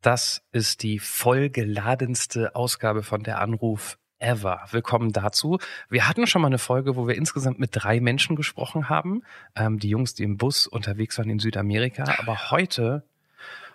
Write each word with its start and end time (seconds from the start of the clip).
Das 0.00 0.42
ist 0.52 0.84
die 0.84 1.00
vollgeladenste 1.00 2.54
Ausgabe 2.54 3.02
von 3.02 3.24
der 3.24 3.40
Anruf 3.40 3.98
ever. 4.20 4.60
Willkommen 4.70 5.12
dazu. 5.12 5.58
Wir 5.88 6.06
hatten 6.06 6.28
schon 6.28 6.40
mal 6.42 6.46
eine 6.46 6.58
Folge, 6.58 6.94
wo 6.94 7.08
wir 7.08 7.16
insgesamt 7.16 7.58
mit 7.58 7.70
drei 7.72 7.98
Menschen 7.98 8.36
gesprochen 8.36 8.88
haben. 8.88 9.22
Ähm, 9.56 9.80
die 9.80 9.88
Jungs, 9.88 10.14
die 10.14 10.22
im 10.22 10.36
Bus 10.36 10.68
unterwegs 10.68 11.18
waren 11.18 11.30
in 11.30 11.40
Südamerika. 11.40 12.04
Aber 12.18 12.52
heute, 12.52 13.02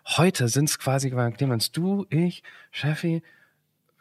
heute 0.05 0.47
sind 0.47 0.69
es 0.69 0.79
quasi, 0.79 1.09
Clemens, 1.09 1.73
du, 1.73 2.05
ich, 2.09 2.41
Steffi, 2.71 3.21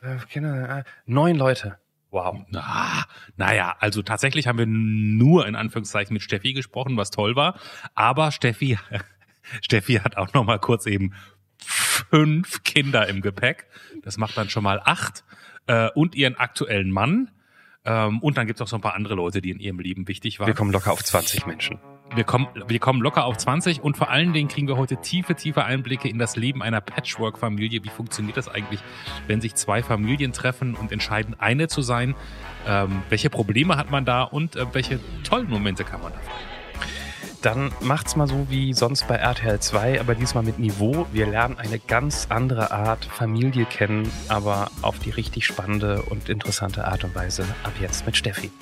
äh, 0.01 0.39
äh, 0.39 0.85
neun 1.07 1.35
Leute. 1.35 1.79
Wow. 2.13 2.45
Na, 2.51 3.05
naja, 3.37 3.75
also 3.81 4.03
tatsächlich 4.03 4.47
haben 4.47 4.59
wir 4.59 4.67
nur 4.67 5.49
in 5.49 5.57
Anführungszeichen 5.57 6.13
mit 6.13 6.23
Steffi 6.23 6.53
gesprochen, 6.53 6.97
was 6.97 7.11
toll 7.11 7.35
war. 7.35 7.59
Aber 7.97 8.31
Steffi, 8.31 8.79
Steffi 9.61 9.95
hat 9.95 10.17
auch 10.17 10.33
noch 10.35 10.45
mal 10.45 10.61
kurz 10.61 10.87
eben 10.87 11.15
fünf 11.63 12.63
Kinder 12.63 13.09
im 13.09 13.21
Gepäck. 13.21 13.67
Das 14.03 14.19
macht 14.19 14.37
dann 14.37 14.49
schon 14.49 14.63
mal 14.63 14.81
acht. 14.85 15.25
Äh, 15.67 15.91
und 15.95 16.15
ihren 16.15 16.37
aktuellen 16.37 16.91
Mann. 16.91 17.31
Ähm, 17.85 18.21
und 18.21 18.37
dann 18.37 18.47
gibt's 18.47 18.61
auch 18.63 18.69
so 18.69 18.77
ein 18.77 18.83
paar 18.83 18.95
andere 18.95 19.15
Leute, 19.15 19.41
die 19.41 19.51
in 19.51 19.59
ihrem 19.59 19.79
Leben 19.79 20.09
wichtig 20.09 20.39
waren. 20.41 20.47
Wir 20.47 20.55
kommen 20.55 20.73
locker 20.73 20.93
auf 20.93 21.03
20 21.03 21.47
Menschen. 21.47 21.79
Wir 22.15 22.25
kommen, 22.25 22.49
wir 22.67 22.79
kommen 22.79 23.01
locker 23.01 23.25
auf 23.25 23.39
20 23.39 23.81
und 23.81 23.97
vor 23.97 24.11
allen 24.11 24.33
Dingen 24.33 24.49
kriegen 24.49 24.69
wir 24.69 24.77
heute 24.77 25.01
tiefe, 25.01 25.35
tiefe 25.35 25.65
Einblicke 25.65 26.09
in 26.09 26.19
das 26.19 26.37
Leben 26.37 26.63
einer 26.63 26.81
Patchwork-Familie. 26.81 27.83
Wie 27.85 27.89
funktioniert 27.89 28.37
das 28.37 28.49
eigentlich, 28.49 28.81
wenn 29.29 29.41
sich 29.41 29.55
zwei 29.55 29.83
Familien 29.83 30.33
treffen 30.33 30.75
und 30.75 30.93
entscheiden, 30.93 31.35
eine 31.39 31.69
zu 31.69 31.81
sein? 31.81 32.15
Ähm, 32.67 33.03
welche 33.09 33.31
Probleme 33.31 33.77
hat 33.77 33.91
man 33.91 34.05
da 34.05 34.25
und 34.25 34.57
äh, 34.57 34.67
welche 34.75 35.01
tollen 35.25 35.49
Momente 35.49 35.85
kann 35.85 36.03
man 36.03 36.13
da 36.13 36.19
feiern? 36.19 36.52
Dann 37.43 37.73
macht's 37.81 38.15
mal 38.15 38.29
so 38.29 38.47
wie 38.51 38.73
sonst 38.73 39.09
bei 39.09 39.17
RTL 39.17 39.59
2, 39.59 40.01
aber 40.01 40.15
diesmal 40.15 40.45
mit 40.45 40.61
Niveau. 40.61 41.09
Wir 41.11 41.27
lernen 41.27 41.59
eine 41.59 41.81
ganz 41.81 42.29
andere 42.29 42.71
Art 42.71 43.05
Familie 43.05 43.65
kennen, 43.65 44.09
aber 44.29 44.71
auf 44.81 45.01
die 45.01 45.11
richtig 45.11 45.45
spannende 45.45 46.03
und 46.03 46.29
interessante 46.29 46.87
Art 46.87 47.03
und 47.03 47.17
Weise. 47.17 47.45
Ab 47.65 47.73
jetzt 47.81 48.07
mit 48.07 48.17
Steffi. 48.17 48.53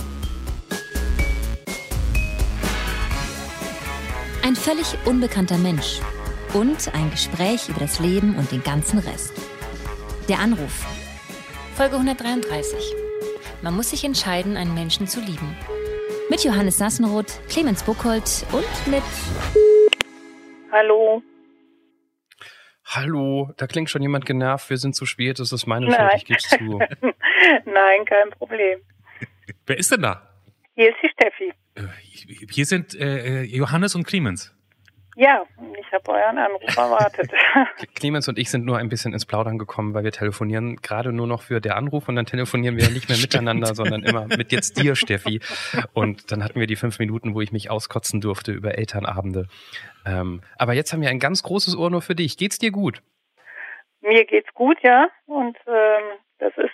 Ein 4.42 4.56
völlig 4.56 4.96
unbekannter 5.04 5.58
Mensch 5.58 6.00
und 6.54 6.94
ein 6.94 7.10
Gespräch 7.10 7.68
über 7.68 7.80
das 7.80 8.00
Leben 8.00 8.34
und 8.36 8.50
den 8.50 8.62
ganzen 8.62 8.98
Rest. 8.98 9.34
Der 10.30 10.38
Anruf. 10.38 10.86
Folge 11.74 11.96
133. 11.96 12.94
Man 13.60 13.76
muss 13.76 13.90
sich 13.90 14.04
entscheiden, 14.04 14.56
einen 14.56 14.72
Menschen 14.72 15.06
zu 15.06 15.20
lieben. 15.20 15.54
Mit 16.30 16.44
Johannes 16.44 16.78
Sassenroth, 16.78 17.40
Clemens 17.48 17.82
Buchholz 17.82 18.46
und 18.52 18.86
mit. 18.86 19.02
Hallo. 20.70 21.24
Hallo, 22.84 23.50
da 23.56 23.66
klingt 23.66 23.90
schon 23.90 24.00
jemand 24.00 24.26
genervt. 24.26 24.70
Wir 24.70 24.76
sind 24.76 24.94
zu 24.94 25.06
spät, 25.06 25.40
das 25.40 25.50
ist 25.50 25.66
meine 25.66 25.86
Schuld, 25.90 26.10
ich 26.14 26.24
geb's 26.26 26.48
zu. 26.48 26.78
Nein, 27.64 28.04
kein 28.06 28.30
Problem. 28.30 28.78
Wer 29.66 29.76
ist 29.76 29.90
denn 29.90 30.02
da? 30.02 30.30
Hier 30.76 30.90
ist 30.90 30.98
die 31.02 31.08
Steffi. 31.08 31.52
Äh, 31.74 32.46
hier 32.48 32.64
sind 32.64 32.94
äh, 32.94 33.42
Johannes 33.42 33.96
und 33.96 34.04
Clemens. 34.06 34.54
Ja, 35.16 35.42
ich 35.90 35.94
habe 35.94 36.12
euren 36.12 36.38
Anruf 36.38 36.76
erwartet. 36.76 37.32
Clemens 37.96 38.28
und 38.28 38.38
ich 38.38 38.48
sind 38.48 38.64
nur 38.64 38.78
ein 38.78 38.88
bisschen 38.88 39.12
ins 39.12 39.26
Plaudern 39.26 39.58
gekommen, 39.58 39.92
weil 39.92 40.04
wir 40.04 40.12
telefonieren 40.12 40.76
gerade 40.76 41.12
nur 41.12 41.26
noch 41.26 41.42
für 41.42 41.60
der 41.60 41.76
Anruf 41.76 42.08
und 42.08 42.14
dann 42.14 42.26
telefonieren 42.26 42.76
wir 42.76 42.88
nicht 42.90 43.08
mehr 43.08 43.18
miteinander, 43.20 43.74
sondern 43.74 44.04
immer 44.04 44.26
mit 44.26 44.52
jetzt 44.52 44.80
dir, 44.80 44.94
Steffi. 44.94 45.40
Und 45.92 46.30
dann 46.30 46.44
hatten 46.44 46.60
wir 46.60 46.68
die 46.68 46.76
fünf 46.76 47.00
Minuten, 47.00 47.34
wo 47.34 47.40
ich 47.40 47.50
mich 47.50 47.70
auskotzen 47.70 48.20
durfte 48.20 48.52
über 48.52 48.78
Elternabende. 48.78 49.48
Ähm, 50.06 50.42
aber 50.58 50.74
jetzt 50.74 50.92
haben 50.92 51.02
wir 51.02 51.08
ein 51.08 51.18
ganz 51.18 51.42
großes 51.42 51.76
Ohr 51.76 51.90
nur 51.90 52.02
für 52.02 52.14
dich. 52.14 52.36
Geht's 52.36 52.58
dir 52.58 52.70
gut? 52.70 53.02
Mir 54.00 54.24
geht's 54.26 54.54
gut, 54.54 54.78
ja. 54.82 55.08
Und 55.26 55.56
ähm, 55.66 56.18
das 56.38 56.52
ist 56.56 56.70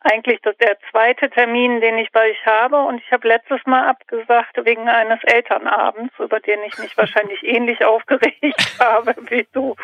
eigentlich 0.00 0.40
das 0.42 0.56
der 0.58 0.78
zweite 0.90 1.28
Termin, 1.30 1.80
den 1.80 1.98
ich 1.98 2.10
bei 2.12 2.30
euch 2.30 2.46
habe. 2.46 2.76
Und 2.82 3.02
ich 3.02 3.12
habe 3.12 3.28
letztes 3.28 3.64
Mal 3.66 3.88
abgesagt 3.88 4.56
wegen 4.64 4.88
eines 4.88 5.18
Elternabends, 5.24 6.14
über 6.18 6.40
den 6.40 6.62
ich 6.62 6.78
mich 6.78 6.96
wahrscheinlich 6.96 7.42
ähnlich 7.42 7.84
aufgeregt 7.84 8.76
habe 8.80 9.14
wie 9.28 9.46
du 9.52 9.74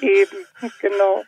eben. 0.00 0.46
Genau. 0.80 1.24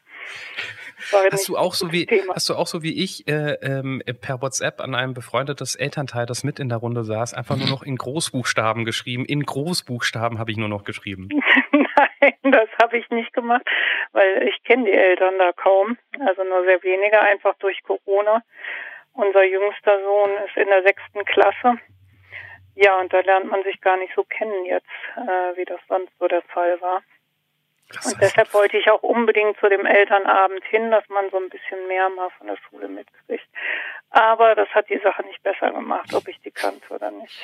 Hast 1.31 1.49
du 1.49 1.57
auch 1.57 1.75
so 1.75 1.93
wie 1.93 2.07
Thema. 2.07 2.35
hast 2.35 2.49
du 2.49 2.55
auch 2.55 2.67
so 2.67 2.83
wie 2.83 3.03
ich 3.03 3.29
äh, 3.29 3.55
ähm, 3.63 4.03
per 4.21 4.43
WhatsApp 4.43 4.81
an 4.81 4.95
einem 4.95 5.15
befreundetes 5.15 5.75
Elternteil, 5.75 6.27
das 6.27 6.45
mit 6.45 6.59
in 6.59 6.69
der 6.69 6.79
Runde 6.79 7.05
saß, 7.05 7.35
einfach 7.35 7.57
nur 7.57 7.69
noch 7.69 7.83
in 7.83 7.97
Großbuchstaben 7.97 8.85
geschrieben. 8.85 9.25
In 9.25 9.45
Großbuchstaben 9.45 10.39
habe 10.39 10.51
ich 10.51 10.57
nur 10.57 10.69
noch 10.69 10.85
geschrieben. 10.85 11.29
Nein, 11.73 12.35
das 12.43 12.69
habe 12.83 12.99
ich 12.99 13.09
nicht 13.11 13.33
gemacht, 13.33 13.63
weil 14.13 14.49
ich 14.49 14.63
kenne 14.65 14.85
die 14.85 14.93
Eltern 14.93 15.39
da 15.39 15.53
kaum, 15.53 15.97
also 16.27 16.43
nur 16.45 16.65
sehr 16.65 16.83
wenige, 16.83 17.21
einfach 17.21 17.55
durch 17.59 17.83
Corona. 17.83 18.43
Unser 19.13 19.45
jüngster 19.45 19.99
Sohn 20.03 20.31
ist 20.47 20.57
in 20.57 20.69
der 20.69 20.83
sechsten 20.83 21.25
Klasse. 21.25 21.79
Ja, 22.77 23.01
und 23.01 23.13
da 23.13 23.21
lernt 23.21 23.51
man 23.51 23.65
sich 23.65 23.81
gar 23.81 23.97
nicht 23.97 24.15
so 24.15 24.23
kennen 24.23 24.65
jetzt, 24.65 24.87
äh, 25.17 25.57
wie 25.57 25.65
das 25.65 25.81
sonst 25.89 26.13
so 26.21 26.29
der 26.29 26.43
Fall 26.43 26.81
war. 26.81 27.03
Das 27.93 28.07
und 28.07 28.21
deshalb 28.21 28.53
wollte 28.53 28.77
ich 28.77 28.91
auch 28.91 29.03
unbedingt 29.03 29.57
zu 29.59 29.69
dem 29.69 29.87
Elternabend 29.87 30.63
hin, 30.65 30.91
dass 30.91 31.09
man 31.09 31.25
so 31.31 31.39
ein 31.39 31.49
bisschen 31.49 31.87
mehr 31.89 32.09
mal 32.11 32.29
von 32.37 32.47
der 32.47 32.59
Schule 32.69 32.89
mitkriegt. 32.89 33.49
Aber 34.11 34.55
das 34.55 34.69
hat 34.71 34.89
die 34.91 35.01
Sache 35.03 35.23
nicht 35.23 35.43
besser 35.43 35.73
gemacht, 35.73 36.13
ob 36.13 36.29
ich 36.29 36.39
die 36.41 36.51
kannte 36.51 36.87
oder 36.91 37.11
nicht. 37.11 37.43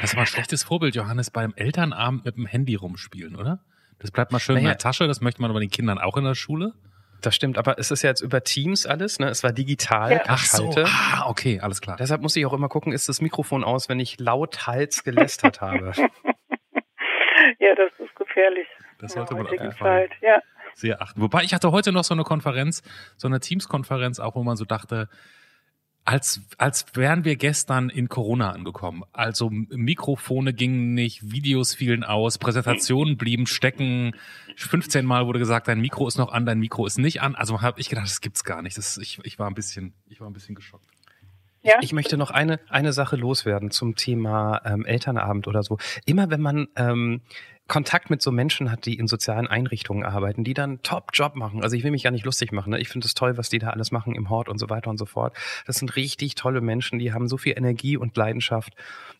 Das 0.00 0.14
war 0.14 0.22
ein 0.22 0.26
schlechtes 0.26 0.64
Vorbild, 0.64 0.94
Johannes, 0.94 1.30
beim 1.30 1.54
Elternabend 1.56 2.24
mit 2.24 2.36
dem 2.36 2.46
Handy 2.46 2.74
rumspielen, 2.74 3.36
oder? 3.36 3.60
Das 3.98 4.10
bleibt 4.10 4.30
mal 4.30 4.38
schön 4.38 4.56
naja. 4.56 4.66
in 4.66 4.70
der 4.72 4.78
Tasche, 4.78 5.06
das 5.06 5.20
möchte 5.20 5.40
man 5.40 5.50
aber 5.50 5.60
den 5.60 5.70
Kindern 5.70 5.98
auch 5.98 6.16
in 6.16 6.24
der 6.24 6.34
Schule. 6.34 6.74
Das 7.20 7.34
stimmt, 7.34 7.58
aber 7.58 7.78
es 7.78 7.90
ist 7.90 8.02
ja 8.02 8.10
jetzt 8.10 8.20
über 8.20 8.44
Teams 8.44 8.86
alles, 8.86 9.18
ne? 9.18 9.28
Es 9.28 9.42
war 9.42 9.52
digital, 9.52 10.12
ja. 10.12 10.22
Ach 10.28 10.44
so. 10.44 10.72
Ah, 10.84 11.28
okay, 11.28 11.58
alles 11.60 11.80
klar. 11.80 11.96
Deshalb 11.96 12.22
muss 12.22 12.36
ich 12.36 12.46
auch 12.46 12.52
immer 12.52 12.68
gucken, 12.68 12.92
ist 12.92 13.08
das 13.08 13.20
Mikrofon 13.20 13.64
aus, 13.64 13.88
wenn 13.88 13.98
ich 13.98 14.20
laut 14.20 14.68
Hals 14.68 15.02
gelästert 15.02 15.60
habe. 15.60 15.92
ja, 17.58 17.74
das 17.74 17.90
ist 17.98 18.14
gefährlich. 18.14 18.68
Das 18.98 19.12
sollte 19.12 19.34
man 19.34 19.46
auf 19.46 19.52
jeden 19.52 19.72
Fall 19.72 20.08
ja. 20.20 20.40
sehr 20.74 21.00
achten. 21.00 21.20
Wobei 21.20 21.44
ich 21.44 21.54
hatte 21.54 21.70
heute 21.72 21.92
noch 21.92 22.04
so 22.04 22.14
eine 22.14 22.24
Konferenz, 22.24 22.82
so 23.16 23.28
eine 23.28 23.40
Teams-Konferenz, 23.40 24.18
auch 24.18 24.34
wo 24.34 24.42
man 24.42 24.56
so 24.56 24.64
dachte, 24.64 25.08
als, 26.08 26.40
als 26.56 26.86
wären 26.94 27.24
wir 27.24 27.36
gestern 27.36 27.90
in 27.90 28.08
Corona 28.08 28.52
angekommen. 28.52 29.04
Also 29.12 29.50
Mikrofone 29.50 30.54
gingen 30.54 30.94
nicht, 30.94 31.30
Videos 31.30 31.74
fielen 31.74 32.02
aus, 32.02 32.38
Präsentationen 32.38 33.18
blieben 33.18 33.46
stecken. 33.46 34.14
15 34.56 35.04
Mal 35.04 35.26
wurde 35.26 35.38
gesagt, 35.38 35.68
dein 35.68 35.80
Mikro 35.80 36.08
ist 36.08 36.16
noch 36.16 36.32
an, 36.32 36.46
dein 36.46 36.60
Mikro 36.60 36.86
ist 36.86 36.98
nicht 36.98 37.20
an. 37.20 37.34
Also 37.34 37.60
habe 37.60 37.78
ich 37.78 37.90
gedacht, 37.90 38.06
das 38.06 38.22
gibt's 38.22 38.42
gar 38.42 38.62
nicht. 38.62 38.78
Das, 38.78 38.96
ich, 38.96 39.20
ich, 39.22 39.38
war 39.38 39.48
ein 39.48 39.54
bisschen, 39.54 39.92
ich 40.06 40.18
war 40.20 40.30
ein 40.30 40.32
bisschen 40.32 40.54
geschockt. 40.54 40.86
Ja. 41.60 41.74
Ich 41.82 41.92
möchte 41.92 42.16
noch 42.16 42.30
eine, 42.30 42.58
eine 42.70 42.94
Sache 42.94 43.16
loswerden 43.16 43.70
zum 43.70 43.94
Thema 43.94 44.62
ähm, 44.64 44.86
Elternabend 44.86 45.46
oder 45.46 45.62
so. 45.62 45.76
Immer 46.06 46.30
wenn 46.30 46.40
man 46.40 46.68
ähm, 46.76 47.20
Kontakt 47.68 48.08
mit 48.08 48.22
so 48.22 48.32
Menschen 48.32 48.72
hat, 48.72 48.86
die 48.86 48.98
in 48.98 49.06
sozialen 49.06 49.46
Einrichtungen 49.46 50.04
arbeiten, 50.04 50.42
die 50.42 50.54
dann 50.54 50.82
Top-Job 50.82 51.36
machen. 51.36 51.62
Also 51.62 51.76
ich 51.76 51.84
will 51.84 51.90
mich 51.90 52.02
gar 52.02 52.10
nicht 52.10 52.24
lustig 52.24 52.50
machen. 52.50 52.70
Ne? 52.70 52.80
Ich 52.80 52.88
finde 52.88 53.06
es 53.06 53.12
toll, 53.12 53.36
was 53.36 53.50
die 53.50 53.58
da 53.58 53.68
alles 53.70 53.92
machen 53.92 54.14
im 54.14 54.30
Hort 54.30 54.48
und 54.48 54.58
so 54.58 54.70
weiter 54.70 54.88
und 54.88 54.96
so 54.96 55.04
fort. 55.04 55.36
Das 55.66 55.76
sind 55.76 55.94
richtig 55.94 56.34
tolle 56.34 56.62
Menschen, 56.62 56.98
die 56.98 57.12
haben 57.12 57.28
so 57.28 57.36
viel 57.36 57.56
Energie 57.56 57.98
und 57.98 58.16
Leidenschaft. 58.16 58.74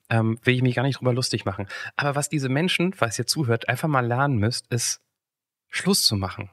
Ähm, 0.08 0.38
will 0.42 0.54
ich 0.54 0.62
mich 0.62 0.74
gar 0.74 0.82
nicht 0.82 0.98
drüber 0.98 1.12
lustig 1.12 1.44
machen. 1.44 1.66
Aber 1.96 2.14
was 2.14 2.30
diese 2.30 2.48
Menschen, 2.48 2.94
falls 2.94 3.18
ihr 3.18 3.26
zuhört, 3.26 3.68
einfach 3.68 3.88
mal 3.88 4.06
lernen 4.06 4.38
müsst, 4.38 4.66
ist 4.72 5.02
Schluss 5.68 6.06
zu 6.06 6.16
machen. 6.16 6.48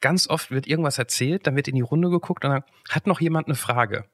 Ganz 0.00 0.28
oft 0.28 0.50
wird 0.50 0.66
irgendwas 0.66 0.98
erzählt, 0.98 1.46
dann 1.46 1.56
wird 1.56 1.68
in 1.68 1.74
die 1.74 1.82
Runde 1.82 2.08
geguckt 2.08 2.44
und 2.46 2.50
dann 2.50 2.64
hat 2.88 3.06
noch 3.06 3.20
jemand 3.20 3.48
eine 3.48 3.54
Frage. 3.56 4.06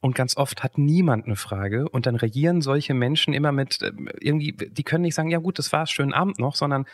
Und 0.00 0.14
ganz 0.14 0.36
oft 0.36 0.62
hat 0.62 0.78
niemand 0.78 1.26
eine 1.26 1.36
Frage 1.36 1.88
und 1.88 2.06
dann 2.06 2.16
reagieren 2.16 2.60
solche 2.60 2.94
Menschen 2.94 3.34
immer 3.34 3.52
mit 3.52 3.82
äh, 3.82 3.92
irgendwie, 4.20 4.52
die 4.52 4.82
können 4.82 5.02
nicht 5.02 5.14
sagen, 5.14 5.30
ja 5.30 5.38
gut, 5.38 5.58
das 5.58 5.72
war's, 5.72 5.90
schönen 5.90 6.12
Abend 6.12 6.38
noch, 6.38 6.56
sondern 6.56 6.86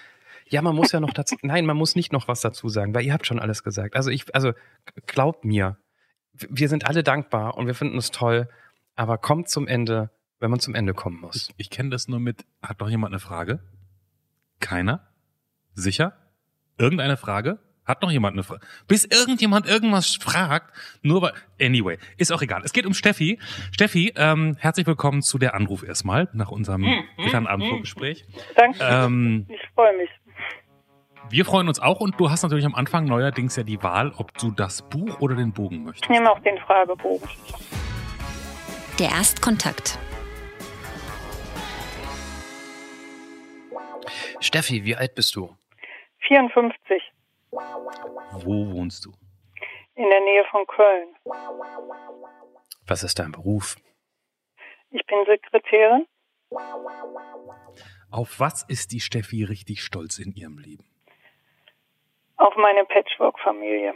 ja, 0.48 0.62
man 0.62 0.76
muss 0.76 0.92
ja 0.92 1.00
noch 1.00 1.12
dazu, 1.12 1.37
nein, 1.42 1.66
man 1.66 1.76
muss 1.76 1.97
nicht 1.97 2.12
noch 2.12 2.28
was 2.28 2.41
dazu 2.41 2.69
sagen, 2.69 2.94
weil 2.94 3.04
ihr 3.04 3.12
habt 3.12 3.26
schon 3.26 3.40
alles 3.40 3.62
gesagt. 3.62 3.96
Also 3.96 4.11
ich, 4.11 4.32
also 4.34 4.52
glaubt 5.06 5.44
mir, 5.44 5.78
wir 6.32 6.69
sind 6.69 6.87
alle 6.87 7.02
dankbar 7.02 7.56
und 7.56 7.67
wir 7.67 7.75
finden 7.75 7.99
es 7.99 8.11
toll, 8.11 8.49
aber 8.94 9.19
kommt 9.19 9.49
zum 9.49 9.67
Ende, 9.67 10.11
wenn 10.38 10.50
man 10.50 10.61
zum 10.61 10.75
Ende 10.75 10.94
kommen 10.94 11.20
muss. 11.20 11.49
Ich, 11.49 11.55
ich 11.56 11.70
kenne 11.70 11.90
das 11.90 12.08
nur 12.08 12.20
mit, 12.20 12.44
hat 12.62 12.81
doch 12.81 12.88
jemand 12.88 13.12
eine 13.12 13.20
Frage? 13.20 13.61
Keiner? 14.61 15.08
Sicher? 15.75 16.17
Irgendeine 16.78 17.17
Frage? 17.17 17.58
Hat 17.87 18.03
noch 18.03 18.11
jemand 18.11 18.35
eine 18.35 18.43
Frage? 18.43 18.67
Bis 18.88 19.05
irgendjemand 19.05 19.67
irgendwas 19.67 20.17
fragt, 20.17 20.73
nur 21.03 21.23
weil. 21.23 21.33
Anyway, 21.61 21.99
ist 22.19 22.33
auch 22.33 22.43
egal. 22.43 22.62
Es 22.65 22.73
geht 22.73 22.85
um 22.85 22.94
Steffi. 22.94 23.38
Steffi, 23.71 24.12
ähm, 24.17 24.56
herzlich 24.59 24.87
willkommen 24.87 25.23
zu 25.23 25.38
der 25.38 25.55
Anruf 25.55 25.85
erstmal 25.85 26.29
nach 26.33 26.50
unserem 26.50 26.83
mhm. 26.83 27.05
Elternabendvorgespräch. 27.17 28.27
Danke. 28.56 28.79
Ähm, 28.83 29.47
ich 29.49 29.61
freue 29.75 29.97
mich. 29.97 30.11
Wir 31.31 31.44
freuen 31.44 31.69
uns 31.69 31.81
auch 31.81 32.00
und 32.00 32.19
du 32.21 32.29
hast 32.29 32.43
natürlich 32.43 32.67
am 32.67 32.75
Anfang 32.75 33.05
neuerdings 33.05 33.56
ja 33.56 33.62
die 33.62 33.83
Wahl, 33.83 34.12
ob 34.17 34.37
du 34.38 34.50
das 34.50 34.83
Buch 34.88 35.21
oder 35.21 35.37
den 35.37 35.53
Bogen 35.53 35.85
möchtest. 35.85 36.05
Ich 36.05 36.11
nehme 36.11 36.31
auch 36.31 36.41
den 36.41 36.59
Fragebogen. 36.59 37.29
Der 38.99 39.11
Erstkontakt. 39.11 39.99
Steffi, 44.41 44.85
wie 44.85 44.97
alt 44.97 45.15
bist 45.15 45.37
du? 45.37 45.56
54. 46.27 47.06
Wo 48.44 48.73
wohnst 48.73 49.05
du? 49.05 49.12
In 49.94 50.09
der 50.11 50.21
Nähe 50.21 50.44
von 50.50 50.67
Köln. 50.67 51.09
Was 52.87 53.03
ist 53.03 53.19
dein 53.19 53.33
Beruf? 53.33 53.77
Ich 54.91 55.05
bin 55.06 55.25
Sekretärin. 55.27 56.06
Auf 58.11 58.38
was 58.38 58.62
ist 58.69 58.93
die 58.93 59.00
Steffi 59.00 59.44
richtig 59.44 59.83
stolz 59.83 60.19
in 60.19 60.33
ihrem 60.33 60.59
Leben? 60.59 60.85
Auf 62.37 62.55
meine 62.56 62.85
Patchwork-Familie. 62.85 63.94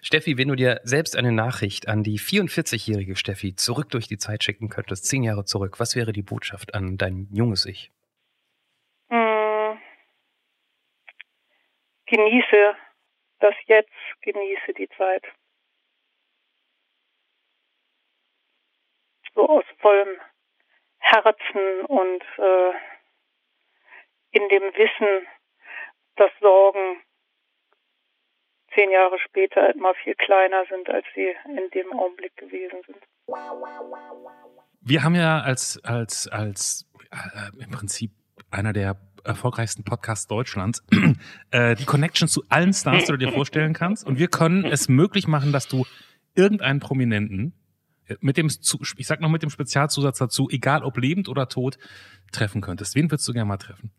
Steffi, 0.00 0.38
wenn 0.38 0.48
du 0.48 0.56
dir 0.56 0.80
selbst 0.84 1.16
eine 1.16 1.32
Nachricht 1.32 1.88
an 1.88 2.02
die 2.02 2.18
44-jährige 2.18 3.16
Steffi 3.16 3.54
zurück 3.54 3.90
durch 3.90 4.08
die 4.08 4.18
Zeit 4.18 4.42
schicken 4.42 4.68
könntest, 4.68 5.04
zehn 5.04 5.22
Jahre 5.22 5.44
zurück, 5.44 5.78
was 5.78 5.94
wäre 5.94 6.12
die 6.12 6.22
Botschaft 6.22 6.74
an 6.74 6.96
dein 6.96 7.28
junges 7.30 7.66
Ich? 7.66 7.92
Genieße 12.12 12.76
das 13.40 13.54
Jetzt, 13.64 13.88
genieße 14.20 14.74
die 14.74 14.88
Zeit. 14.98 15.24
So 19.34 19.48
aus 19.48 19.64
vollem 19.78 20.20
Herzen 20.98 21.86
und 21.86 22.22
äh, 22.36 22.72
in 24.32 24.46
dem 24.50 24.62
Wissen, 24.74 25.26
dass 26.16 26.30
Sorgen 26.40 27.02
zehn 28.74 28.90
Jahre 28.90 29.18
später 29.18 29.74
immer 29.74 29.94
viel 29.94 30.14
kleiner 30.14 30.66
sind, 30.66 30.90
als 30.90 31.06
sie 31.14 31.34
in 31.46 31.70
dem 31.70 31.94
Augenblick 31.94 32.36
gewesen 32.36 32.82
sind. 32.86 33.02
Wir 34.82 35.02
haben 35.02 35.14
ja 35.14 35.40
als, 35.40 35.82
als, 35.82 36.28
als 36.28 36.86
äh, 37.10 37.64
im 37.64 37.70
Prinzip 37.70 38.10
einer 38.50 38.74
der 38.74 38.96
erfolgreichsten 39.24 39.84
Podcasts 39.84 40.26
Deutschlands 40.26 40.84
äh, 41.50 41.74
die 41.74 41.84
Connection 41.84 42.28
zu 42.28 42.42
allen 42.48 42.72
Stars, 42.72 43.04
die 43.04 43.12
du 43.12 43.18
dir 43.18 43.32
vorstellen 43.32 43.72
kannst. 43.72 44.06
Und 44.06 44.18
wir 44.18 44.28
können 44.28 44.64
es 44.64 44.88
möglich 44.88 45.28
machen, 45.28 45.52
dass 45.52 45.68
du 45.68 45.84
irgendeinen 46.34 46.80
Prominenten 46.80 47.54
mit 48.20 48.36
dem, 48.36 48.48
ich 48.48 49.06
sag 49.06 49.20
noch 49.20 49.30
mit 49.30 49.42
dem 49.42 49.50
Spezialzusatz 49.50 50.18
dazu, 50.18 50.48
egal 50.50 50.82
ob 50.82 50.98
lebend 50.98 51.28
oder 51.28 51.48
tot, 51.48 51.78
treffen 52.32 52.60
könntest. 52.60 52.94
Wen 52.94 53.10
würdest 53.10 53.26
du 53.28 53.32
gerne 53.32 53.46
mal 53.46 53.56
treffen? 53.56 53.90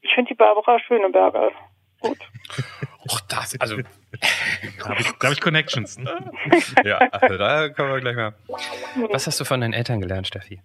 Ich 0.00 0.14
finde 0.14 0.28
die 0.28 0.34
Barbara 0.34 0.78
Schöneberger 0.80 1.50
gut. 2.00 2.18
Och, 3.10 3.20
das, 3.28 3.58
also. 3.60 3.76
da 4.78 4.88
habe 4.88 5.00
ich, 5.00 5.08
hab 5.08 5.32
ich 5.32 5.40
Connections. 5.40 5.98
Ne? 5.98 6.30
ja, 6.84 6.98
also 6.98 7.36
da 7.36 7.68
kommen 7.68 7.92
wir 7.92 8.00
gleich 8.00 8.16
mal. 8.16 8.34
Was 9.10 9.26
hast 9.26 9.40
du 9.40 9.44
von 9.44 9.60
deinen 9.60 9.72
Eltern 9.72 10.00
gelernt, 10.00 10.26
Steffi? 10.26 10.60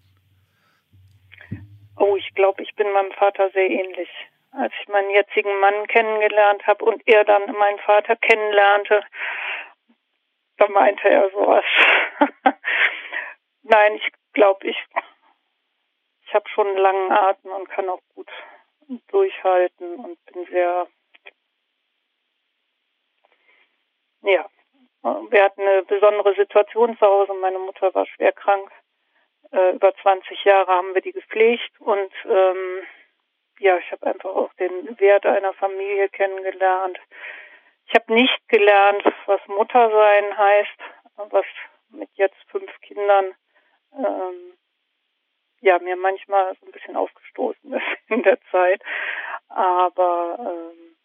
Ich 2.34 2.36
glaube, 2.36 2.64
ich 2.64 2.74
bin 2.74 2.92
meinem 2.92 3.12
Vater 3.12 3.52
sehr 3.52 3.70
ähnlich. 3.70 4.10
Als 4.54 4.74
ich 4.82 4.88
meinen 4.88 5.12
jetzigen 5.12 5.56
Mann 5.60 5.86
kennengelernt 5.86 6.66
habe 6.66 6.84
und 6.84 7.08
er 7.08 7.24
dann 7.26 7.52
meinen 7.52 7.78
Vater 7.78 8.16
kennenlernte, 8.16 9.04
da 10.58 10.68
meinte 10.68 11.08
er 11.08 11.30
sowas. 11.30 11.64
Nein, 13.62 13.98
ich 13.98 14.12
glaube, 14.34 14.66
ich, 14.66 14.84
ich 16.26 16.34
habe 16.34 16.50
schon 16.50 16.70
einen 16.70 16.78
langen 16.78 17.12
Atem 17.12 17.52
und 17.52 17.70
kann 17.70 17.88
auch 17.88 18.02
gut 18.16 18.32
durchhalten 19.10 20.00
und 20.00 20.26
bin 20.26 20.46
sehr, 20.48 20.88
ja, 24.24 24.50
wir 25.04 25.44
hatten 25.44 25.62
eine 25.62 25.84
besondere 25.84 26.34
Situation 26.34 26.98
zu 26.98 27.06
Hause. 27.06 27.36
Meine 27.36 27.60
Mutter 27.60 27.94
war 27.94 28.08
schwer 28.08 28.32
krank. 28.32 28.72
Äh, 29.54 29.76
über 29.76 29.94
20 30.02 30.44
Jahre 30.46 30.72
haben 30.72 30.96
wir 30.96 31.02
die 31.02 31.12
gepflegt 31.12 31.80
und 31.80 32.12
ähm, 32.26 32.84
ja, 33.60 33.78
ich 33.78 33.92
habe 33.92 34.08
einfach 34.08 34.32
auch 34.32 34.52
den 34.56 35.00
Wert 35.00 35.26
einer 35.28 35.54
Familie 35.54 36.10
kennengelernt. 36.10 37.00
Ich 37.86 37.94
habe 37.94 38.14
nicht 38.14 38.50
gelernt, 38.50 39.04
was 39.28 39.40
Muttersein 39.48 40.36
heißt, 40.38 40.80
was 41.30 41.46
mit 41.90 42.10
jetzt 42.16 42.42
fünf 42.50 42.72
Kindern 42.82 43.36
ähm, 43.96 44.58
ja 45.62 45.78
mir 45.80 45.98
manchmal 45.98 46.56
so 46.60 46.66
ein 46.66 46.72
bisschen 46.72 46.96
aufgestoßen 46.96 47.74
ist 47.74 47.86
in 48.08 48.24
der 48.24 48.40
Zeit. 48.50 48.82
Aber 49.50 50.38
ähm, 50.40 50.96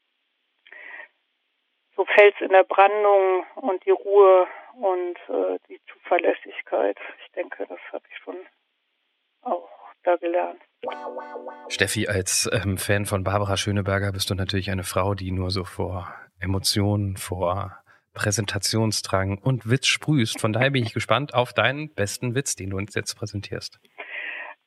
so 1.97 2.07
Fels 2.07 2.37
in 2.41 2.51
der 2.51 2.65
Brandung 2.65 3.45
und 3.57 3.85
die 3.85 3.91
Ruhe 3.91 4.47
und 4.79 5.17
äh, 5.29 5.59
die 5.69 5.81
Zuverlässigkeit, 5.93 6.97
ich 7.25 7.33
denke, 7.33 7.67
das 7.69 7.81
habe 7.93 8.05
ich 8.11 8.17
schon 8.19 8.37
auch 9.43 9.69
da 10.05 10.17
gelernt. 10.17 10.63
Steffi, 11.69 12.09
als 12.09 12.49
ähm, 12.53 12.79
Fan 12.79 13.07
von 13.07 13.25
Barbara 13.25 13.57
Schöneberger 13.57 14.13
bist 14.13 14.31
du 14.31 14.35
natürlich 14.35 14.71
eine 14.71 14.85
Frau, 14.85 15.15
die 15.15 15.33
nur 15.33 15.51
so 15.51 15.65
vor 15.65 16.15
Emotionen, 16.41 17.17
vor 17.17 17.79
Präsentationsdrang 18.15 19.39
und 19.39 19.69
Witz 19.69 19.87
sprühst. 19.87 20.41
Von 20.41 20.53
daher 20.53 20.71
bin 20.71 20.85
ich 20.85 20.95
gespannt 20.95 21.35
auf 21.35 21.53
deinen 21.53 21.95
besten 21.95 22.35
Witz, 22.35 22.55
den 22.55 22.71
du 22.71 22.77
uns 22.77 22.95
jetzt 22.95 23.15
präsentierst. 23.15 23.81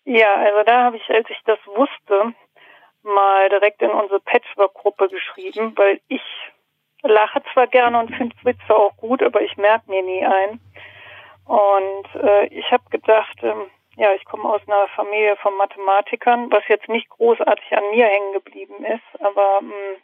Ja, 0.03 0.35
also 0.35 0.63
da 0.63 0.83
habe 0.83 0.97
ich, 0.97 1.09
als 1.09 1.29
ich 1.29 1.39
das 1.45 1.59
wusste, 1.67 2.33
mal 3.03 3.49
direkt 3.49 3.81
in 3.81 3.91
unsere 3.91 4.19
Patchwork-Gruppe 4.19 5.09
geschrieben, 5.09 5.73
weil 5.77 5.99
ich 6.07 6.21
lache 7.03 7.41
zwar 7.53 7.67
gerne 7.67 7.99
und 7.99 8.15
finde 8.15 8.35
Witze 8.43 8.75
auch 8.75 8.95
gut, 8.97 9.21
aber 9.23 9.41
ich 9.41 9.57
merke 9.57 9.89
mir 9.89 10.03
nie 10.03 10.25
ein. 10.25 10.59
Und 11.45 12.15
äh, 12.15 12.45
ich 12.47 12.71
habe 12.71 12.83
gedacht, 12.89 13.37
ähm, 13.41 13.69
ja, 13.97 14.13
ich 14.13 14.23
komme 14.25 14.47
aus 14.47 14.61
einer 14.67 14.87
Familie 14.89 15.35
von 15.37 15.55
Mathematikern, 15.55 16.51
was 16.51 16.67
jetzt 16.67 16.87
nicht 16.87 17.09
großartig 17.09 17.75
an 17.75 17.89
mir 17.91 18.05
hängen 18.05 18.33
geblieben 18.33 18.85
ist, 18.85 19.21
aber 19.21 19.59
ähm, 19.61 20.01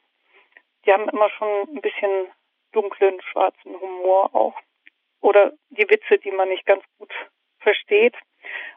die 0.85 0.93
haben 0.93 1.09
immer 1.09 1.29
schon 1.31 1.47
ein 1.47 1.81
bisschen 1.81 2.27
dunklen, 2.71 3.21
schwarzen 3.21 3.79
Humor 3.79 4.33
auch. 4.33 4.55
Oder 5.21 5.51
die 5.69 5.89
Witze, 5.89 6.17
die 6.17 6.31
man 6.31 6.49
nicht 6.49 6.65
ganz 6.65 6.83
gut 6.97 7.11
versteht. 7.59 8.15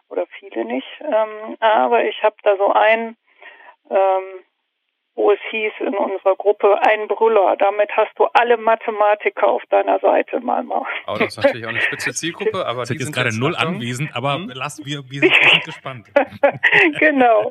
Oder 0.08 0.26
viele 0.38 0.64
nicht. 0.64 0.88
Ähm, 1.00 1.56
aber 1.60 2.04
ich 2.04 2.22
habe 2.22 2.36
da 2.42 2.56
so 2.56 2.72
einen, 2.72 3.16
ähm, 3.88 4.44
wo 5.14 5.32
es 5.32 5.40
hieß 5.50 5.72
in 5.80 5.94
unserer 5.94 6.36
Gruppe, 6.36 6.78
ein 6.82 7.08
Brüller. 7.08 7.56
Damit 7.58 7.90
hast 7.96 8.12
du 8.16 8.26
alle 8.32 8.56
Mathematiker 8.56 9.48
auf 9.48 9.62
deiner 9.70 9.98
Seite, 9.98 10.40
Mama. 10.40 10.86
Oh, 11.06 11.16
das 11.18 11.36
ist 11.36 11.42
natürlich 11.42 11.66
auch 11.66 11.70
eine 11.70 11.80
spitze 11.80 12.12
Zielgruppe, 12.12 12.64
aber 12.66 12.84
die 12.84 12.98
sind 12.98 13.14
gerade 13.14 13.38
null 13.38 13.56
anwesend, 13.56 14.14
aber 14.14 14.34
hm? 14.34 14.52
lass, 14.54 14.84
wir, 14.84 15.02
wir 15.10 15.20
sind 15.20 15.32
gespannt. 15.64 16.06
genau. 16.98 17.50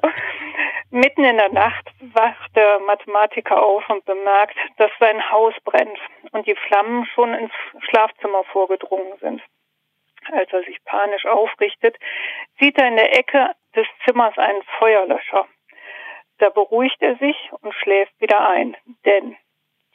Mitten 0.92 1.24
in 1.24 1.38
der 1.38 1.52
Nacht 1.52 1.88
wacht 2.14 2.56
der 2.56 2.80
Mathematiker 2.80 3.62
auf 3.62 3.88
und 3.90 4.04
bemerkt, 4.06 4.56
dass 4.78 4.90
sein 5.00 5.30
Haus 5.30 5.54
brennt 5.64 6.00
und 6.32 6.48
die 6.48 6.56
Flammen 6.68 7.06
schon 7.14 7.34
ins 7.36 7.54
Schlafzimmer 7.90 8.44
vorgedrungen 8.46 9.14
sind. 9.20 9.42
Als 10.32 10.52
er 10.52 10.64
sich 10.64 10.84
panisch 10.86 11.26
aufrichtet, 11.26 11.98
sieht 12.60 12.78
er 12.78 12.88
in 12.88 12.96
der 12.96 13.18
Ecke 13.18 13.52
des 13.76 13.86
Zimmers 14.06 14.38
einen 14.38 14.64
Feuerlöscher. 14.80 15.48
Da 16.40 16.50
beruhigt 16.50 17.02
er 17.02 17.18
sich 17.18 17.36
und 17.62 17.74
schläft 17.76 18.20
wieder 18.20 18.50
ein, 18.50 18.76
denn 19.06 19.36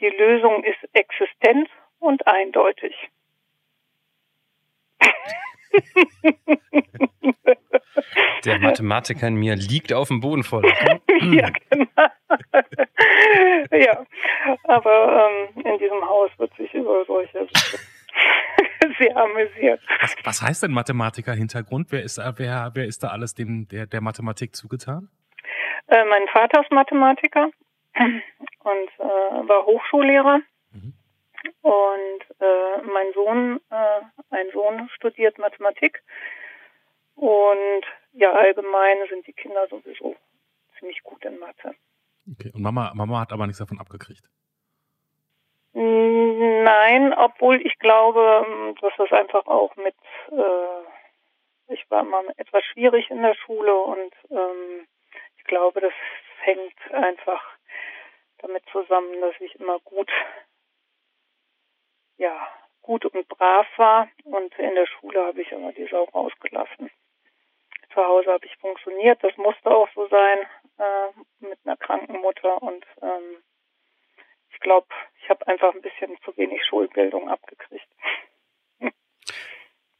die 0.01 0.09
Lösung 0.09 0.63
ist 0.63 0.79
existent 0.93 1.69
und 1.99 2.27
eindeutig. 2.27 2.95
Der 8.45 8.59
Mathematiker 8.59 9.27
in 9.27 9.37
mir 9.37 9.57
liegt 9.57 9.93
auf 9.93 10.09
dem 10.09 10.21
Boden 10.21 10.45
voll. 10.45 10.65
ja, 11.23 11.51
genau. 11.71 11.87
ja, 13.71 14.05
aber 14.65 15.31
ähm, 15.31 15.63
in 15.65 15.79
diesem 15.79 16.05
Haus 16.07 16.31
wird 16.37 16.55
sich 16.57 16.73
über 16.75 17.05
solche 17.07 17.49
sehr 18.99 19.17
amüsiert. 19.17 19.81
Was, 20.01 20.15
was 20.25 20.43
heißt 20.43 20.63
denn 20.65 20.73
Mathematiker-Hintergrund? 20.73 21.91
Wer 21.91 22.03
ist, 22.03 22.19
wer, 22.19 22.71
wer 22.75 22.85
ist 22.87 23.03
da 23.03 23.09
alles 23.09 23.35
dem, 23.35 23.67
der, 23.69 23.87
der 23.87 24.03
Mathematik 24.03 24.55
zugetan? 24.55 25.09
Äh, 25.87 26.05
mein 26.05 26.27
Vater 26.29 26.63
ist 26.63 26.71
Mathematiker 26.71 27.51
und 27.97 28.89
äh, 28.99 29.49
war 29.49 29.67
Hochschullehrer. 29.67 30.41
Mhm. 30.73 30.95
Und 31.63 32.41
äh, 32.41 32.83
mein 32.83 33.13
Sohn, 33.13 33.61
äh, 33.71 34.01
ein 34.31 34.51
Sohn 34.53 34.89
studiert 34.95 35.39
Mathematik. 35.39 36.03
Und 37.17 37.85
ja, 38.13 38.33
allgemein 38.33 38.97
sind 39.09 39.27
die 39.27 39.33
Kinder 39.33 39.67
sowieso 39.69 40.17
ziemlich 40.79 41.03
gut 41.03 41.25
in 41.25 41.39
Mathe. 41.39 41.75
Okay, 42.31 42.51
und 42.55 42.63
Mama, 42.63 42.93
Mama 42.95 43.21
hat 43.21 43.33
aber 43.33 43.47
nichts 43.47 43.59
davon 43.59 43.79
abgekriegt. 43.79 44.25
Nein, 45.75 47.13
obwohl 47.15 47.61
ich 47.67 47.79
glaube, 47.81 48.75
dass 48.81 48.93
das 48.97 49.11
einfach 49.13 49.47
auch 49.47 49.75
mit, 49.77 49.97
äh, 50.31 51.73
ich 51.73 51.91
war 51.91 52.03
immer 52.03 52.23
etwas 52.37 52.63
schwierig 52.65 53.11
in 53.11 53.23
der 53.23 53.35
Schule 53.35 53.75
und 53.75 54.15
ähm, 54.31 54.87
ich 55.45 55.49
glaube, 55.49 55.83
das 55.83 55.93
hängt 56.41 56.91
einfach 56.91 57.43
damit 58.39 58.65
zusammen, 58.73 59.21
dass 59.21 59.39
ich 59.41 59.55
immer 59.57 59.79
gut, 59.81 60.11
ja, 62.17 62.49
gut 62.81 63.05
und 63.05 63.29
brav 63.29 63.67
war 63.77 64.09
und 64.25 64.59
in 64.59 64.75
der 64.75 64.87
Schule 64.87 65.23
habe 65.23 65.43
ich 65.43 65.53
immer 65.53 65.73
die 65.73 65.87
Sau 65.87 66.05
rausgelassen. 66.05 66.91
Zu 67.93 68.07
Hause 68.07 68.33
habe 68.33 68.47
ich 68.47 68.57
funktioniert, 68.57 69.23
das 69.23 69.37
musste 69.37 69.71
auch 69.71 69.89
so 69.95 70.09
sein 70.09 70.47
äh, 70.79 71.09
mit 71.41 71.59
einer 71.67 71.77
kranken 71.77 72.23
Mutter 72.23 72.63
und 72.63 72.87
ähm, 73.03 73.43
ich 74.49 74.61
glaube, 74.61 74.87
ich 75.23 75.29
habe 75.29 75.47
einfach 75.47 75.75
ein 75.75 75.83
bisschen 75.83 76.17
zu 76.23 76.35
wenig 76.39 76.65
Schulbildung 76.65 77.29
abgekriegt. 77.29 77.87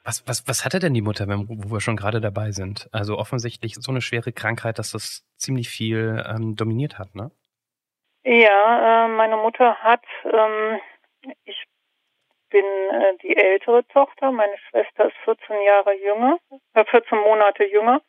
Was, 0.05 0.23
was, 0.29 0.47
was 0.47 0.65
hatte 0.67 0.81
denn 0.81 0.93
die 0.93 1.01
Mutter, 1.01 1.27
wo 1.27 1.75
wir 1.75 1.81
schon 1.81 1.97
gerade 1.97 2.21
dabei 2.21 2.51
sind? 2.51 2.89
Also 2.93 3.17
offensichtlich 3.19 3.75
so 3.77 3.91
eine 3.91 4.03
schwere 4.03 4.33
Krankheit, 4.33 4.79
dass 4.79 4.93
das 4.93 5.25
ziemlich 5.37 5.71
viel 5.71 6.23
ähm, 6.29 6.57
dominiert 6.57 6.99
hat, 6.99 7.15
ne? 7.15 7.31
Ja, 8.23 9.07
äh, 9.07 9.09
meine 9.09 9.37
Mutter 9.37 9.77
hat, 9.77 10.05
ähm, 10.25 10.81
ich 11.45 11.65
bin 12.51 12.65
äh, 12.65 13.17
die 13.23 13.37
ältere 13.37 13.87
Tochter, 13.89 14.31
meine 14.31 14.57
Schwester 14.69 15.07
ist 15.09 15.17
14 15.25 15.61
Jahre 15.63 15.95
jünger, 15.95 16.39
äh, 16.75 16.85
14 16.85 17.19
Monate 17.19 17.65
jünger. 17.65 18.01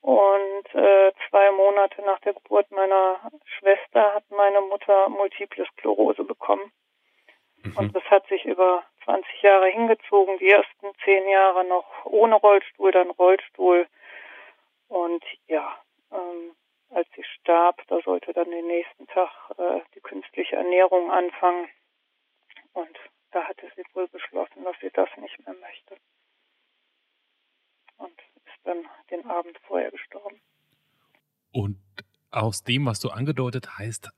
Und 0.00 0.66
äh, 0.74 1.12
zwei 1.28 1.50
Monate 1.50 2.02
nach 2.02 2.20
der 2.20 2.34
Geburt 2.34 2.70
meiner 2.70 3.18
Schwester 3.58 4.14
hat 4.14 4.24
meine 4.30 4.60
Mutter 4.60 5.08
Multiple 5.08 5.66
Sklerose 5.72 6.22
bekommen. 6.22 6.70
Mhm. 7.66 7.76
Und 7.76 7.96
das 7.96 8.04
hat 8.04 8.26
sich 8.28 8.44
über 8.44 8.84
20 9.04 9.42
Jahre 9.42 9.68
hingezogen. 9.68 10.38
Die 10.38 10.48
ersten 10.50 10.86
zehn 11.04 11.28
Jahre 11.28 11.64
noch 11.64 12.04
ohne 12.04 12.36
Rollstuhl, 12.36 12.92
dann 12.92 13.10
Rollstuhl. 13.10 13.86
Und 14.88 15.24
ja, 15.46 15.76
ähm, 16.12 16.54
als 16.90 17.08
sie 17.16 17.24
starb, 17.40 17.82
da 17.88 18.00
sollte 18.04 18.32
dann 18.32 18.50
den 18.50 18.66
nächsten 18.66 19.06
Tag 19.08 19.30
äh, 19.58 19.80
die 19.94 20.00
künstliche 20.00 20.56
Ernährung 20.56 21.10
anfangen. 21.10 21.68
Und 22.72 22.96
da 23.32 23.44
hatte 23.44 23.70
sie 23.74 23.82
wohl 23.94 24.08
beschlossen, 24.08 24.64
dass 24.64 24.76
sie 24.80 24.90
das 24.90 25.08
nicht 25.16 25.38
mehr 25.44 25.56
möchte. 25.60 25.96
Und 27.98 28.18
ist 28.44 28.60
dann 28.64 28.84
den 29.10 29.26
Abend 29.26 29.58
vorher 29.66 29.90
gestorben. 29.90 30.40
Und 31.52 31.78
aus 32.30 32.62
dem, 32.62 32.86
was 32.86 33.00
du 33.00 33.08
angedeutet 33.08 33.78
heißt, 33.78 34.10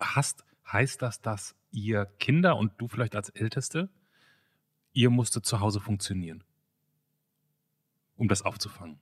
hast, 0.00 0.44
heißt 0.72 1.02
das, 1.02 1.20
dass 1.20 1.54
ihr 1.72 2.06
Kinder 2.18 2.56
und 2.56 2.72
du 2.80 2.88
vielleicht 2.88 3.16
als 3.16 3.30
Älteste, 3.30 3.88
ihr 4.92 5.10
musstet 5.10 5.44
zu 5.44 5.60
Hause 5.60 5.80
funktionieren, 5.80 6.44
um 8.16 8.28
das 8.28 8.44
aufzufangen? 8.44 9.00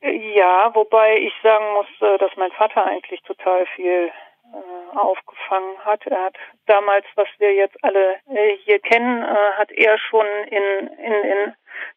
Ja, 0.00 0.74
wobei 0.74 1.18
ich 1.18 1.32
sagen 1.42 1.64
muss, 1.74 1.86
dass 2.18 2.36
mein 2.36 2.50
Vater 2.52 2.84
eigentlich 2.84 3.22
total 3.22 3.66
viel 3.76 4.10
äh, 4.52 4.96
aufgefangen 4.96 5.78
hat. 5.84 6.06
Er 6.06 6.24
hat 6.24 6.36
damals, 6.66 7.06
was 7.14 7.28
wir 7.38 7.54
jetzt 7.54 7.82
alle 7.84 8.16
äh, 8.28 8.56
hier 8.64 8.80
kennen, 8.80 9.22
äh, 9.22 9.52
hat 9.56 9.70
er 9.70 9.96
schon 9.98 10.26
in, 10.26 10.88
in 10.88 11.12
den 11.22 11.56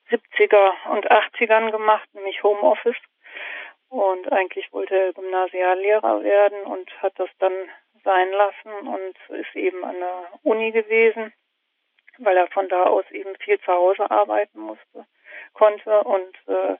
70er 0.10 0.72
und 0.92 1.10
80ern 1.10 1.72
gemacht, 1.72 2.08
nämlich 2.14 2.44
Homeoffice. 2.44 3.02
Und 3.90 4.32
eigentlich 4.32 4.72
wollte 4.72 4.96
er 4.96 5.14
Gymnasiallehrer 5.14 6.24
werden 6.24 6.64
und 6.64 6.90
hat 7.02 7.14
das 7.18 7.30
dann 7.40 7.54
sein 8.06 8.32
lassen 8.32 8.88
und 8.88 9.18
ist 9.38 9.56
eben 9.56 9.84
an 9.84 10.00
der 10.00 10.30
Uni 10.44 10.72
gewesen, 10.72 11.34
weil 12.20 12.38
er 12.38 12.48
von 12.48 12.70
da 12.70 12.84
aus 12.84 13.04
eben 13.12 13.36
viel 13.38 13.60
zu 13.60 13.72
Hause 13.72 14.10
arbeiten 14.10 14.60
musste, 14.62 15.06
konnte 15.54 16.02
und 16.04 16.36
äh, 16.48 16.78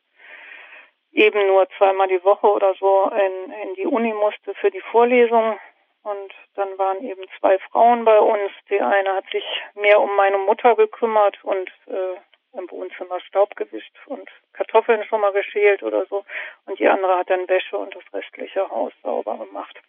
eben 1.12 1.48
nur 1.48 1.68
zweimal 1.78 2.08
die 2.08 2.24
Woche 2.24 2.48
oder 2.48 2.74
so 2.76 3.10
in, 3.12 3.52
in 3.52 3.76
die 3.76 3.88
Uni 3.88 4.14
musste 4.14 4.54
für 4.56 4.72
die 4.72 4.82
Vorlesung. 4.92 5.60
Und 6.04 6.34
dann 6.54 6.78
waren 6.78 7.02
eben 7.04 7.26
zwei 7.40 7.58
Frauen 7.58 8.06
bei 8.06 8.20
uns. 8.20 8.52
Die 8.70 8.80
eine 8.80 9.16
hat 9.16 9.26
sich 9.32 9.44
mehr 9.74 10.00
um 10.00 10.16
meine 10.16 10.38
Mutter 10.38 10.76
gekümmert 10.76 11.44
und 11.44 11.68
äh, 11.88 12.58
im 12.58 12.70
Wohnzimmer 12.70 13.20
Staub 13.22 13.56
gewischt 13.56 13.96
und 14.06 14.30
Kartoffeln 14.54 15.04
schon 15.06 15.22
mal 15.22 15.34
geschält 15.34 15.84
oder 15.84 16.06
so. 16.06 16.24
Und 16.66 16.80
die 16.80 16.88
andere 16.88 17.18
hat 17.18 17.30
dann 17.30 17.48
Wäsche 17.50 17.78
und 17.78 17.96
das 17.96 18.04
restliche 18.14 18.70
Haus 18.70 18.94
sauber 19.02 19.38
gemacht. 19.38 19.82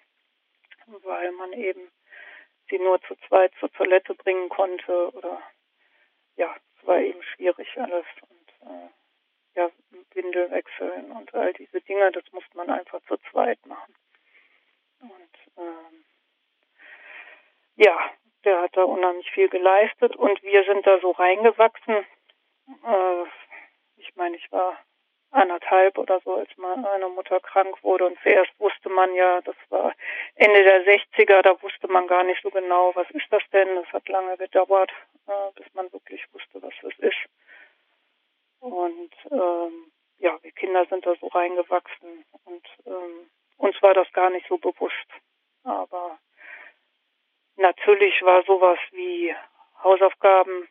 Weil 0.86 1.32
man 1.32 1.52
eben 1.52 1.90
sie 2.68 2.78
nur 2.78 3.00
zu 3.02 3.14
zweit 3.28 3.52
zur 3.60 3.70
Toilette 3.72 4.14
bringen 4.14 4.48
konnte 4.48 5.10
oder 5.14 5.40
ja, 6.36 6.54
es 6.78 6.86
war 6.86 6.98
eben 6.98 7.22
schwierig 7.22 7.68
alles. 7.76 8.06
Und 8.28 8.70
äh, 8.70 8.88
ja, 9.54 9.70
Windel 10.12 10.50
wechseln 10.50 11.12
und 11.12 11.34
all 11.34 11.52
diese 11.54 11.80
Dinge, 11.80 12.12
das 12.12 12.24
musste 12.32 12.56
man 12.56 12.70
einfach 12.70 13.00
zu 13.08 13.16
zweit 13.30 13.64
machen. 13.66 13.94
Und 15.00 15.38
ähm, 15.56 16.04
ja, 17.76 18.10
der 18.44 18.62
hat 18.62 18.76
da 18.76 18.82
unheimlich 18.82 19.30
viel 19.30 19.48
geleistet 19.48 20.16
und 20.16 20.42
wir 20.42 20.64
sind 20.64 20.86
da 20.86 20.98
so 21.00 21.10
reingewachsen. 21.10 22.06
Äh, 22.84 23.24
ich 23.96 24.14
meine, 24.16 24.36
ich 24.36 24.50
war 24.52 24.78
anderthalb 25.36 25.98
oder 25.98 26.20
so, 26.20 26.34
als 26.34 26.48
meine 26.56 27.08
Mutter 27.08 27.40
krank 27.40 27.76
wurde. 27.82 28.06
Und 28.06 28.18
zuerst 28.22 28.52
wusste 28.58 28.88
man 28.88 29.14
ja, 29.14 29.40
das 29.42 29.56
war 29.68 29.94
Ende 30.34 30.62
der 30.64 30.84
60er, 30.84 31.42
da 31.42 31.60
wusste 31.62 31.88
man 31.88 32.06
gar 32.06 32.24
nicht 32.24 32.42
so 32.42 32.50
genau, 32.50 32.92
was 32.94 33.08
ist 33.10 33.26
das 33.30 33.42
denn. 33.52 33.76
Das 33.76 33.92
hat 33.92 34.08
lange 34.08 34.36
gedauert, 34.36 34.90
äh, 35.26 35.52
bis 35.54 35.66
man 35.74 35.92
wirklich 35.92 36.22
wusste, 36.32 36.62
was 36.62 36.74
das 36.82 36.98
ist. 36.98 37.18
Und 38.60 39.12
ähm, 39.30 39.92
ja, 40.18 40.38
wir 40.42 40.52
Kinder 40.52 40.86
sind 40.86 41.04
da 41.04 41.14
so 41.20 41.26
reingewachsen 41.28 42.24
und 42.44 42.66
ähm, 42.86 43.30
uns 43.58 43.80
war 43.82 43.94
das 43.94 44.10
gar 44.12 44.30
nicht 44.30 44.46
so 44.48 44.56
bewusst. 44.56 45.08
Aber 45.64 46.18
natürlich 47.56 48.22
war 48.22 48.42
sowas 48.44 48.78
wie 48.92 49.34
Hausaufgaben 49.84 50.68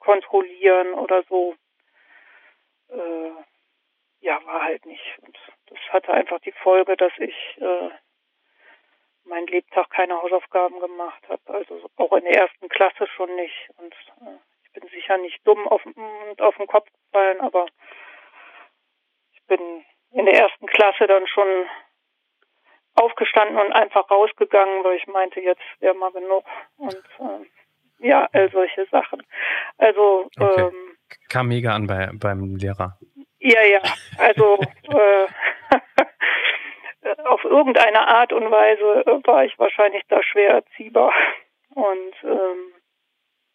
kontrollieren 0.00 0.94
oder 0.94 1.22
so, 1.24 1.54
äh, 2.88 3.51
ja, 4.22 4.40
war 4.46 4.62
halt 4.62 4.86
nicht. 4.86 5.18
Und 5.20 5.36
das 5.66 5.78
hatte 5.90 6.12
einfach 6.12 6.40
die 6.40 6.52
Folge, 6.52 6.96
dass 6.96 7.12
ich 7.18 7.34
äh, 7.58 7.90
meinen 9.24 9.46
Lebtag 9.48 9.90
keine 9.90 10.20
Hausaufgaben 10.20 10.80
gemacht 10.80 11.22
habe, 11.28 11.42
also 11.46 11.90
auch 11.96 12.12
in 12.12 12.24
der 12.24 12.42
ersten 12.42 12.68
Klasse 12.68 13.06
schon 13.16 13.34
nicht. 13.36 13.70
Und 13.76 13.92
äh, 13.92 14.38
ich 14.64 14.72
bin 14.72 14.88
sicher 14.88 15.18
nicht 15.18 15.46
dumm 15.46 15.66
auf, 15.68 15.82
auf 16.38 16.56
den 16.56 16.66
Kopf 16.66 16.88
gefallen, 17.06 17.40
aber 17.40 17.66
ich 19.32 19.44
bin 19.46 19.84
in 20.12 20.26
der 20.26 20.40
ersten 20.40 20.66
Klasse 20.66 21.06
dann 21.06 21.26
schon 21.26 21.66
aufgestanden 22.94 23.58
und 23.58 23.72
einfach 23.72 24.08
rausgegangen, 24.10 24.84
weil 24.84 24.96
ich 24.96 25.06
meinte, 25.06 25.40
jetzt 25.40 25.62
wäre 25.80 25.94
mal 25.94 26.12
genug. 26.12 26.44
Und 26.76 26.94
äh, 26.94 28.06
ja, 28.06 28.28
all 28.32 28.50
solche 28.50 28.86
Sachen. 28.86 29.22
Also 29.78 30.28
okay. 30.38 30.62
ähm, 30.62 30.96
kam 31.28 31.48
mega 31.48 31.74
an 31.74 31.86
bei, 31.86 32.10
beim 32.14 32.56
Lehrer. 32.56 32.98
Ja, 33.44 33.62
ja. 33.62 33.82
Also 34.18 34.58
äh, 34.88 35.26
auf 37.24 37.44
irgendeine 37.44 38.06
Art 38.06 38.32
und 38.32 38.50
Weise 38.50 39.04
war 39.24 39.44
ich 39.44 39.58
wahrscheinlich 39.58 40.04
da 40.08 40.22
schwer 40.22 40.50
erziehbar. 40.50 41.12
Und 41.74 42.14
ähm, 42.22 42.72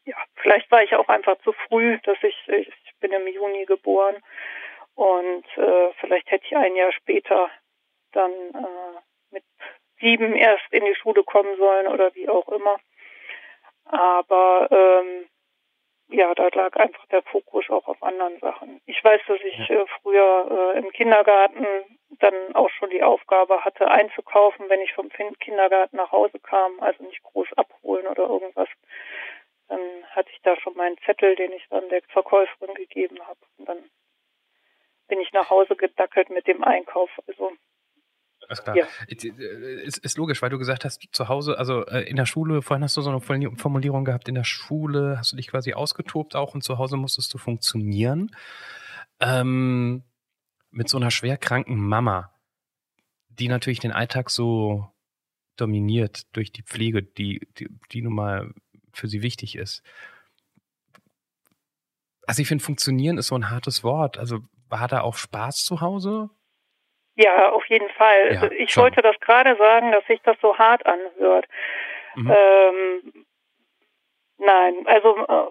ja, 0.04 0.16
vielleicht 0.36 0.70
war 0.72 0.84
ich 0.84 0.94
auch 0.96 1.08
einfach 1.08 1.38
zu 1.40 1.54
früh, 1.54 2.00
dass 2.04 2.18
ich, 2.22 2.36
ich 2.48 2.74
bin 3.00 3.12
im 3.14 3.28
Juni 3.28 3.66
geboren 3.66 4.18
und 4.96 5.46
äh, 5.58 5.94
vielleicht 6.00 6.32
hätte 6.32 6.46
ich 6.46 6.58
ein 6.58 6.76
Jahr 6.76 6.92
später 6.92 7.50
dann 8.12 8.32
äh, 8.32 9.00
mit 9.32 9.44
sieben 10.00 10.36
erst 10.36 10.66
in 10.72 10.84
die 10.86 10.96
Schule 10.96 11.24
kommen 11.24 11.56
sollen 11.58 11.88
oder 11.88 12.14
wie 12.16 12.28
auch 12.28 12.48
immer. 12.50 12.78
Aber 13.86 14.68
ähm, 14.72 15.30
ja, 16.10 16.34
da 16.36 16.48
lag 16.54 16.76
einfach 16.78 17.06
der 17.08 17.22
Fokus 17.24 17.70
auch 17.70 17.88
auf 17.88 18.02
anderen 18.02 18.40
Sachen. 18.40 18.82
Ich 18.86 19.04
weiß, 19.04 19.22
dass 19.28 19.40
ich 19.42 19.70
äh, 19.70 19.86
früher 20.02 20.74
äh, 20.76 20.80
im 20.80 20.90
Kindergarten 20.92 21.66
dann 22.20 22.56
auch 22.56 22.70
schon 22.70 22.90
die 22.90 23.04
Aufgabe 23.04 23.64
hatte, 23.66 23.90
einzukaufen, 23.90 24.70
wenn 24.70 24.82
ich 24.82 24.94
vom 24.94 25.10
Kindergarten 25.10 25.98
nach 25.98 26.12
Hause 26.12 26.40
kam, 26.40 26.80
also 26.80 27.04
nicht 27.04 27.22
groß 27.24 27.48
abholen 27.58 28.08
oder 28.08 28.24
irgendwas. 28.24 28.70
Dann 29.68 29.80
hatte 30.12 30.30
ich 30.32 30.42
da 30.44 30.56
schon 30.56 30.76
meinen 30.76 30.98
Zettel, 31.00 31.36
den 31.36 31.52
ich 31.52 31.68
dann 31.70 31.90
der 31.90 32.02
Verkäuferin 32.04 32.74
gegeben 32.76 33.20
habe. 33.28 33.40
Und 33.58 33.68
dann 33.68 33.90
bin 35.10 35.20
ich 35.20 35.34
nach 35.34 35.50
Hause 35.50 35.76
gedackelt 35.76 36.30
mit 36.30 36.48
dem 36.48 36.64
Einkauf. 36.64 37.10
Also 37.28 37.52
alles 38.48 38.64
klar. 38.64 38.78
Ja. 38.78 38.86
Ist, 39.08 39.98
ist 39.98 40.18
logisch, 40.18 40.42
weil 40.42 40.50
du 40.50 40.58
gesagt 40.58 40.86
hast, 40.86 41.04
zu 41.12 41.28
Hause, 41.28 41.58
also 41.58 41.86
äh, 41.86 42.02
in 42.04 42.16
der 42.16 42.26
Schule, 42.26 42.62
vorhin 42.62 42.84
hast 42.84 42.96
du 42.98 43.02
so 43.02 43.10
eine 43.10 43.20
Formulierung 43.20 44.06
gehabt, 44.06 44.30
in 44.30 44.36
der 44.36 44.46
Schule 44.46 45.18
hast 45.18 45.34
du 45.34 45.36
dich 45.36 45.48
quasi 45.48 45.74
ausgetobt 45.74 46.36
auch 46.36 46.54
und 46.54 46.64
zu 46.64 46.78
Hause 46.78 46.98
musstest 46.98 47.34
du 47.34 47.38
funktionieren. 47.38 48.32
Ähm, 49.20 50.04
mit 50.72 50.90
so 50.90 50.98
einer 50.98 51.12
schwerkranken 51.12 51.78
Mama, 51.78 52.32
die 53.30 53.48
natürlich 53.48 53.80
den 53.80 53.92
Alltag 53.92 54.30
so 54.30 54.88
dominiert 55.56 56.36
durch 56.36 56.52
die 56.52 56.64
Pflege, 56.64 57.04
die, 57.04 57.48
die, 57.58 57.68
die 57.92 58.02
nun 58.02 58.14
mal 58.14 58.54
für 58.94 59.08
sie 59.08 59.22
wichtig 59.22 59.56
ist. 59.56 59.82
Also 62.26 62.42
ich 62.42 62.48
finde, 62.48 62.64
funktionieren 62.64 63.18
ist 63.18 63.28
so 63.28 63.36
ein 63.36 63.50
hartes 63.50 63.84
Wort. 63.84 64.18
Also 64.18 64.40
war 64.70 64.88
da 64.88 65.02
auch 65.02 65.16
Spaß 65.16 65.64
zu 65.64 65.82
Hause? 65.82 66.30
Ja, 67.18 67.52
auf 67.52 67.66
jeden 67.66 67.90
Fall. 67.90 68.34
Ja, 68.34 68.52
ich 68.52 68.72
schon. 68.72 68.84
wollte 68.84 69.02
das 69.02 69.20
gerade 69.20 69.56
sagen, 69.56 69.92
dass 69.92 70.06
sich 70.06 70.22
das 70.22 70.38
so 70.40 70.56
hart 70.58 70.86
anhört. 70.86 71.48
Mhm. 72.16 72.32
Ähm, 72.32 73.26
nein, 74.38 74.86
also 74.86 75.18
äh, 75.28 75.48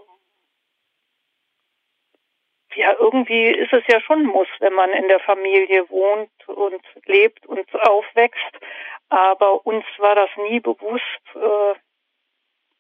ja, 2.77 2.95
irgendwie 3.01 3.47
ist 3.47 3.73
es 3.73 3.83
ja 3.89 4.01
schon 4.01 4.21
ein 4.21 4.27
Muss, 4.27 4.49
wenn 4.61 4.75
man 4.75 4.91
in 4.91 5.09
der 5.09 5.19
Familie 5.21 5.91
wohnt 5.91 6.31
und 6.47 6.83
lebt 7.07 7.45
und 7.47 7.67
aufwächst. 7.89 8.59
Aber 9.09 9.67
uns 9.67 9.85
war 9.99 10.15
das 10.15 10.31
nie 10.49 10.61
bewusst 10.61 11.03
äh, 11.35 11.75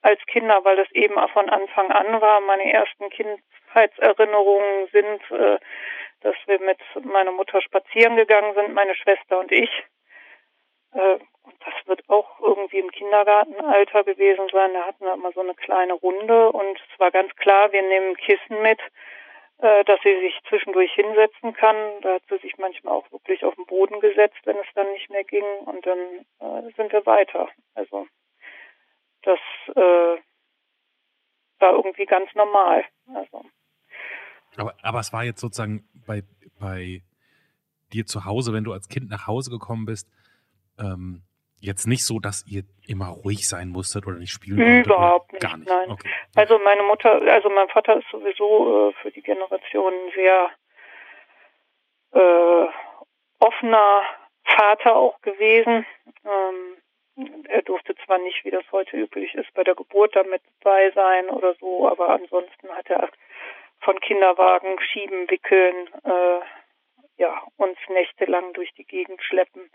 als 0.02 0.20
Kinder, 0.26 0.64
weil 0.64 0.76
das 0.76 0.90
eben 0.92 1.14
von 1.30 1.48
Anfang 1.48 1.90
an 1.90 2.20
war. 2.20 2.40
Meine 2.40 2.72
ersten 2.72 3.10
Kind 3.10 3.40
Kindheitserinnerungen 3.76 4.88
sind, 4.92 5.30
äh, 5.30 5.58
dass 6.26 6.34
wir 6.46 6.58
mit 6.58 6.78
meiner 7.04 7.30
Mutter 7.30 7.62
spazieren 7.62 8.16
gegangen 8.16 8.52
sind, 8.54 8.74
meine 8.74 8.96
Schwester 8.96 9.38
und 9.38 9.52
ich. 9.52 9.70
Äh, 10.92 11.18
das 11.60 11.74
wird 11.86 12.02
auch 12.08 12.40
irgendwie 12.40 12.80
im 12.80 12.90
Kindergartenalter 12.90 14.02
gewesen 14.02 14.48
sein. 14.50 14.74
Da 14.74 14.86
hatten 14.86 15.04
wir 15.04 15.14
immer 15.14 15.30
so 15.30 15.40
eine 15.40 15.54
kleine 15.54 15.92
Runde 15.92 16.50
und 16.50 16.80
es 16.80 16.98
war 16.98 17.12
ganz 17.12 17.32
klar, 17.36 17.70
wir 17.70 17.82
nehmen 17.82 18.16
Kissen 18.16 18.60
mit, 18.60 18.80
äh, 19.58 19.84
dass 19.84 20.00
sie 20.02 20.18
sich 20.18 20.36
zwischendurch 20.48 20.92
hinsetzen 20.94 21.54
kann. 21.54 21.76
Da 22.00 22.14
hat 22.14 22.22
sie 22.28 22.38
sich 22.38 22.58
manchmal 22.58 22.94
auch 22.94 23.12
wirklich 23.12 23.44
auf 23.44 23.54
den 23.54 23.66
Boden 23.66 24.00
gesetzt, 24.00 24.40
wenn 24.44 24.56
es 24.56 24.66
dann 24.74 24.90
nicht 24.94 25.08
mehr 25.08 25.22
ging 25.22 25.46
und 25.64 25.86
dann 25.86 26.26
äh, 26.40 26.72
sind 26.72 26.92
wir 26.92 27.06
weiter. 27.06 27.48
Also 27.74 28.08
das 29.22 29.38
war 31.58 31.72
irgendwie 31.72 32.06
ganz 32.06 32.32
normal. 32.34 32.84
Also. 33.14 33.44
Aber, 34.56 34.74
aber 34.82 35.00
es 35.00 35.12
war 35.12 35.24
jetzt 35.24 35.40
sozusagen 35.40 35.88
bei, 36.06 36.22
bei 36.58 37.02
dir 37.92 38.06
zu 38.06 38.24
Hause, 38.24 38.52
wenn 38.52 38.64
du 38.64 38.72
als 38.72 38.88
Kind 38.88 39.10
nach 39.10 39.26
Hause 39.26 39.50
gekommen 39.50 39.86
bist, 39.86 40.08
ähm, 40.78 41.22
jetzt 41.60 41.86
nicht 41.86 42.04
so, 42.04 42.18
dass 42.18 42.44
ihr 42.46 42.62
immer 42.86 43.08
ruhig 43.08 43.48
sein 43.48 43.68
musstet 43.68 44.06
oder 44.06 44.16
nicht 44.16 44.32
spielen 44.32 44.58
konntet? 44.58 44.86
Überhaupt 44.86 45.32
nicht, 45.32 45.42
gar 45.42 45.56
nicht. 45.56 45.68
Nein. 45.68 45.90
Okay. 45.90 46.08
Also 46.34 46.58
meine 46.58 46.82
Mutter, 46.82 47.20
also 47.32 47.48
mein 47.50 47.68
Vater 47.68 47.98
ist 47.98 48.08
sowieso 48.10 48.90
äh, 48.90 48.92
für 49.02 49.10
die 49.10 49.22
Generation 49.22 49.92
sehr 50.14 50.50
äh, 52.12 52.66
offener 53.38 54.02
Vater 54.44 54.96
auch 54.96 55.20
gewesen. 55.22 55.86
Ähm, 56.24 56.76
er 57.48 57.62
durfte 57.62 57.94
zwar 58.04 58.18
nicht, 58.18 58.44
wie 58.44 58.50
das 58.50 58.64
heute 58.72 58.96
üblich 58.96 59.34
ist, 59.34 59.52
bei 59.54 59.64
der 59.64 59.74
Geburt 59.74 60.14
damit 60.14 60.42
dabei 60.60 60.90
sein 60.90 61.30
oder 61.30 61.54
so, 61.54 61.88
aber 61.88 62.10
ansonsten 62.10 62.68
hat 62.68 62.90
er 62.90 63.08
von 63.86 64.00
Kinderwagen 64.00 64.80
schieben, 64.80 65.30
wickeln, 65.30 65.88
äh, 66.04 66.40
ja, 67.18 67.40
uns 67.56 67.78
nächtelang 67.88 68.52
durch 68.52 68.74
die 68.74 68.84
Gegend 68.84 69.22
schleppen. 69.22 69.70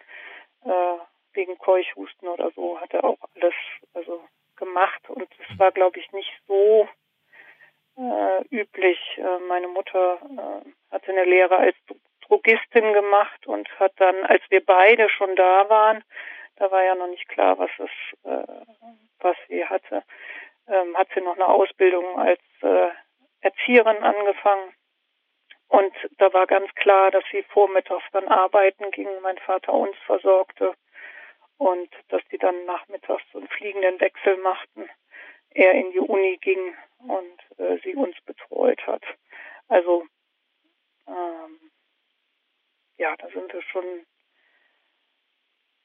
Äh, 0.66 0.98
wegen 1.34 1.58
Keuchhusten 1.58 2.28
oder 2.28 2.52
so 2.52 2.78
hat 2.82 2.94
er 2.94 3.06
auch 3.06 3.18
alles 3.36 3.54
also 3.94 4.22
gemacht 4.58 5.10
und 5.10 5.30
es 5.40 5.58
war 5.58 5.72
glaube 5.72 5.98
ich 5.98 6.12
nicht 6.12 6.30
so 6.46 6.90
äh, 7.98 8.44
üblich. 8.50 9.00
Äh, 9.18 9.40
meine 9.48 9.70
Mutter 9.70 10.20
äh, 10.22 10.94
hatte 10.94 11.12
eine 11.12 11.24
Lehre 11.24 11.56
als 11.56 11.78
Drogistin 12.28 12.92
gemacht 12.92 13.48
und 13.48 13.70
hat 13.80 13.94
dann, 13.96 14.26
als 14.26 14.44
wir 14.50 14.64
beide 14.66 15.08
schon 15.10 15.38
da 15.38 15.70
waren, 15.70 16.04
da 16.58 16.70
war 16.70 16.84
ja 16.84 16.96
noch 16.96 17.08
nicht 17.08 17.30
klar, 17.30 17.58
was 17.58 17.72
es, 17.78 17.90
äh, 18.30 18.66
was 19.20 19.38
sie 19.48 19.66
hatte, 19.66 20.04
ähm, 20.68 20.98
hat 20.98 21.08
sie 21.14 21.22
noch 21.22 21.36
eine 21.36 21.48
Ausbildung 21.48 22.20
als 22.20 22.42
äh, 22.62 22.90
Erzieherin 23.42 24.04
angefangen. 24.04 24.74
Und 25.68 25.94
da 26.18 26.34
war 26.34 26.48
ganz 26.48 26.74
klar, 26.76 27.12
dass 27.12 27.24
sie 27.32 27.44
vormittags 27.44 28.04
dann 28.12 28.28
arbeiten 28.28 28.92
ging, 28.92 29.10
mein 29.22 29.38
Vater 29.38 29.74
uns 29.74 29.96
versorgte 30.06 30.74
und 31.58 31.90
dass 32.10 32.22
die 32.32 32.38
dann 32.38 32.66
nachmittags 32.66 33.24
so 33.32 33.38
einen 33.38 33.48
fliegenden 33.48 34.00
Wechsel 34.00 34.38
machten. 34.38 34.90
Er 35.52 35.74
in 35.74 35.92
die 35.92 36.00
Uni 36.00 36.38
ging 36.42 36.76
und 37.00 37.60
äh, 37.60 37.78
sie 37.84 37.96
uns 37.96 38.16
betreut 38.26 38.86
hat. 38.86 39.04
Also 39.68 40.06
ähm, 41.08 41.72
ja, 42.98 43.16
da 43.18 43.28
sind 43.30 43.52
wir 43.54 43.62
schon 43.64 44.06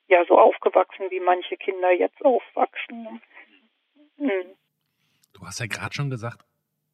ja 0.09 0.25
so 0.27 0.39
aufgewachsen, 0.39 1.11
wie 1.11 1.21
manche 1.21 1.57
Kinder 1.57 1.91
jetzt 1.91 2.25
aufwachsen. 2.25 3.21
Mhm. 4.17 4.57
Du 5.33 5.47
hast 5.47 5.61
ja 5.61 5.67
gerade 5.67 5.95
schon 5.95 6.11
gesagt, 6.11 6.45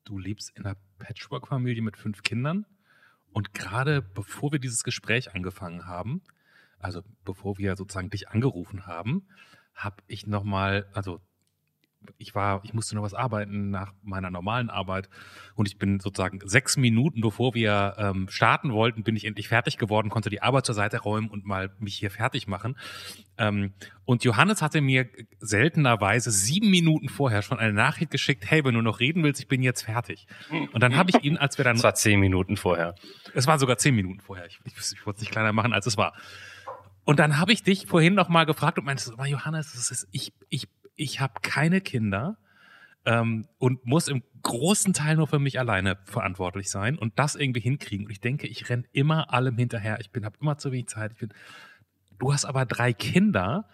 du 0.04 0.18
lebst 0.18 0.50
in 0.56 0.64
einer 0.64 0.76
Patchwork-Familie 0.98 1.82
mit 1.82 1.96
fünf 1.96 2.22
Kindern. 2.22 2.66
Und 3.32 3.54
gerade 3.54 4.02
bevor 4.02 4.52
wir 4.52 4.58
dieses 4.58 4.84
Gespräch 4.84 5.34
angefangen 5.34 5.86
haben, 5.86 6.22
also 6.78 7.02
bevor 7.24 7.58
wir 7.58 7.76
sozusagen 7.76 8.10
dich 8.10 8.28
angerufen 8.28 8.86
haben, 8.86 9.28
habe 9.74 10.02
ich 10.06 10.26
nochmal, 10.26 10.86
also 10.92 11.20
ich 12.18 12.34
war, 12.34 12.60
ich 12.64 12.74
musste 12.74 12.94
noch 12.94 13.02
was 13.02 13.14
arbeiten 13.14 13.70
nach 13.70 13.92
meiner 14.02 14.30
normalen 14.30 14.70
Arbeit 14.70 15.08
und 15.54 15.68
ich 15.68 15.78
bin 15.78 16.00
sozusagen 16.00 16.40
sechs 16.44 16.76
Minuten 16.76 17.20
bevor 17.20 17.54
wir 17.54 17.94
ähm, 17.98 18.28
starten 18.28 18.72
wollten, 18.72 19.02
bin 19.02 19.16
ich 19.16 19.24
endlich 19.24 19.48
fertig 19.48 19.78
geworden, 19.78 20.08
konnte 20.08 20.30
die 20.30 20.42
Arbeit 20.42 20.66
zur 20.66 20.74
Seite 20.74 21.00
räumen 21.00 21.28
und 21.28 21.44
mal 21.44 21.70
mich 21.78 21.96
hier 21.96 22.10
fertig 22.10 22.46
machen. 22.46 22.76
Ähm, 23.38 23.72
und 24.04 24.24
Johannes 24.24 24.62
hatte 24.62 24.80
mir 24.80 25.08
seltenerweise 25.38 26.30
sieben 26.30 26.70
Minuten 26.70 27.08
vorher 27.08 27.42
schon 27.42 27.58
eine 27.58 27.72
Nachricht 27.72 28.10
geschickt, 28.10 28.44
hey, 28.46 28.64
wenn 28.64 28.74
du 28.74 28.82
noch 28.82 29.00
reden 29.00 29.22
willst, 29.22 29.40
ich 29.40 29.48
bin 29.48 29.62
jetzt 29.62 29.82
fertig. 29.82 30.26
Und 30.72 30.82
dann 30.82 30.96
habe 30.96 31.10
ich 31.10 31.22
ihn, 31.24 31.36
als 31.36 31.58
wir 31.58 31.64
dann... 31.64 31.76
Es 31.82 31.84
war 31.84 31.94
zehn 31.94 32.20
Minuten 32.20 32.56
vorher. 32.56 32.94
Es 33.34 33.46
war 33.46 33.58
sogar 33.58 33.78
zehn 33.78 33.94
Minuten 33.94 34.20
vorher. 34.20 34.46
Ich, 34.46 34.60
ich, 34.64 34.74
ich 34.76 35.06
wollte 35.06 35.16
es 35.16 35.22
nicht 35.22 35.32
kleiner 35.32 35.52
machen, 35.52 35.72
als 35.72 35.86
es 35.86 35.96
war. 35.96 36.12
Und 37.04 37.18
dann 37.18 37.38
habe 37.38 37.52
ich 37.52 37.62
dich 37.62 37.86
vorhin 37.86 38.14
noch 38.14 38.28
mal 38.28 38.44
gefragt 38.44 38.78
und 38.78 38.84
meinte, 38.84 39.12
Johannes, 39.26 39.72
das 39.72 39.90
ist, 39.90 40.08
ich, 40.12 40.32
ich, 40.48 40.68
ich 40.96 41.20
habe 41.20 41.34
keine 41.42 41.80
Kinder 41.80 42.38
ähm, 43.04 43.48
und 43.58 43.84
muss 43.86 44.08
im 44.08 44.22
großen 44.42 44.92
Teil 44.92 45.16
nur 45.16 45.26
für 45.26 45.38
mich 45.38 45.58
alleine 45.58 45.98
verantwortlich 46.04 46.70
sein 46.70 46.98
und 46.98 47.18
das 47.18 47.34
irgendwie 47.34 47.60
hinkriegen. 47.60 48.06
Und 48.06 48.12
ich 48.12 48.20
denke, 48.20 48.46
ich 48.46 48.68
renn 48.68 48.86
immer 48.92 49.32
allem 49.32 49.56
hinterher. 49.56 49.98
Ich 50.00 50.10
bin, 50.10 50.24
habe 50.24 50.36
immer 50.40 50.58
zu 50.58 50.72
wenig 50.72 50.88
Zeit. 50.88 51.12
Ich 51.12 51.18
bin, 51.18 51.32
du 52.18 52.32
hast 52.32 52.44
aber 52.44 52.66
drei 52.66 52.92
Kinder 52.92 53.68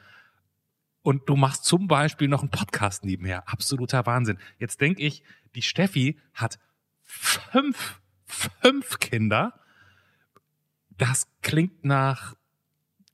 und 1.02 1.28
du 1.28 1.36
machst 1.36 1.64
zum 1.64 1.88
Beispiel 1.88 2.28
noch 2.28 2.42
einen 2.42 2.50
Podcast 2.50 3.04
nebenher. 3.04 3.48
Absoluter 3.48 4.04
Wahnsinn. 4.06 4.38
Jetzt 4.58 4.80
denke 4.80 5.02
ich, 5.02 5.22
die 5.54 5.62
Steffi 5.62 6.18
hat 6.34 6.58
fünf, 7.02 8.00
fünf 8.26 8.98
Kinder. 8.98 9.60
Das 10.90 11.28
klingt 11.42 11.84
nach 11.84 12.34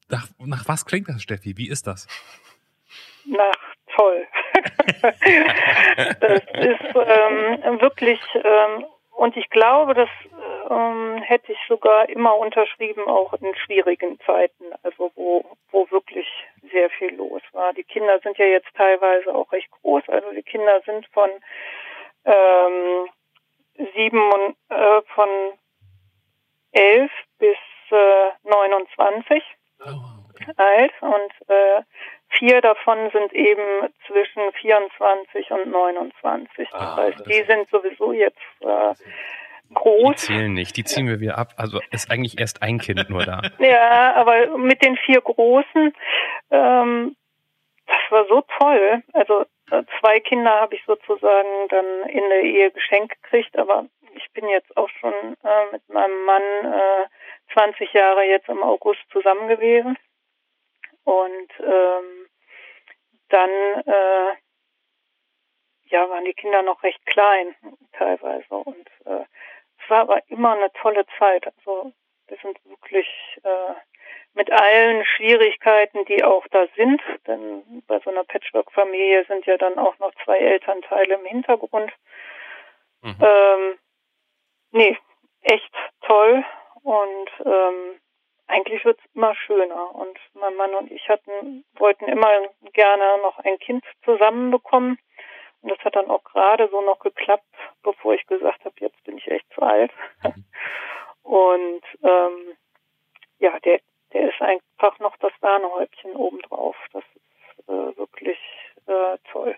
nach, 0.09 0.29
nach 0.39 0.69
was 0.69 0.85
klingt 0.85 1.09
das, 1.09 1.23
Steffi? 1.23 1.57
Wie 1.57 1.69
ist 1.69 1.87
das? 1.87 2.07
Nach 3.27 3.74
toll. 3.95 4.27
das 6.21 6.43
ist 6.53 6.95
ähm, 6.95 7.81
wirklich, 7.81 8.21
ähm, 8.35 8.87
und 9.13 9.37
ich 9.37 9.49
glaube, 9.51 9.95
das 9.95 10.09
ähm, 10.71 11.19
hätte 11.23 11.53
ich 11.53 11.59
sogar 11.69 12.09
immer 12.09 12.37
unterschrieben, 12.37 13.07
auch 13.07 13.33
in 13.35 13.55
schwierigen 13.57 14.19
Zeiten, 14.27 14.65
also 14.83 15.13
wo, 15.15 15.45
wo 15.71 15.91
wirklich 15.91 16.27
sehr 16.73 16.91
viel 16.91 17.15
los 17.15 17.43
war. 17.53 17.73
Die 17.75 17.85
Kinder 17.85 18.19
sind 18.21 18.39
ja 18.39 18.47
jetzt 18.47 18.75
teilweise 18.75 19.35
auch 19.35 19.51
recht 19.53 19.71
groß, 19.71 20.03
also 20.09 20.31
die 20.33 20.43
Kinder 20.43 20.81
sind 20.85 21.07
von 21.09 21.31
ähm, 22.25 23.09
sieben 23.95 24.31
und 24.33 24.57
äh, 24.71 25.03
von 25.15 25.29
elf 26.73 27.13
bis 27.39 27.57
äh, 27.91 28.31
29 28.43 29.43
alt 30.57 30.93
und 31.01 31.49
äh, 31.49 31.83
vier 32.29 32.61
davon 32.61 33.11
sind 33.11 33.33
eben 33.33 33.89
zwischen 34.07 34.53
24 34.61 35.51
und 35.51 35.71
29. 35.71 36.69
Ah, 36.73 36.79
das 36.79 36.97
heißt, 36.97 37.27
die 37.27 37.43
sind 37.45 37.69
sowieso 37.71 38.13
jetzt 38.13 38.39
äh, 38.61 38.95
groß. 39.73 40.17
Die 40.17 40.27
zählen 40.27 40.53
nicht, 40.53 40.77
die 40.77 40.85
ziehen 40.85 41.07
wir 41.07 41.21
wieder 41.21 41.39
ab. 41.39 41.53
Also 41.57 41.81
ist 41.91 42.11
eigentlich 42.11 42.39
erst 42.39 42.63
ein 42.63 42.79
Kind 42.79 43.09
nur 43.09 43.25
da. 43.25 43.43
ja, 43.59 44.15
aber 44.15 44.57
mit 44.59 44.83
den 44.83 44.97
vier 44.97 45.21
Großen, 45.21 45.93
ähm, 46.51 47.17
das 47.87 48.11
war 48.11 48.27
so 48.29 48.43
toll. 48.59 49.03
Also 49.13 49.45
äh, 49.71 49.83
zwei 50.01 50.21
Kinder 50.21 50.61
habe 50.61 50.75
ich 50.75 50.83
sozusagen 50.87 51.69
dann 51.69 52.09
in 52.09 52.29
der 52.29 52.43
Ehe 52.43 52.71
geschenkt 52.71 53.23
gekriegt, 53.23 53.57
aber 53.59 53.87
ich 54.15 54.31
bin 54.33 54.49
jetzt 54.49 54.77
auch 54.77 54.89
schon 55.01 55.13
äh, 55.13 55.73
mit 55.73 55.89
meinem 55.89 56.25
Mann 56.25 56.43
äh, 56.43 57.53
20 57.53 57.93
Jahre 57.93 58.25
jetzt 58.25 58.49
im 58.49 58.63
August 58.63 59.01
zusammen 59.11 59.49
gewesen. 59.49 59.97
Und 61.05 61.53
ähm, 61.61 62.29
dann 63.29 63.51
äh, 63.51 64.35
ja, 65.87 66.09
waren 66.09 66.25
die 66.25 66.35
Kinder 66.35 66.63
noch 66.63 66.83
recht 66.83 67.05
klein 67.07 67.55
teilweise. 67.93 68.55
Und 68.55 68.89
äh, 69.05 69.25
es 69.79 69.91
war 69.91 70.01
aber 70.01 70.23
immer 70.29 70.57
eine 70.57 70.73
tolle 70.73 71.07
Zeit. 71.19 71.47
Also 71.47 71.93
wir 72.27 72.37
sind 72.43 72.59
wirklich 72.65 73.07
äh, 73.43 73.75
mit 74.35 74.51
allen 74.51 75.05
Schwierigkeiten, 75.05 76.05
die 76.07 76.25
auch 76.25 76.47
da 76.49 76.67
sind, 76.77 77.01
denn 77.27 77.83
bei 77.87 78.01
so 78.01 78.11
einer 78.11 78.25
Patchwork-Familie 78.25 79.25
sind 79.27 79.47
ja 79.47 79.57
dann 79.57 79.79
auch 79.79 79.99
noch 79.99 80.13
zwei 80.25 80.39
Elternteile 80.39 81.15
im 81.15 81.25
Hintergrund. 81.25 81.93
Mhm. 83.03 83.17
Ähm, 83.21 83.79
nee, 84.73 84.99
echt 85.43 85.73
toll 86.03 86.45
und 86.83 87.31
ähm, 87.45 88.01
eigentlich 88.47 88.85
wird 88.85 88.99
es 88.99 89.15
immer 89.15 89.35
schöner. 89.35 89.95
Und 89.95 90.19
mein 90.35 90.55
Mann 90.57 90.75
und 90.75 90.91
ich 90.91 91.09
hatten, 91.09 91.65
wollten 91.75 92.07
immer 92.07 92.49
gerne 92.73 93.19
noch 93.23 93.39
ein 93.39 93.59
Kind 93.59 93.85
zusammenbekommen. 94.05 94.99
Und 95.63 95.71
das 95.71 95.79
hat 95.81 95.97
dann 95.97 96.11
auch 96.11 96.23
gerade 96.25 96.69
so 96.69 96.81
noch 96.83 96.99
geklappt, 96.99 97.45
bevor 97.83 98.15
ich 98.15 98.27
gesagt 98.27 98.65
habe, 98.65 98.75
jetzt 98.81 99.03
bin 99.05 99.19
ich 99.19 99.27
echt 99.29 99.47
zu 99.55 99.63
alt. 99.63 99.93
Und 101.23 101.83
ähm, 102.03 102.57
ja, 103.39 103.59
der, 103.61 103.81
der 104.13 104.29
ist 104.29 104.41
einfach 104.43 104.99
noch 104.99 105.17
das 105.17 105.33
Sahnehäubchen 105.41 106.15
obendrauf. 106.15 106.77
Das 106.93 107.03
ist 107.15 107.69
äh, 107.69 107.97
wirklich 107.97 108.39
äh, 108.87 109.17
toll. 109.33 109.57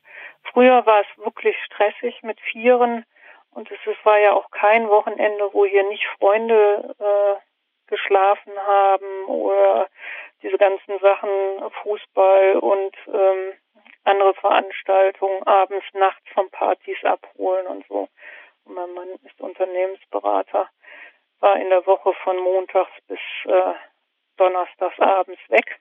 Früher 0.53 0.87
war 0.87 1.01
es 1.01 1.25
wirklich 1.25 1.57
stressig 1.64 2.22
mit 2.22 2.40
Vieren 2.40 3.05
Und 3.51 3.70
es, 3.70 3.79
es 3.85 3.96
war 4.05 4.18
ja 4.18 4.33
auch 4.33 4.51
kein 4.53 4.88
Wochenende, 4.88 5.53
wo 5.53 5.66
hier 5.66 5.83
nicht 5.88 6.07
Freunde 6.18 6.94
äh, 7.01 7.40
geschlafen 7.87 8.53
haben 8.59 9.25
oder 9.27 9.88
diese 10.42 10.59
ganzen 10.59 10.99
Sachen, 10.99 11.70
Fußball 11.83 12.59
und 12.59 12.96
ähm, 13.09 13.53
andere 14.05 14.35
Veranstaltungen, 14.35 15.42
abends, 15.44 15.85
nachts 15.92 16.29
von 16.33 16.51
Partys 16.51 17.03
abholen 17.05 17.66
und 17.66 17.87
so. 17.88 18.09
Und 18.64 18.75
mein 18.75 18.92
Mann 18.92 19.09
ist 19.25 19.40
Unternehmensberater, 19.40 20.68
war 21.40 21.57
in 21.57 21.70
der 21.70 21.87
Woche 21.87 22.12
von 22.25 22.37
montags 22.38 22.92
bis 23.09 23.20
äh, 23.44 23.75
donnerstags 24.37 24.99
abends 25.01 25.40
weg. 25.49 25.81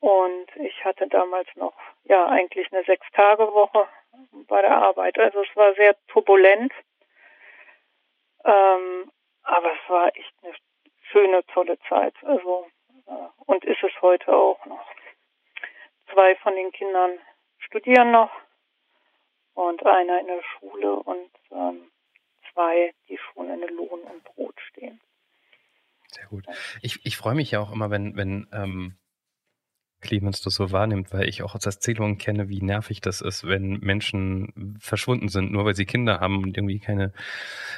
Und 0.00 0.46
ich 0.56 0.84
hatte 0.84 1.08
damals 1.08 1.48
noch, 1.56 1.74
ja, 2.04 2.26
eigentlich 2.26 2.72
eine 2.72 2.84
Sechs-Tage-Woche 2.84 3.88
bei 4.46 4.62
der 4.62 4.76
Arbeit. 4.76 5.18
Also 5.18 5.42
es 5.42 5.56
war 5.56 5.74
sehr 5.74 5.96
turbulent. 6.06 6.72
Ähm, 8.44 9.10
aber 9.48 9.72
es 9.72 9.90
war 9.90 10.14
echt 10.14 10.32
eine 10.42 10.54
schöne, 11.10 11.44
tolle 11.46 11.78
Zeit. 11.88 12.14
Also, 12.22 12.66
äh, 13.06 13.28
und 13.46 13.64
ist 13.64 13.82
es 13.82 14.02
heute 14.02 14.32
auch 14.32 14.64
noch. 14.66 14.86
Zwei 16.12 16.36
von 16.36 16.54
den 16.54 16.70
Kindern 16.72 17.18
studieren 17.58 18.10
noch 18.10 18.30
und 19.54 19.84
einer 19.84 20.20
in 20.20 20.26
der 20.26 20.42
Schule 20.42 20.94
und 20.94 21.30
ähm, 21.50 21.90
zwei, 22.52 22.94
die 23.08 23.18
schon 23.18 23.50
in 23.50 23.76
Lohn 23.76 24.00
und 24.00 24.24
Brot 24.24 24.54
stehen. 24.68 25.00
Sehr 26.08 26.26
gut. 26.26 26.46
Ich, 26.82 27.04
ich 27.04 27.16
freue 27.16 27.34
mich 27.34 27.50
ja 27.50 27.60
auch 27.60 27.72
immer, 27.72 27.90
wenn, 27.90 28.16
wenn 28.16 28.48
ähm, 28.52 28.98
Clemens 30.00 30.40
das 30.40 30.54
so 30.54 30.70
wahrnimmt, 30.70 31.12
weil 31.12 31.28
ich 31.28 31.42
auch 31.42 31.54
aus 31.54 31.66
Erzählungen 31.66 32.18
kenne, 32.18 32.48
wie 32.48 32.62
nervig 32.62 33.00
das 33.00 33.20
ist, 33.20 33.46
wenn 33.46 33.80
Menschen 33.80 34.76
verschwunden 34.78 35.28
sind, 35.28 35.50
nur 35.50 35.64
weil 35.64 35.74
sie 35.74 35.86
Kinder 35.86 36.20
haben 36.20 36.42
und 36.42 36.56
irgendwie 36.56 36.78
keine, 36.78 37.12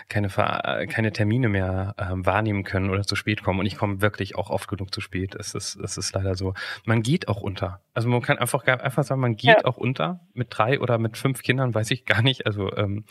keine, 0.08 0.28
keine 0.28 1.12
Termine 1.12 1.48
mehr 1.48 1.94
äh, 1.96 2.04
wahrnehmen 2.12 2.64
können 2.64 2.90
oder 2.90 3.02
zu 3.02 3.16
spät 3.16 3.42
kommen. 3.42 3.60
Und 3.60 3.66
ich 3.66 3.76
komme 3.76 4.02
wirklich 4.02 4.36
auch 4.36 4.50
oft 4.50 4.68
genug 4.68 4.92
zu 4.92 5.00
spät. 5.00 5.34
Es 5.34 5.54
ist, 5.54 5.76
es 5.76 5.96
ist 5.96 6.14
leider 6.14 6.34
so. 6.34 6.54
Man 6.84 7.02
geht 7.02 7.28
auch 7.28 7.40
unter. 7.40 7.80
Also 7.94 8.08
man 8.08 8.20
kann 8.20 8.38
einfach, 8.38 8.64
einfach 8.64 9.04
sagen, 9.04 9.20
man 9.20 9.36
geht 9.36 9.58
ja. 9.58 9.64
auch 9.64 9.78
unter. 9.78 10.20
Mit 10.34 10.48
drei 10.50 10.78
oder 10.80 10.98
mit 10.98 11.16
fünf 11.16 11.42
Kindern 11.42 11.74
weiß 11.74 11.90
ich 11.90 12.04
gar 12.04 12.22
nicht. 12.22 12.46
Also 12.46 12.70
ähm, 12.76 13.04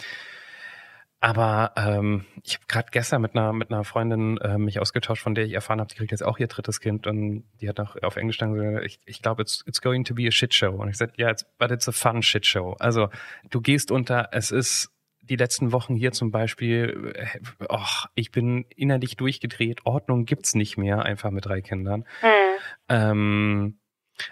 aber 1.22 1.74
ähm, 1.76 2.26
ich 2.44 2.56
habe 2.56 2.66
gerade 2.68 2.88
gestern 2.92 3.22
mit 3.22 3.36
einer 3.36 3.52
mit 3.52 3.72
einer 3.72 3.84
Freundin 3.84 4.38
äh, 4.38 4.58
mich 4.58 4.80
ausgetauscht, 4.80 5.22
von 5.22 5.36
der 5.36 5.46
ich 5.46 5.54
erfahren 5.54 5.80
habe, 5.80 5.90
die 5.90 5.96
kriegt 5.96 6.12
jetzt 6.12 6.24
auch 6.24 6.38
ihr 6.40 6.48
drittes 6.48 6.80
Kind 6.80 7.08
und 7.08 7.44
die 7.60 7.68
hat 7.68 7.80
auch 7.80 7.96
auf 8.04 8.16
Englisch 8.16 8.38
dann 8.38 8.54
gesagt, 8.54 8.86
ich, 8.86 9.00
ich 9.06 9.22
glaube, 9.22 9.42
it's, 9.42 9.64
it's 9.68 9.82
going 9.82 10.06
to 10.06 10.14
be 10.14 10.28
a 10.28 10.32
shit 10.32 10.54
show. 10.54 10.72
Und 10.72 10.90
ich 10.90 10.98
sagte, 10.98 11.22
ja, 11.22 11.28
yeah, 11.28 11.36
but 11.58 11.72
it's 11.72 11.90
a 11.90 11.92
fun 11.92 12.22
shit 12.22 12.46
show. 12.46 12.76
Also 12.80 13.10
du 13.50 13.60
gehst 13.60 13.92
unter, 13.92 14.30
es 14.32 14.52
ist 14.52 14.92
die 15.22 15.36
letzten 15.36 15.72
Wochen 15.74 15.96
hier 15.96 16.12
zum 16.12 16.32
Beispiel, 16.32 17.14
äh, 17.16 17.66
och, 17.70 18.08
ich 18.16 18.32
bin 18.32 18.66
innerlich 18.76 19.18
durchgedreht, 19.18 19.86
Ordnung 19.86 20.26
gibt's 20.26 20.56
nicht 20.56 20.78
mehr, 20.78 21.04
einfach 21.04 21.32
mit 21.32 21.46
drei 21.46 21.62
Kindern. 21.62 22.06
Mhm. 22.22 22.60
Ähm, 22.88 23.80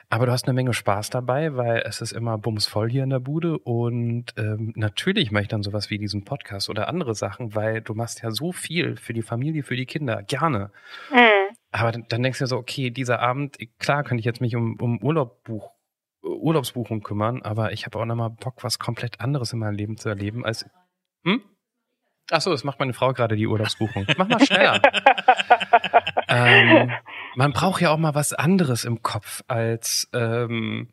aber 0.09 0.25
du 0.25 0.31
hast 0.31 0.45
eine 0.45 0.53
Menge 0.53 0.73
Spaß 0.73 1.09
dabei, 1.09 1.55
weil 1.55 1.83
es 1.85 2.01
ist 2.01 2.11
immer 2.11 2.37
bumsvoll 2.37 2.89
hier 2.89 3.03
in 3.03 3.09
der 3.09 3.19
Bude 3.19 3.57
und 3.57 4.33
ähm, 4.37 4.73
natürlich 4.75 5.31
mache 5.31 5.43
ich 5.43 5.47
dann 5.47 5.63
sowas 5.63 5.89
wie 5.89 5.97
diesen 5.97 6.23
Podcast 6.23 6.69
oder 6.69 6.87
andere 6.87 7.15
Sachen, 7.15 7.55
weil 7.55 7.81
du 7.81 7.93
machst 7.93 8.21
ja 8.21 8.31
so 8.31 8.51
viel 8.51 8.97
für 8.97 9.13
die 9.13 9.21
Familie, 9.21 9.63
für 9.63 9.75
die 9.75 9.85
Kinder, 9.85 10.23
gerne. 10.23 10.71
Mhm. 11.11 11.55
Aber 11.71 11.91
dann, 11.91 12.05
dann, 12.09 12.23
denkst 12.23 12.39
du 12.39 12.47
so, 12.47 12.57
okay, 12.57 12.89
dieser 12.89 13.19
Abend, 13.19 13.57
klar 13.79 14.03
könnte 14.03 14.19
ich 14.19 14.25
jetzt 14.25 14.41
mich 14.41 14.55
um, 14.55 14.77
um 14.79 15.01
Urlaub 15.03 15.43
buch, 15.43 15.71
Urlaubsbuchung 16.21 17.01
kümmern, 17.01 17.41
aber 17.41 17.71
ich 17.71 17.85
habe 17.85 17.99
auch 17.99 18.05
nochmal 18.05 18.29
Bock, 18.29 18.63
was 18.63 18.79
komplett 18.79 19.21
anderes 19.21 19.53
in 19.53 19.59
meinem 19.59 19.75
Leben 19.75 19.97
zu 19.97 20.09
erleben 20.09 20.45
als. 20.45 20.65
Hm? 21.23 21.41
Ach 22.31 22.41
so, 22.41 22.51
das 22.51 22.63
macht 22.63 22.79
meine 22.79 22.93
Frau 22.93 23.13
gerade 23.13 23.35
die 23.35 23.47
Urlaubsbuchung. 23.47 24.05
Mach 24.17 24.27
mal 24.27 24.43
schneller. 24.45 24.81
ähm, 26.27 26.91
man 27.35 27.53
braucht 27.53 27.81
ja 27.81 27.91
auch 27.91 27.97
mal 27.97 28.15
was 28.15 28.33
anderes 28.33 28.83
im 28.83 29.01
Kopf 29.01 29.43
als 29.47 30.09
ähm, 30.13 30.89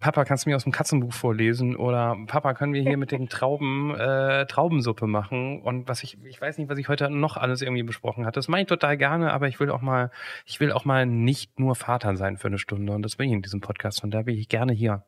Papa, 0.00 0.24
kannst 0.24 0.46
du 0.46 0.50
mir 0.50 0.56
aus 0.56 0.62
dem 0.62 0.72
Katzenbuch 0.72 1.12
vorlesen? 1.12 1.76
Oder 1.76 2.16
Papa, 2.26 2.54
können 2.54 2.72
wir 2.72 2.80
hier 2.80 2.96
mit 2.96 3.12
den 3.12 3.28
Trauben 3.28 3.94
äh, 3.94 4.46
Traubensuppe 4.46 5.06
machen? 5.06 5.60
Und 5.60 5.88
was 5.88 6.02
ich, 6.02 6.16
ich 6.24 6.40
weiß 6.40 6.56
nicht, 6.56 6.70
was 6.70 6.78
ich 6.78 6.88
heute 6.88 7.10
noch 7.10 7.36
alles 7.36 7.60
irgendwie 7.60 7.82
besprochen 7.82 8.24
hatte. 8.24 8.38
Das 8.38 8.48
mache 8.48 8.62
ich 8.62 8.66
total 8.66 8.96
gerne, 8.96 9.30
aber 9.32 9.46
ich 9.46 9.60
will 9.60 9.70
auch 9.70 9.82
mal, 9.82 10.10
ich 10.46 10.58
will 10.58 10.72
auch 10.72 10.86
mal 10.86 11.04
nicht 11.04 11.60
nur 11.60 11.74
Vater 11.74 12.16
sein 12.16 12.38
für 12.38 12.48
eine 12.48 12.56
Stunde. 12.56 12.94
Und 12.94 13.02
das 13.02 13.16
bin 13.16 13.28
ich 13.28 13.34
in 13.34 13.42
diesem 13.42 13.60
Podcast. 13.60 14.02
Und 14.02 14.12
da 14.12 14.22
bin 14.22 14.38
ich 14.38 14.48
gerne 14.48 14.72
hier. 14.72 15.02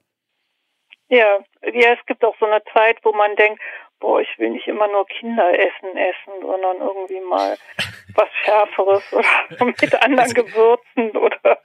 Ja, 1.09 1.38
ja, 1.62 1.92
es 1.95 2.07
gibt 2.07 2.23
auch 2.23 2.37
so 2.38 2.45
eine 2.45 2.62
Zeit, 2.75 2.99
wo 3.03 3.12
man 3.14 3.35
denkt, 3.37 3.61
boah, 4.03 4.21
ich 4.21 4.37
will 4.37 4.51
nicht 4.51 4.67
immer 4.67 4.88
nur 4.88 5.07
Kinderessen 5.07 5.97
essen, 5.97 6.33
sondern 6.43 6.79
irgendwie 6.79 7.21
mal 7.21 7.57
was 8.15 8.29
Schärferes 8.45 9.12
oder 9.12 9.65
mit 9.65 10.03
anderen 10.03 10.35
Gewürzen 10.35 11.17
oder. 11.17 11.59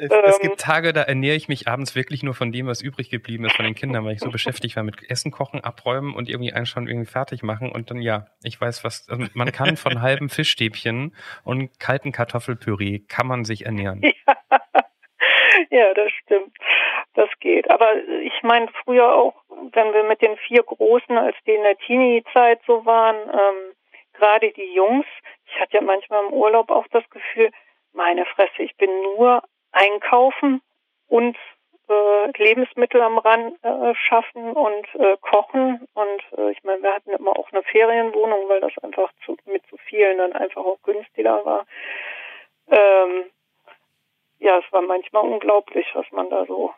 Es, 0.00 0.10
ähm, 0.10 0.20
es, 0.24 0.40
gibt 0.40 0.60
Tage, 0.60 0.92
da 0.92 1.02
ernähre 1.02 1.36
ich 1.36 1.48
mich 1.48 1.68
abends 1.68 1.94
wirklich 1.94 2.24
nur 2.24 2.34
von 2.34 2.50
dem, 2.50 2.66
was 2.66 2.82
übrig 2.82 3.10
geblieben 3.10 3.44
ist 3.44 3.54
von 3.54 3.64
den 3.64 3.76
Kindern, 3.76 4.04
weil 4.04 4.14
ich 4.14 4.20
so 4.20 4.30
beschäftigt 4.32 4.74
war 4.74 4.82
mit 4.82 5.08
Essen 5.08 5.30
kochen, 5.30 5.62
abräumen 5.62 6.14
und 6.14 6.28
irgendwie 6.28 6.52
einen 6.52 6.66
schon 6.66 6.88
irgendwie 6.88 7.10
fertig 7.10 7.44
machen 7.44 7.70
und 7.70 7.90
dann 7.90 8.02
ja, 8.02 8.26
ich 8.42 8.60
weiß 8.60 8.82
was, 8.82 9.08
also 9.08 9.24
man 9.34 9.52
kann 9.52 9.76
von 9.76 10.02
halben 10.02 10.28
Fischstäbchen 10.28 11.14
und 11.44 11.78
kalten 11.78 12.10
Kartoffelpüree 12.10 13.00
kann 13.08 13.28
man 13.28 13.44
sich 13.44 13.66
ernähren. 13.66 14.02
Ja. 14.02 14.36
ja, 15.70 15.94
das 15.94 16.10
stimmt. 16.24 16.56
Das 17.14 17.28
geht. 17.40 17.70
Aber 17.70 17.94
ich 18.22 18.42
meine, 18.42 18.68
früher 18.84 19.12
auch 19.12 19.41
wenn 19.72 19.92
wir 19.92 20.04
mit 20.04 20.22
den 20.22 20.36
vier 20.36 20.62
Großen, 20.62 21.16
als 21.16 21.36
die 21.46 21.52
in 21.52 21.62
der 21.62 21.78
Teenie-Zeit 21.78 22.60
so 22.66 22.84
waren, 22.84 23.16
ähm, 23.16 23.74
gerade 24.14 24.50
die 24.52 24.74
Jungs, 24.74 25.06
ich 25.46 25.60
hatte 25.60 25.76
ja 25.76 25.80
manchmal 25.80 26.24
im 26.26 26.32
Urlaub 26.32 26.70
auch 26.70 26.86
das 26.88 27.08
Gefühl, 27.10 27.50
meine 27.92 28.24
Fresse, 28.26 28.62
ich 28.62 28.76
bin 28.76 28.90
nur 29.02 29.42
einkaufen 29.72 30.62
und 31.08 31.36
äh, 31.88 32.42
Lebensmittel 32.42 33.00
am 33.00 33.18
Rand 33.18 33.62
äh, 33.62 33.94
schaffen 33.94 34.52
und 34.52 34.94
äh, 34.94 35.16
kochen. 35.20 35.86
Und 35.94 36.22
äh, 36.38 36.50
ich 36.52 36.62
meine, 36.64 36.82
wir 36.82 36.94
hatten 36.94 37.10
immer 37.10 37.36
auch 37.38 37.50
eine 37.52 37.62
Ferienwohnung, 37.62 38.48
weil 38.48 38.60
das 38.60 38.76
einfach 38.82 39.10
zu, 39.24 39.36
mit 39.46 39.66
zu 39.66 39.76
vielen 39.76 40.18
dann 40.18 40.32
einfach 40.32 40.64
auch 40.64 40.80
günstiger 40.82 41.44
war. 41.44 41.66
Ähm, 42.70 43.24
ja, 44.38 44.58
es 44.58 44.72
war 44.72 44.82
manchmal 44.82 45.24
unglaublich, 45.24 45.86
was 45.94 46.10
man 46.12 46.30
da 46.30 46.44
so 46.46 46.72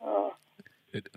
äh, 0.00 0.30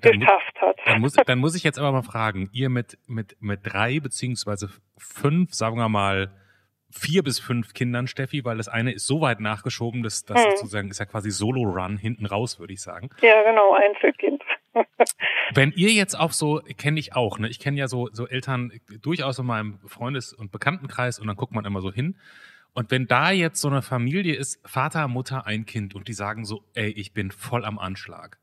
dann, 0.01 0.19
geschafft 0.19 0.61
hat. 0.61 0.77
Dann 0.85 1.01
muss, 1.01 1.13
dann 1.25 1.39
muss 1.39 1.55
ich 1.55 1.63
jetzt 1.63 1.79
aber 1.79 1.91
mal 1.91 2.03
fragen, 2.03 2.49
ihr 2.51 2.69
mit, 2.69 2.97
mit, 3.07 3.35
mit 3.39 3.61
drei 3.63 3.99
beziehungsweise 3.99 4.69
fünf, 4.97 5.53
sagen 5.53 5.77
wir 5.77 5.89
mal, 5.89 6.31
vier 6.91 7.23
bis 7.23 7.39
fünf 7.39 7.73
Kindern, 7.73 8.07
Steffi, 8.07 8.43
weil 8.45 8.57
das 8.57 8.67
eine 8.67 8.91
ist 8.91 9.05
so 9.05 9.21
weit 9.21 9.39
nachgeschoben, 9.39 10.03
dass 10.03 10.25
das 10.25 10.43
hm. 10.43 10.51
sozusagen 10.51 10.89
ist 10.89 10.99
ja 10.99 11.05
quasi 11.05 11.31
Solo-Run 11.31 11.97
hinten 11.97 12.25
raus, 12.25 12.59
würde 12.59 12.73
ich 12.73 12.81
sagen. 12.81 13.09
Ja, 13.21 13.43
genau, 13.43 13.73
Einzelkind. 13.73 14.43
Wenn 15.53 15.71
ihr 15.75 15.91
jetzt 15.91 16.19
auch 16.19 16.31
so, 16.31 16.61
kenne 16.77 16.99
ich 16.99 17.15
auch, 17.15 17.39
ne? 17.39 17.47
Ich 17.49 17.59
kenne 17.59 17.77
ja 17.77 17.87
so, 17.87 18.09
so 18.11 18.27
Eltern 18.27 18.71
durchaus 19.01 19.39
in 19.39 19.45
meinem 19.45 19.79
Freundes- 19.85 20.33
und 20.33 20.51
Bekanntenkreis 20.51 21.19
und 21.19 21.27
dann 21.27 21.35
guckt 21.35 21.53
man 21.53 21.65
immer 21.65 21.81
so 21.81 21.91
hin. 21.91 22.17
Und 22.73 22.91
wenn 22.91 23.07
da 23.07 23.31
jetzt 23.31 23.59
so 23.59 23.67
eine 23.67 23.81
Familie 23.81 24.35
ist, 24.35 24.59
Vater, 24.67 25.07
Mutter, 25.07 25.47
ein 25.47 25.65
Kind 25.65 25.95
und 25.95 26.07
die 26.07 26.13
sagen 26.13 26.45
so, 26.45 26.63
ey, 26.75 26.89
ich 26.91 27.13
bin 27.13 27.31
voll 27.31 27.65
am 27.65 27.79
Anschlag 27.79 28.37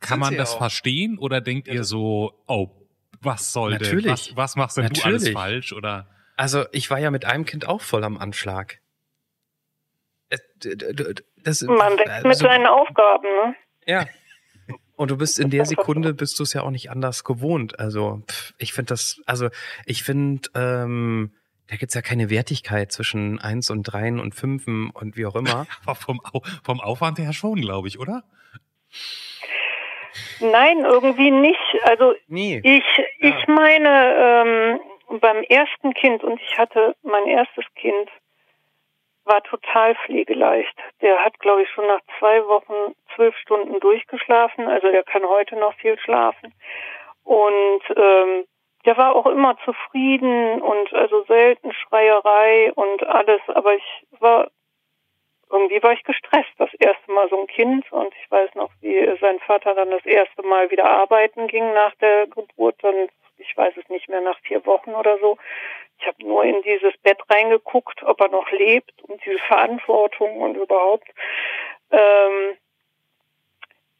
kann 0.00 0.18
man 0.18 0.36
das 0.36 0.54
auch. 0.54 0.58
verstehen 0.58 1.18
oder 1.18 1.40
denkt 1.40 1.68
ja, 1.68 1.74
ihr 1.74 1.84
so, 1.84 2.42
oh, 2.46 2.70
was 3.20 3.52
soll 3.52 3.72
Natürlich. 3.72 4.04
denn? 4.04 4.12
Was, 4.12 4.36
was 4.36 4.56
machst 4.56 4.76
denn 4.76 4.84
Natürlich. 4.84 5.02
du 5.02 5.08
alles 5.08 5.30
falsch? 5.30 5.72
Oder? 5.72 6.08
Also 6.36 6.64
ich 6.72 6.90
war 6.90 6.98
ja 6.98 7.10
mit 7.10 7.24
einem 7.24 7.44
Kind 7.44 7.66
auch 7.68 7.82
voll 7.82 8.04
am 8.04 8.16
Anschlag. 8.16 8.80
Das, 11.42 11.62
man 11.62 11.96
denkt 11.96 12.10
also, 12.10 12.28
mit 12.28 12.36
seinen 12.36 12.66
Aufgaben, 12.66 13.24
ne? 13.24 13.54
Ja. 13.86 14.06
Und 14.94 15.10
du 15.10 15.16
bist 15.16 15.38
in 15.38 15.50
der 15.50 15.64
Sekunde 15.64 16.12
bist 16.12 16.38
du 16.38 16.42
es 16.42 16.52
ja 16.52 16.62
auch 16.62 16.70
nicht 16.70 16.90
anders 16.90 17.24
gewohnt. 17.24 17.78
Also 17.78 18.22
ich 18.58 18.74
finde 18.74 18.90
das, 18.90 19.20
also 19.24 19.48
ich 19.86 20.02
finde, 20.02 20.50
ähm, 20.54 21.32
da 21.68 21.76
gibt's 21.76 21.94
ja 21.94 22.02
keine 22.02 22.28
Wertigkeit 22.28 22.92
zwischen 22.92 23.38
eins 23.38 23.70
und 23.70 23.84
dreien 23.84 24.20
und 24.20 24.34
fünfen 24.34 24.90
und 24.90 25.16
wie 25.16 25.24
auch 25.24 25.36
immer. 25.36 25.66
Aber 25.84 25.94
vom, 25.94 26.20
vom 26.62 26.80
Aufwand 26.80 27.18
her 27.18 27.32
schon, 27.32 27.60
glaube 27.60 27.88
ich, 27.88 27.98
oder? 27.98 28.24
Nein, 30.40 30.84
irgendwie 30.84 31.30
nicht. 31.30 31.76
Also 31.84 32.14
Nie. 32.28 32.60
ich, 32.62 32.84
ja. 33.18 33.28
ich 33.28 33.46
meine, 33.48 34.14
ähm, 34.16 34.80
beim 35.20 35.42
ersten 35.44 35.92
Kind, 35.94 36.22
und 36.22 36.40
ich 36.40 36.58
hatte 36.58 36.94
mein 37.02 37.26
erstes 37.26 37.64
Kind, 37.74 38.08
war 39.24 39.42
total 39.42 39.94
pflegeleicht. 39.96 40.74
Der 41.02 41.24
hat, 41.24 41.38
glaube 41.40 41.62
ich, 41.62 41.70
schon 41.70 41.86
nach 41.86 42.00
zwei 42.18 42.44
Wochen 42.46 42.94
zwölf 43.14 43.36
Stunden 43.36 43.78
durchgeschlafen. 43.80 44.66
Also 44.66 44.90
der 44.90 45.04
kann 45.04 45.24
heute 45.24 45.56
noch 45.56 45.74
viel 45.74 45.98
schlafen. 45.98 46.54
Und 47.24 47.82
ähm, 47.96 48.44
der 48.86 48.96
war 48.96 49.14
auch 49.14 49.26
immer 49.26 49.56
zufrieden 49.64 50.62
und 50.62 50.92
also 50.94 51.22
selten 51.24 51.72
Schreierei 51.72 52.72
und 52.74 53.06
alles. 53.06 53.40
Aber 53.48 53.74
ich 53.74 54.06
war 54.18 54.48
irgendwie 55.50 55.82
war 55.82 55.92
ich 55.92 56.04
gestresst, 56.04 56.52
das 56.58 56.72
erste 56.74 57.10
Mal 57.10 57.28
so 57.28 57.40
ein 57.40 57.46
Kind. 57.46 57.90
Und 57.92 58.14
ich 58.14 58.30
weiß 58.30 58.54
noch, 58.54 58.70
wie 58.80 59.16
sein 59.20 59.38
Vater 59.40 59.74
dann 59.74 59.90
das 59.90 60.04
erste 60.06 60.42
Mal 60.42 60.70
wieder 60.70 60.88
arbeiten 60.88 61.48
ging 61.48 61.72
nach 61.72 61.94
der 61.96 62.26
Geburt. 62.26 62.76
Dann 62.82 63.08
ich 63.40 63.56
weiß 63.56 63.74
es 63.76 63.88
nicht 63.88 64.08
mehr, 64.08 64.20
nach 64.20 64.38
vier 64.40 64.64
Wochen 64.66 64.94
oder 64.94 65.18
so. 65.18 65.38
Ich 65.98 66.06
habe 66.06 66.24
nur 66.24 66.44
in 66.44 66.62
dieses 66.62 66.96
Bett 66.98 67.18
reingeguckt, 67.28 68.02
ob 68.02 68.20
er 68.20 68.28
noch 68.28 68.50
lebt 68.50 68.92
und 69.02 69.24
diese 69.24 69.38
Verantwortung 69.38 70.40
und 70.40 70.56
überhaupt. 70.56 71.08
Ähm, 71.90 72.56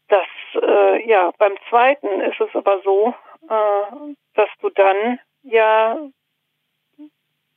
das, 0.09 0.27
äh, 0.63 1.09
ja, 1.09 1.33
beim 1.39 1.57
zweiten 1.69 2.21
ist 2.21 2.41
es 2.41 2.55
aber 2.55 2.81
so, 2.83 3.15
äh, 3.49 4.15
dass 4.35 4.49
du 4.61 4.71
dann 4.71 5.19
ja, 5.43 5.99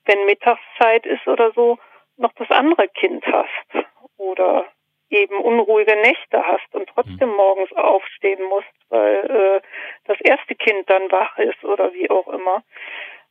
wenn 0.06 0.26
Mittagszeit 0.26 1.06
ist 1.06 1.28
oder 1.28 1.52
so, 1.54 1.78
noch 2.18 2.34
das 2.34 2.50
andere 2.52 2.88
Kind 2.88 3.26
hast 3.26 3.86
oder 4.18 4.66
eben 5.10 5.38
unruhige 5.38 5.96
Nächte 5.96 6.44
hast 6.44 6.74
und 6.74 6.90
trotzdem 6.90 7.30
mhm. 7.30 7.36
morgens 7.36 7.72
aufstehen 7.74 8.44
musst, 8.50 8.68
weil 8.90 9.16
äh, 9.30 9.62
das 10.06 10.20
erste 10.22 10.56
Kind 10.56 10.90
dann 10.90 11.12
wach 11.12 11.38
ist 11.38 11.64
oder 11.64 11.94
wie 11.94 12.10
auch 12.10 12.28
immer. 12.28 12.64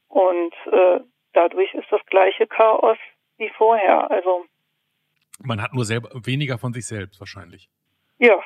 Und 0.08 0.54
äh, 0.66 1.00
dadurch 1.32 1.74
ist 1.74 1.90
das 1.90 2.04
gleiche 2.06 2.46
Chaos 2.46 2.98
wie 3.38 3.48
vorher. 3.50 4.10
Also 4.10 4.44
man 5.40 5.60
hat 5.60 5.72
nur 5.72 5.84
selber 5.84 6.10
weniger 6.24 6.58
von 6.58 6.72
sich 6.72 6.86
selbst 6.86 7.18
wahrscheinlich. 7.20 7.68
Ja, 8.18 8.40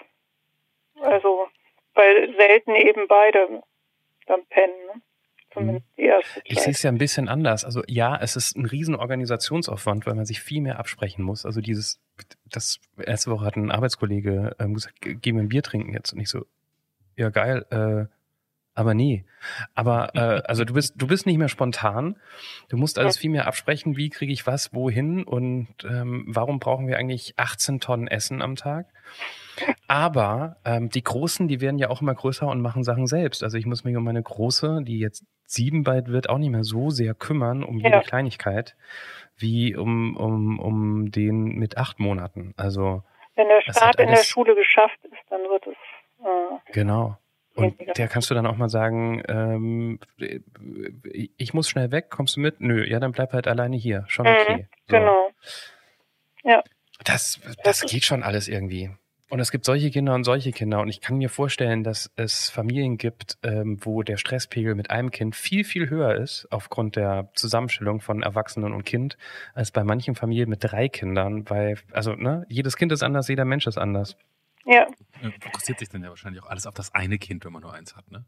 also 1.00 1.48
weil 1.94 2.34
selten 2.36 2.74
eben 2.74 3.06
beide 3.08 3.62
dann 4.26 4.46
pennen. 4.46 4.86
Ne? 4.86 5.02
Zumindest 5.56 5.86
die 5.96 6.02
erste 6.02 6.34
Zeit. 6.34 6.42
Ich 6.44 6.60
sehe 6.60 6.72
es 6.72 6.82
ja 6.82 6.90
ein 6.90 6.98
bisschen 6.98 7.28
anders. 7.28 7.64
Also 7.64 7.82
ja, 7.86 8.16
es 8.16 8.36
ist 8.36 8.56
ein 8.56 8.66
riesen 8.66 8.94
Organisationsaufwand, 8.94 10.06
weil 10.06 10.14
man 10.14 10.26
sich 10.26 10.40
viel 10.40 10.60
mehr 10.60 10.78
absprechen 10.78 11.24
muss. 11.24 11.46
Also 11.46 11.60
dieses, 11.60 12.00
das 12.44 12.78
erste 12.98 13.30
Woche 13.30 13.44
hat 13.44 13.56
ein 13.56 13.70
Arbeitskollege 13.70 14.56
ähm, 14.58 14.74
gesagt, 14.74 14.96
geh 15.00 15.32
mir 15.32 15.40
ein 15.40 15.48
Bier 15.48 15.62
trinken 15.62 15.92
jetzt. 15.92 16.12
Und 16.12 16.20
ich 16.20 16.28
so, 16.28 16.44
ja 17.16 17.30
geil, 17.30 17.64
äh, 17.70 18.15
aber 18.76 18.94
nee. 18.94 19.24
Aber 19.74 20.14
äh, 20.14 20.42
also 20.46 20.64
du 20.64 20.74
bist 20.74 20.94
du 20.96 21.06
bist 21.06 21.26
nicht 21.26 21.38
mehr 21.38 21.48
spontan. 21.48 22.16
Du 22.68 22.76
musst 22.76 22.98
alles 22.98 23.16
viel 23.16 23.30
mehr 23.30 23.46
absprechen. 23.46 23.96
Wie 23.96 24.10
kriege 24.10 24.32
ich 24.32 24.46
was 24.46 24.74
wohin 24.74 25.24
und 25.24 25.68
ähm, 25.82 26.24
warum 26.28 26.60
brauchen 26.60 26.86
wir 26.86 26.98
eigentlich 26.98 27.34
18 27.38 27.80
Tonnen 27.80 28.06
Essen 28.06 28.42
am 28.42 28.54
Tag? 28.54 28.86
Aber 29.88 30.56
ähm, 30.66 30.90
die 30.90 31.02
Großen, 31.02 31.48
die 31.48 31.62
werden 31.62 31.78
ja 31.78 31.88
auch 31.88 32.02
immer 32.02 32.14
größer 32.14 32.46
und 32.46 32.60
machen 32.60 32.84
Sachen 32.84 33.06
selbst. 33.06 33.42
Also 33.42 33.56
ich 33.56 33.64
muss 33.64 33.84
mich 33.84 33.96
um 33.96 34.04
meine 34.04 34.22
Große, 34.22 34.82
die 34.82 34.98
jetzt 34.98 35.24
sieben 35.46 35.82
bald 35.82 36.08
wird, 36.08 36.28
auch 36.28 36.38
nicht 36.38 36.50
mehr 36.50 36.64
so 36.64 36.90
sehr 36.90 37.14
kümmern 37.14 37.64
um 37.64 37.78
jede 37.78 37.90
ja. 37.90 38.00
Kleinigkeit 38.00 38.76
wie 39.38 39.74
um, 39.74 40.16
um, 40.16 40.58
um 40.58 41.10
den 41.10 41.56
mit 41.56 41.78
acht 41.78 41.98
Monaten. 41.98 42.52
Also 42.56 43.02
wenn 43.36 43.48
der 43.48 43.60
Start 43.62 44.00
in 44.00 44.08
der 44.08 44.16
Schule 44.16 44.54
geschafft 44.54 44.98
ist, 45.04 45.30
dann 45.30 45.40
wird 45.42 45.66
es 45.66 45.76
äh, 46.24 46.72
genau. 46.72 47.16
Und 47.56 47.74
der 47.96 48.08
kannst 48.08 48.30
du 48.30 48.34
dann 48.34 48.46
auch 48.46 48.56
mal 48.56 48.68
sagen, 48.68 49.22
ähm, 49.28 49.98
ich 51.38 51.54
muss 51.54 51.68
schnell 51.68 51.90
weg, 51.90 52.10
kommst 52.10 52.36
du 52.36 52.40
mit? 52.40 52.60
Nö, 52.60 52.84
ja, 52.86 53.00
dann 53.00 53.12
bleib 53.12 53.32
halt 53.32 53.48
alleine 53.48 53.76
hier. 53.76 54.04
Schon 54.08 54.26
mhm, 54.26 54.32
okay. 54.32 54.68
So. 54.88 54.96
Genau. 54.96 55.30
Ja. 56.44 56.62
Das, 57.04 57.40
das, 57.64 57.80
das 57.80 57.90
geht 57.90 58.04
schon 58.04 58.22
alles 58.22 58.48
irgendwie. 58.48 58.90
Und 59.28 59.40
es 59.40 59.50
gibt 59.50 59.64
solche 59.64 59.90
Kinder 59.90 60.14
und 60.14 60.22
solche 60.22 60.52
Kinder. 60.52 60.80
Und 60.80 60.88
ich 60.88 61.00
kann 61.00 61.16
mir 61.16 61.28
vorstellen, 61.28 61.82
dass 61.82 62.12
es 62.14 62.48
Familien 62.48 62.96
gibt, 62.96 63.38
ähm, 63.42 63.78
wo 63.80 64.02
der 64.04 64.18
Stresspegel 64.18 64.76
mit 64.76 64.90
einem 64.90 65.10
Kind 65.10 65.34
viel, 65.34 65.64
viel 65.64 65.90
höher 65.90 66.14
ist, 66.14 66.46
aufgrund 66.50 66.94
der 66.94 67.30
Zusammenstellung 67.34 68.00
von 68.00 68.22
Erwachsenen 68.22 68.72
und 68.72 68.84
Kind, 68.84 69.16
als 69.52 69.72
bei 69.72 69.82
manchen 69.82 70.14
Familien 70.14 70.48
mit 70.48 70.62
drei 70.62 70.88
Kindern. 70.88 71.48
Weil, 71.50 71.78
also, 71.90 72.12
ne, 72.12 72.46
jedes 72.48 72.76
Kind 72.76 72.92
ist 72.92 73.02
anders, 73.02 73.26
jeder 73.26 73.44
Mensch 73.44 73.66
ist 73.66 73.78
anders. 73.78 74.16
Ja. 74.66 74.88
Fokussiert 75.40 75.78
sich 75.78 75.88
dann 75.88 76.02
ja 76.02 76.10
wahrscheinlich 76.10 76.42
auch 76.42 76.48
alles 76.48 76.66
auf 76.66 76.74
das 76.74 76.92
eine 76.92 77.18
Kind, 77.18 77.44
wenn 77.44 77.52
man 77.52 77.62
nur 77.62 77.72
eins 77.72 77.94
hat, 77.94 78.10
ne? 78.10 78.26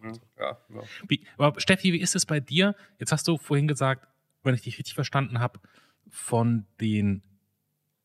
Mhm. 0.00 0.12
Ja, 0.38 0.58
ja. 0.68 0.82
Wie, 1.08 1.26
aber 1.36 1.60
Steffi, 1.60 1.92
wie 1.92 2.00
ist 2.00 2.14
es 2.14 2.24
bei 2.24 2.40
dir? 2.40 2.74
Jetzt 2.98 3.12
hast 3.12 3.26
du 3.26 3.36
vorhin 3.36 3.68
gesagt, 3.68 4.06
wenn 4.44 4.54
ich 4.54 4.62
dich 4.62 4.78
richtig 4.78 4.94
verstanden 4.94 5.40
habe, 5.40 5.60
von 6.08 6.66
den 6.80 7.22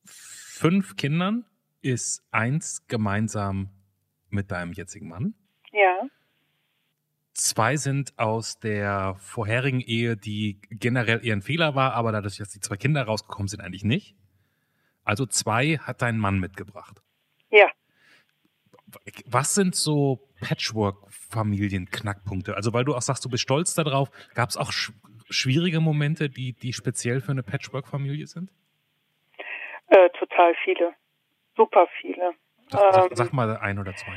fünf 0.06 0.96
Kindern 0.96 1.46
ist 1.82 2.24
eins 2.32 2.88
gemeinsam 2.88 3.70
mit 4.30 4.52
deinem 4.52 4.74
jetzigen 4.74 5.08
Mann. 5.08 5.36
Ja. 5.72 6.08
Zwei 7.34 7.78
sind 7.78 8.18
aus 8.18 8.60
der 8.60 9.16
vorherigen 9.20 9.82
Ehe, 9.82 10.18
die 10.18 10.60
generell 10.72 11.24
eher 11.24 11.36
ein 11.36 11.44
Fehler 11.44 11.76
war, 11.76 11.94
aber 11.94 12.12
dadurch, 12.12 12.38
dass 12.38 12.50
die 12.50 12.60
zwei 12.60 12.78
Kinder 12.78 13.04
rausgekommen 13.04 13.48
sind, 13.48 13.62
eigentlich 13.62 13.84
nicht. 13.84 14.16
Also 15.04 15.28
zwei 15.28 15.78
hat 15.78 16.02
dein 16.02 16.18
Mann 16.18 16.40
mitgebracht. 16.40 17.02
Was 19.26 19.54
sind 19.54 19.76
so 19.76 20.21
Patchwork-Familien-Knackpunkte? 20.41 22.56
Also, 22.56 22.73
weil 22.73 22.86
du 22.86 22.95
auch 22.95 23.02
sagst, 23.02 23.26
du 23.26 23.30
bist 23.30 23.43
stolz 23.43 23.76
darauf, 23.76 24.10
gab 24.34 24.50
es 24.50 24.58
auch 24.58 24.71
sch 24.71 24.93
schwierige 25.30 25.82
Momente, 25.82 26.30
die, 26.30 26.54
die 26.54 26.71
speziell 26.71 27.19
für 27.19 27.32
eine 27.32 27.43
Patchwork-Familie 27.43 28.28
sind? 28.28 28.50
Äh, 29.88 30.10
total 30.12 30.56
viele. 30.63 30.93
Super 31.58 31.88
viele. 32.00 32.32
Sag, 32.69 32.93
sag, 32.93 33.04
ähm, 33.04 33.10
sag 33.15 33.34
mal 33.34 33.58
ein 33.58 33.78
oder 33.80 33.93
zwei. 33.95 34.13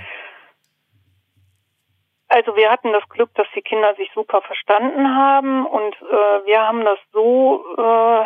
Also 2.28 2.54
wir 2.54 2.70
hatten 2.70 2.92
das 2.92 3.08
Glück, 3.08 3.34
dass 3.34 3.48
die 3.56 3.62
Kinder 3.62 3.96
sich 3.96 4.08
super 4.14 4.40
verstanden 4.42 5.16
haben 5.16 5.66
und 5.66 5.96
äh, 5.96 6.46
wir 6.46 6.60
haben 6.60 6.84
das 6.84 7.00
so 7.12 7.64
äh, 7.76 8.24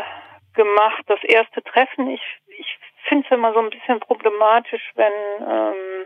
gemacht, 0.52 1.04
das 1.06 1.24
erste 1.24 1.62
Treffen. 1.62 2.10
Ich, 2.10 2.20
ich 2.58 2.78
finde 3.08 3.26
es 3.26 3.34
immer 3.34 3.54
so 3.54 3.60
ein 3.60 3.70
bisschen 3.70 4.00
problematisch, 4.00 4.90
wenn, 4.94 5.12
ähm, 5.40 6.04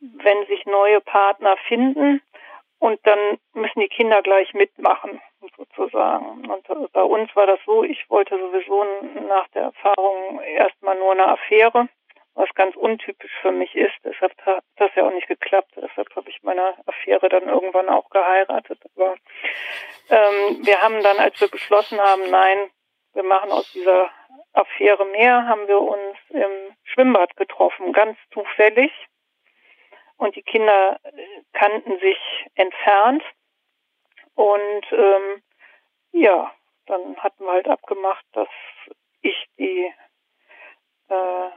wenn 0.00 0.46
sich 0.46 0.64
neue 0.66 1.00
Partner 1.00 1.56
finden 1.66 2.22
und 2.78 3.00
dann 3.04 3.38
müssen 3.54 3.80
die 3.80 3.88
Kinder 3.88 4.22
gleich 4.22 4.54
mitmachen, 4.54 5.20
sozusagen. 5.56 6.48
Und 6.48 6.92
bei 6.92 7.02
uns 7.02 7.34
war 7.34 7.46
das 7.46 7.58
so, 7.66 7.82
ich 7.82 8.08
wollte 8.08 8.38
sowieso 8.38 8.84
nach 9.26 9.48
der 9.48 9.62
Erfahrung 9.62 10.40
erstmal 10.40 10.96
nur 10.96 11.12
eine 11.12 11.26
Affäre, 11.28 11.88
was 12.34 12.48
ganz 12.54 12.76
untypisch 12.76 13.32
für 13.42 13.50
mich 13.50 13.74
ist. 13.74 13.96
Deshalb 14.04 14.32
hat 14.46 14.62
das 14.76 14.90
ja 14.94 15.04
auch 15.06 15.12
nicht 15.12 15.26
geklappt. 15.26 15.72
Deshalb 15.74 16.14
habe 16.14 16.30
ich 16.30 16.40
meine 16.42 16.74
Affäre 16.86 17.28
dann 17.28 17.48
irgendwann 17.48 17.88
auch 17.88 18.08
geheiratet. 18.10 18.78
Aber 18.94 19.16
ähm, 20.10 20.64
wir 20.64 20.80
haben 20.80 21.02
dann, 21.02 21.18
als 21.18 21.40
wir 21.40 21.48
beschlossen 21.48 22.00
haben, 22.00 22.30
nein, 22.30 22.70
wir 23.14 23.24
machen 23.24 23.50
aus 23.50 23.72
dieser 23.72 24.10
Affäre 24.52 25.04
mehr, 25.06 25.46
haben 25.46 25.66
wir 25.66 25.80
uns 25.80 26.16
im 26.30 26.76
Schwimmbad 26.84 27.36
getroffen, 27.36 27.92
ganz 27.92 28.16
zufällig. 28.32 28.92
Und 30.18 30.36
die 30.36 30.42
Kinder 30.42 31.00
äh, 31.02 31.10
kannten 31.52 31.98
sich 32.00 32.18
entfernt. 32.54 33.22
Und 34.34 34.84
ähm, 34.92 35.42
ja, 36.12 36.52
dann 36.86 37.16
hatten 37.16 37.44
wir 37.44 37.52
halt 37.52 37.68
abgemacht, 37.68 38.24
dass 38.32 38.48
ich 39.22 39.48
die 39.58 39.92
äh, 41.08 41.50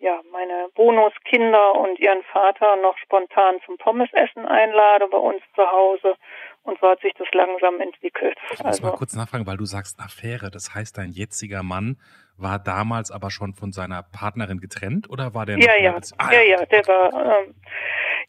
ja, 0.00 0.18
meine 0.32 0.68
Bonuskinder 0.74 1.74
und 1.74 1.98
ihren 1.98 2.22
Vater 2.32 2.76
noch 2.76 2.96
spontan 2.98 3.56
zum 3.66 3.76
Pommesessen 3.76 4.46
einlade 4.46 5.06
bei 5.08 5.18
uns 5.18 5.42
zu 5.54 5.62
Hause. 5.62 6.14
Und 6.62 6.80
so 6.80 6.88
hat 6.88 7.00
sich 7.00 7.12
das 7.18 7.28
langsam 7.32 7.80
entwickelt. 7.80 8.36
Ich 8.52 8.58
muss 8.58 8.66
also, 8.66 8.82
mal 8.82 8.96
kurz 8.96 9.14
nachfragen, 9.14 9.46
weil 9.46 9.58
du 9.58 9.66
sagst 9.66 10.00
Affäre. 10.00 10.50
Das 10.50 10.74
heißt, 10.74 10.96
dein 10.96 11.10
jetziger 11.10 11.62
Mann 11.62 12.00
war 12.40 12.58
damals 12.58 13.10
aber 13.10 13.30
schon 13.30 13.54
von 13.54 13.72
seiner 13.72 14.02
Partnerin 14.02 14.60
getrennt 14.60 15.08
oder 15.10 15.34
war 15.34 15.46
der? 15.46 15.58
Ja, 15.58 15.76
ja, 15.76 15.98
ah, 16.18 16.32
ja, 16.32 16.42
ja, 16.42 16.66
der 16.66 16.86
war. 16.86 17.12
Ähm, 17.12 17.54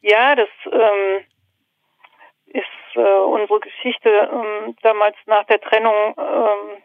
ja, 0.02 0.36
das 0.36 0.50
ähm, 0.66 1.26
ist 2.48 2.96
äh, 2.96 3.00
unsere 3.00 3.60
Geschichte. 3.60 4.10
Ähm, 4.10 4.76
damals 4.82 5.16
nach 5.26 5.46
der 5.46 5.62
Trennung 5.62 6.16
ähm, 6.18 6.84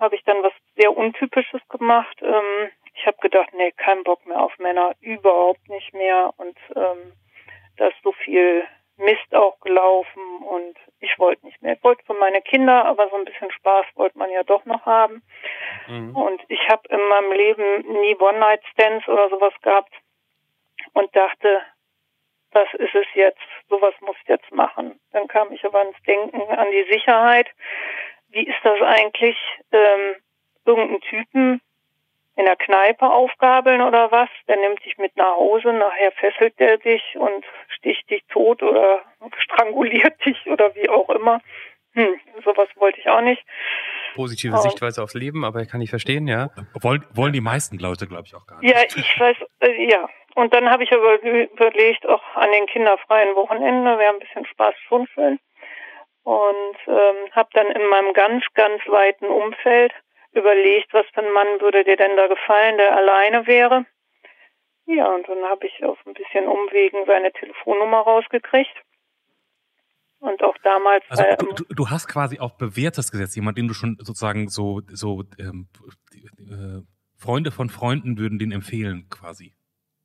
habe 0.00 0.16
ich 0.16 0.24
dann 0.24 0.42
was 0.42 0.52
sehr 0.76 0.96
Untypisches 0.96 1.60
gemacht. 1.68 2.16
Ähm, 2.22 2.70
ich 2.94 3.06
habe 3.06 3.16
gedacht, 3.18 3.50
nee, 3.54 3.72
kein 3.72 4.04
Bock 4.04 4.24
mehr 4.26 4.40
auf 4.40 4.56
Männer, 4.58 4.94
überhaupt 5.00 5.68
nicht 5.68 5.92
mehr. 5.94 6.32
Und 6.36 6.58
ähm, 6.76 7.12
da 7.76 7.88
ist 7.88 8.02
so 8.02 8.12
viel 8.12 8.64
Mist 8.96 9.34
auch 9.34 9.58
gelaufen 9.60 10.42
und 10.42 10.76
ich 11.00 11.18
wollte 11.18 11.46
nicht 11.46 11.60
mehr. 11.62 11.74
Ich 11.74 11.84
wollte 11.84 12.04
für 12.04 12.14
meine 12.14 12.42
Kinder, 12.42 12.84
aber 12.84 13.08
so 13.08 13.16
ein 13.16 13.24
bisschen 13.24 13.50
Spaß 13.50 13.86
wollte 13.94 14.18
man 14.18 14.30
ja 14.30 14.42
doch 14.42 14.64
noch 14.64 14.84
haben. 14.86 15.22
Mhm. 15.92 16.16
Und 16.16 16.42
ich 16.48 16.60
habe 16.68 16.88
in 16.88 17.08
meinem 17.08 17.32
Leben 17.32 18.00
nie 18.00 18.16
One-Night-Stands 18.16 19.06
oder 19.08 19.28
sowas 19.28 19.52
gehabt 19.60 19.92
und 20.94 21.14
dachte, 21.14 21.60
was 22.52 22.68
ist 22.74 22.94
es 22.94 23.06
jetzt? 23.14 23.40
Sowas 23.68 23.94
muss 24.00 24.16
ich 24.22 24.28
jetzt 24.28 24.50
machen. 24.52 24.98
Dann 25.12 25.28
kam 25.28 25.52
ich 25.52 25.64
aber 25.64 25.82
ins 25.82 26.02
Denken 26.06 26.40
an 26.40 26.66
die 26.70 26.90
Sicherheit. 26.90 27.48
Wie 28.30 28.46
ist 28.46 28.58
das 28.62 28.80
eigentlich? 28.80 29.36
Ähm, 29.72 30.16
irgendeinen 30.64 31.00
Typen 31.02 31.60
in 32.36 32.44
der 32.46 32.56
Kneipe 32.56 33.10
aufgabeln 33.10 33.82
oder 33.82 34.10
was. 34.10 34.30
Der 34.48 34.56
nimmt 34.56 34.82
dich 34.84 34.96
mit 34.96 35.16
nach 35.16 35.36
Hause, 35.36 35.72
nachher 35.72 36.12
fesselt 36.12 36.58
der 36.58 36.78
dich 36.78 37.02
und 37.16 37.44
sticht 37.68 38.08
dich 38.08 38.24
tot 38.30 38.62
oder 38.62 39.02
stranguliert 39.38 40.14
dich 40.24 40.46
oder 40.46 40.74
wie 40.74 40.88
auch 40.88 41.10
immer. 41.10 41.42
Hm, 41.94 42.18
sowas 42.44 42.68
wollte 42.76 43.00
ich 43.00 43.08
auch 43.08 43.20
nicht. 43.20 43.44
Positive 44.14 44.54
oh. 44.54 44.60
Sichtweise 44.60 45.02
aufs 45.02 45.14
Leben, 45.14 45.44
aber 45.44 45.64
kann 45.66 45.80
ich 45.80 45.90
verstehen, 45.90 46.26
ja. 46.28 46.50
Wollen, 46.80 47.04
wollen 47.14 47.32
die 47.32 47.40
meisten 47.40 47.78
Leute, 47.78 48.06
glaube 48.06 48.24
ich, 48.26 48.34
auch 48.34 48.46
gar 48.46 48.60
nicht. 48.60 48.70
Ja, 48.70 48.82
ich 48.84 49.20
weiß, 49.20 49.36
äh, 49.60 49.90
ja, 49.90 50.08
und 50.34 50.54
dann 50.54 50.70
habe 50.70 50.84
ich 50.84 50.92
aber 50.92 51.22
überlegt, 51.22 52.06
auch 52.06 52.22
an 52.34 52.50
den 52.52 52.66
kinderfreien 52.66 53.34
Wochenende 53.36 53.98
wäre 53.98 54.12
ein 54.12 54.18
bisschen 54.18 54.46
Spaß 54.46 54.74
schon 54.88 55.06
schön. 55.08 55.38
Und 56.24 56.76
ähm, 56.86 57.30
habe 57.32 57.48
dann 57.52 57.66
in 57.66 57.86
meinem 57.88 58.12
ganz, 58.12 58.44
ganz 58.54 58.80
weiten 58.86 59.26
Umfeld 59.26 59.92
überlegt, 60.32 60.94
was 60.94 61.06
für 61.12 61.20
ein 61.20 61.32
Mann 61.32 61.60
würde 61.60 61.84
dir 61.84 61.96
denn 61.96 62.16
da 62.16 62.28
gefallen, 62.28 62.78
der 62.78 62.96
alleine 62.96 63.46
wäre. 63.46 63.84
Ja, 64.86 65.06
und 65.14 65.28
dann 65.28 65.44
habe 65.44 65.66
ich 65.66 65.84
auf 65.84 65.98
ein 66.06 66.14
bisschen 66.14 66.46
Umwegen 66.46 67.04
seine 67.06 67.32
Telefonnummer 67.32 68.00
rausgekriegt. 68.00 68.74
Und 70.22 70.40
auch 70.44 70.56
damals. 70.62 71.02
Also 71.08 71.24
du, 71.36 71.52
du, 71.52 71.74
du 71.74 71.90
hast 71.90 72.06
quasi 72.06 72.38
auch 72.38 72.52
bewährtes 72.52 73.10
Gesetz, 73.10 73.34
jemand, 73.34 73.58
den 73.58 73.66
du 73.66 73.74
schon 73.74 73.96
sozusagen 73.98 74.48
so, 74.48 74.80
so 74.86 75.24
ähm, 75.36 75.66
äh, 76.38 76.82
Freunde 77.18 77.50
von 77.50 77.68
Freunden 77.68 78.18
würden 78.18 78.38
den 78.38 78.52
empfehlen, 78.52 79.08
quasi. 79.10 79.52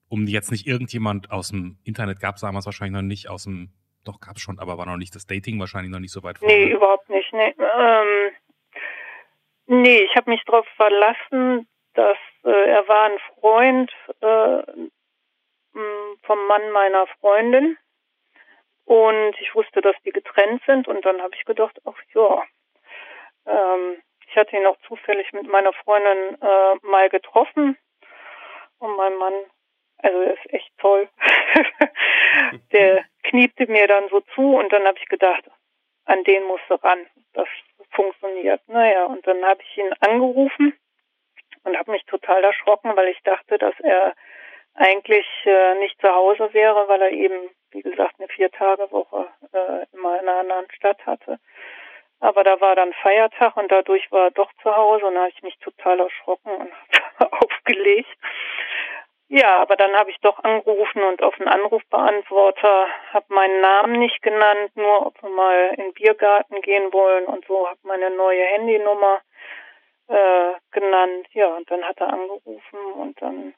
Um 0.10 0.26
jetzt 0.26 0.50
nicht 0.52 0.66
irgendjemand 0.66 1.30
aus 1.32 1.50
dem 1.50 1.78
Internet 1.84 2.20
gab 2.20 2.36
es 2.36 2.42
damals 2.42 2.66
wahrscheinlich 2.66 2.96
noch 2.96 3.08
nicht 3.08 3.30
aus 3.30 3.44
dem, 3.44 3.70
doch 4.06 4.20
gab 4.20 4.38
es 4.38 4.42
schon, 4.42 4.58
aber 4.58 4.80
war 4.80 4.88
noch 4.88 4.98
nicht 4.98 5.14
das 5.14 5.28
Dating 5.28 5.60
wahrscheinlich 5.60 5.92
noch 5.92 6.00
nicht 6.00 6.14
so 6.14 6.24
weit 6.24 6.40
vorne. 6.40 6.52
Nee, 6.52 6.72
überhaupt 6.72 7.08
nicht. 7.10 7.32
Nee, 7.32 7.54
ähm, 7.60 8.32
nee 9.68 10.00
ich 10.00 10.16
habe 10.16 10.32
mich 10.32 10.44
darauf 10.46 10.66
verlassen, 10.78 11.68
dass 11.94 12.18
äh, 12.44 12.70
er 12.70 12.88
war 12.88 13.12
ein 13.12 13.20
Freund 13.40 13.92
äh, 14.22 14.88
vom 16.24 16.48
Mann 16.48 16.72
meiner 16.72 17.06
Freundin 17.20 17.78
und 18.88 19.36
ich 19.42 19.54
wusste, 19.54 19.82
dass 19.82 19.98
die 20.06 20.12
getrennt 20.12 20.64
sind. 20.66 20.88
Und 20.88 21.06
dann 21.06 21.22
habe 21.22 21.36
ich 21.36 21.44
gedacht, 21.44 21.78
ach 21.86 22.02
ja, 22.16 22.44
ähm, 23.46 24.02
ich 24.26 24.36
hatte 24.38 24.56
ihn 24.56 24.66
auch 24.66 24.78
zufällig 24.88 25.34
mit 25.34 25.46
meiner 25.48 25.74
Freundin 25.74 26.42
äh, 26.42 26.76
mal 26.84 27.10
getroffen. 27.10 27.78
Und 28.80 28.96
mein 28.96 29.18
Mann, 29.18 29.34
also 29.98 30.22
er 30.22 30.34
ist 30.36 30.54
echt 30.54 30.72
toll, 30.78 31.10
der 32.72 33.04
kniepte 33.24 33.70
mir 33.70 33.88
dann 33.88 34.08
so 34.08 34.22
zu. 34.34 34.56
Und 34.56 34.72
dann 34.72 34.86
habe 34.86 34.98
ich 35.00 35.10
gedacht, 35.10 35.44
an 36.06 36.24
den 36.24 36.44
musst 36.44 36.64
du 36.70 36.76
ran, 36.76 37.06
das 37.34 37.50
funktioniert. 37.92 38.62
Naja, 38.68 39.04
und 39.06 39.28
dann 39.28 39.44
habe 39.44 39.62
ich 39.64 39.78
ihn 39.78 39.92
angerufen 40.00 40.80
und 41.66 41.78
habe 41.78 41.92
mich 41.92 42.06
total 42.06 42.42
erschrocken, 42.42 42.96
weil 42.96 43.10
ich 43.10 43.22
dachte, 43.24 43.58
dass 43.58 43.78
er 43.82 44.16
eigentlich 44.76 45.26
äh, 45.44 45.76
nicht 45.80 46.00
zu 46.00 46.08
Hause 46.08 46.54
wäre, 46.54 46.88
weil 46.88 47.02
er 47.02 47.12
eben, 47.12 47.50
wie 47.78 47.90
gesagt, 47.90 48.16
eine 48.18 48.28
Vier-Tage-Woche 48.28 49.28
äh, 49.54 49.86
immer 49.94 50.20
in 50.20 50.28
einer 50.28 50.40
anderen 50.40 50.72
Stadt 50.72 51.06
hatte. 51.06 51.40
Aber 52.20 52.44
da 52.44 52.60
war 52.60 52.76
dann 52.76 52.94
Feiertag 52.94 53.56
und 53.58 53.72
dadurch 53.72 54.12
war 54.12 54.26
er 54.26 54.32
doch 54.32 54.52
zu 54.64 54.76
Hause 54.76 55.06
und 55.06 55.14
da 55.14 55.22
habe 55.22 55.32
ich 55.36 55.44
mich 55.44 55.58
total 55.60 56.00
erschrocken 56.00 56.52
und 56.56 56.72
aufgelegt. 57.32 58.10
Ja, 59.30 59.58
aber 59.58 59.76
dann 59.76 59.94
habe 59.96 60.10
ich 60.10 60.18
doch 60.22 60.42
angerufen 60.44 61.04
und 61.04 61.22
auf 61.22 61.36
den 61.36 61.48
Anrufbeantworter 61.50 62.88
habe 63.12 63.26
meinen 63.34 63.62
Namen 63.62 64.00
nicht 64.00 64.22
genannt, 64.22 64.72
nur 64.76 65.06
ob 65.06 65.22
wir 65.22 65.30
mal 65.30 65.74
in 65.78 65.84
den 65.84 65.94
Biergarten 65.94 66.62
gehen 66.62 66.92
wollen 66.94 67.26
und 67.26 67.46
so 67.46 67.68
habe 67.68 67.80
meine 67.84 68.10
neue 68.10 68.44
Handynummer 68.46 69.22
äh, 70.08 70.54
genannt. 70.72 71.28
Ja, 71.34 71.56
und 71.56 71.70
dann 71.70 71.84
hat 71.84 72.00
er 72.00 72.14
angerufen 72.14 72.80
und 72.96 73.22
dann 73.22 73.54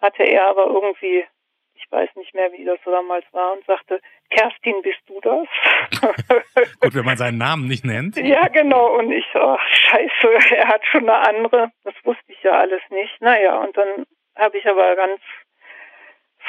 hatte 0.00 0.24
er 0.24 0.48
aber 0.48 0.66
irgendwie, 0.66 1.26
ich 1.74 1.90
weiß 1.90 2.10
nicht 2.16 2.34
mehr, 2.34 2.52
wie 2.52 2.64
das 2.64 2.78
damals 2.84 3.24
war, 3.32 3.52
und 3.52 3.64
sagte, 3.66 4.00
Kerstin, 4.30 4.82
bist 4.82 5.00
du 5.06 5.20
das? 5.20 5.46
Gut, 6.80 6.94
wenn 6.94 7.04
man 7.04 7.16
seinen 7.16 7.38
Namen 7.38 7.66
nicht 7.66 7.84
nennt. 7.84 8.16
Ja, 8.16 8.48
genau. 8.48 8.96
Und 8.98 9.12
ich 9.12 9.26
ach, 9.34 9.60
scheiße, 9.68 10.54
er 10.56 10.68
hat 10.68 10.84
schon 10.86 11.08
eine 11.08 11.28
andere. 11.28 11.70
Das 11.84 11.94
wusste 12.04 12.24
ich 12.28 12.42
ja 12.42 12.52
alles 12.52 12.82
nicht. 12.90 13.20
Naja, 13.20 13.58
und 13.58 13.76
dann 13.76 14.06
habe 14.36 14.58
ich 14.58 14.66
aber 14.68 14.96
ganz 14.96 15.20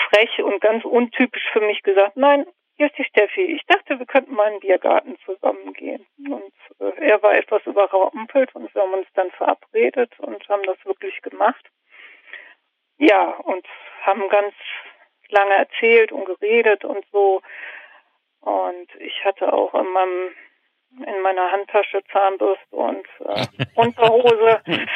frech 0.10 0.42
und 0.42 0.62
ganz 0.62 0.84
untypisch 0.84 1.48
für 1.52 1.62
mich 1.62 1.82
gesagt, 1.84 2.18
nein, 2.18 2.46
hier 2.78 2.88
ist 2.88 2.98
die 2.98 3.06
Steffi. 3.06 3.42
Ich 3.42 3.66
dachte, 3.68 4.00
wir 4.00 4.06
könnten 4.06 4.36
mal 4.36 4.48
in 4.48 4.56
den 4.56 4.60
Biergarten 4.60 5.18
zusammen 5.26 5.74
gehen. 5.74 6.06
Und 6.30 6.54
äh, 6.80 7.08
er 7.08 7.24
war 7.24 7.34
etwas 7.34 7.66
überrumpelt 7.66 8.54
und 8.54 8.74
wir 8.74 8.82
haben 8.82 8.94
uns 8.94 9.08
dann 9.14 9.32
verabredet 9.32 10.12
und 10.20 10.48
haben 10.50 10.64
das 10.64 10.78
wirklich 10.86 11.22
gemacht. 11.22 11.66
Ja, 12.98 13.30
und 13.44 13.66
haben 14.02 14.28
ganz 14.30 14.54
lange 15.32 15.56
erzählt 15.56 16.12
und 16.12 16.26
geredet 16.26 16.86
und 16.86 17.06
so. 17.12 17.42
Und 18.42 18.96
ich 19.00 19.24
hatte 19.26 19.52
auch 19.52 19.74
in 19.74 19.88
meinem 19.92 20.32
in 21.06 21.22
meiner 21.22 21.52
Handtasche 21.52 22.02
Zahnbürste 22.12 22.76
und 22.76 23.06
äh, 23.20 23.46
Unterhose. 23.76 24.62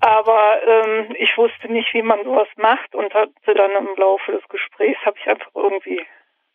Aber 0.00 0.62
ähm, 0.66 1.14
ich 1.18 1.36
wusste 1.36 1.70
nicht, 1.70 1.92
wie 1.92 2.02
man 2.02 2.24
sowas 2.24 2.48
macht 2.56 2.94
und 2.94 3.12
hatte 3.12 3.54
dann 3.54 3.72
im 3.72 3.94
Laufe 3.96 4.32
des 4.32 4.46
Gesprächs 4.48 4.98
habe 5.04 5.18
ich 5.18 5.28
einfach 5.28 5.50
irgendwie 5.54 6.00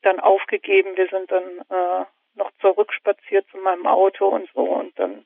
dann 0.01 0.19
aufgegeben. 0.19 0.97
Wir 0.97 1.07
sind 1.07 1.31
dann 1.31 1.59
äh, 1.69 2.05
noch 2.35 2.51
zurückspaziert 2.61 3.47
zu 3.51 3.57
meinem 3.57 3.85
Auto 3.85 4.27
und 4.27 4.49
so 4.53 4.61
und 4.61 4.97
dann 4.97 5.25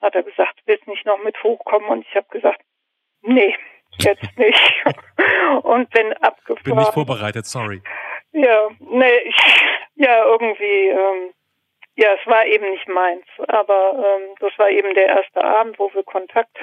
hat 0.00 0.14
er 0.14 0.22
gesagt, 0.22 0.60
willst 0.66 0.86
nicht 0.86 1.06
noch 1.06 1.22
mit 1.22 1.42
hochkommen? 1.42 1.88
Und 1.88 2.06
ich 2.06 2.14
habe 2.14 2.28
gesagt, 2.28 2.60
nee, 3.22 3.56
jetzt 4.02 4.38
nicht. 4.38 4.84
und 5.62 5.90
bin 5.90 6.12
abgefahren. 6.14 6.64
Bin 6.64 6.76
nicht 6.76 6.94
vorbereitet, 6.94 7.46
sorry. 7.46 7.82
Ja, 8.32 8.68
nee, 8.80 9.18
ich, 9.24 9.36
ja, 9.94 10.24
irgendwie, 10.24 10.88
ähm, 10.88 11.32
ja, 11.96 12.14
es 12.20 12.26
war 12.26 12.44
eben 12.46 12.70
nicht 12.70 12.88
meins. 12.88 13.26
Aber 13.48 13.92
ähm, 13.94 14.34
das 14.40 14.52
war 14.58 14.70
eben 14.70 14.94
der 14.94 15.06
erste 15.06 15.42
Abend, 15.42 15.78
wo 15.78 15.92
wir 15.94 16.04
Kontakt 16.04 16.56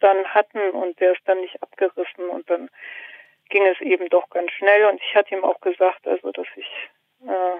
dann 0.00 0.24
hatten 0.26 0.70
und 0.70 1.00
der 1.00 1.12
ist 1.12 1.22
dann 1.24 1.40
nicht 1.40 1.60
abgerissen 1.62 2.28
und 2.28 2.48
dann 2.48 2.68
ging 3.48 3.66
es 3.66 3.80
eben 3.80 4.08
doch 4.08 4.28
ganz 4.30 4.50
schnell 4.52 4.86
und 4.86 5.00
ich 5.02 5.14
hatte 5.14 5.34
ihm 5.34 5.44
auch 5.44 5.60
gesagt, 5.60 6.06
also 6.06 6.30
dass 6.32 6.46
ich 6.56 6.68
äh, 7.26 7.58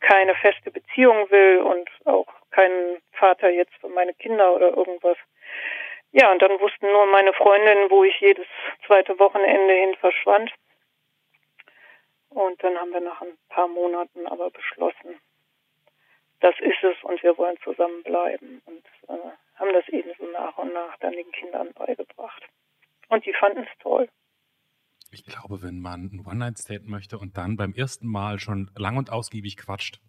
keine 0.00 0.34
feste 0.34 0.70
Beziehung 0.70 1.30
will 1.30 1.60
und 1.60 1.88
auch 2.04 2.26
keinen 2.50 3.00
Vater 3.12 3.48
jetzt 3.50 3.74
für 3.80 3.88
meine 3.88 4.14
Kinder 4.14 4.54
oder 4.54 4.76
irgendwas. 4.76 5.16
Ja, 6.16 6.30
und 6.30 6.40
dann 6.40 6.60
wussten 6.60 6.86
nur 6.86 7.06
meine 7.06 7.32
Freundinnen, 7.32 7.90
wo 7.90 8.04
ich 8.04 8.20
jedes 8.20 8.46
zweite 8.86 9.18
Wochenende 9.18 9.74
hin 9.74 9.96
verschwand. 9.96 10.48
Und 12.28 12.62
dann 12.62 12.76
haben 12.76 12.92
wir 12.92 13.00
nach 13.00 13.20
ein 13.20 13.36
paar 13.48 13.66
Monaten 13.66 14.24
aber 14.28 14.50
beschlossen, 14.50 15.18
das 16.38 16.54
ist 16.60 16.84
es 16.84 17.02
und 17.02 17.20
wir 17.24 17.36
wollen 17.36 17.56
zusammenbleiben 17.64 18.62
und 18.64 18.84
äh, 19.08 19.30
haben 19.56 19.72
das 19.72 19.88
eben 19.88 20.10
so 20.16 20.26
nach 20.26 20.56
und 20.56 20.72
nach 20.72 20.96
dann 20.98 21.14
den 21.14 21.32
Kindern 21.32 21.72
beigebracht. 21.72 22.44
Und 23.08 23.26
die 23.26 23.32
fanden 23.32 23.64
es 23.64 23.78
toll. 23.80 24.08
Ich 25.10 25.24
glaube, 25.24 25.62
wenn 25.62 25.80
man 25.80 26.10
ein 26.12 26.24
One-Night-Stand 26.24 26.86
möchte 26.86 27.18
und 27.18 27.36
dann 27.36 27.56
beim 27.56 27.72
ersten 27.74 28.06
Mal 28.06 28.38
schon 28.38 28.70
lang 28.76 28.96
und 28.98 29.10
ausgiebig 29.10 29.56
quatscht, 29.56 30.00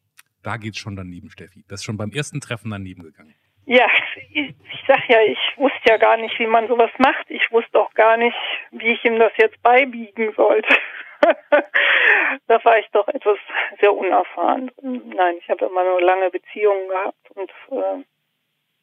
da 0.43 0.57
geht's 0.57 0.77
schon 0.77 0.95
daneben, 0.95 1.31
Steffi. 1.31 1.63
Das 1.67 1.79
ist 1.79 1.85
schon 1.85 1.97
beim 1.97 2.11
ersten 2.11 2.41
Treffen 2.41 2.69
daneben 2.69 3.01
gegangen. 3.01 3.33
Ja, 3.65 3.87
sag 4.87 5.07
ja, 5.09 5.21
ich 5.21 5.39
wusste 5.57 5.89
ja 5.89 5.97
gar 5.97 6.17
nicht, 6.17 6.37
wie 6.39 6.47
man 6.47 6.67
sowas 6.67 6.91
macht. 6.97 7.29
Ich 7.29 7.51
wusste 7.51 7.79
auch 7.79 7.93
gar 7.93 8.17
nicht, 8.17 8.37
wie 8.71 8.93
ich 8.93 9.03
ihm 9.05 9.19
das 9.19 9.31
jetzt 9.37 9.61
beibiegen 9.61 10.33
sollte. 10.35 10.75
da 12.47 12.63
war 12.63 12.79
ich 12.79 12.87
doch 12.91 13.07
etwas 13.07 13.37
sehr 13.79 13.93
unerfahren. 13.93 14.71
Nein, 14.81 15.37
ich 15.39 15.49
habe 15.49 15.65
immer 15.65 15.83
nur 15.83 16.01
lange 16.01 16.29
Beziehungen 16.29 16.87
gehabt 16.89 17.31
und 17.35 17.51
äh, 17.71 18.03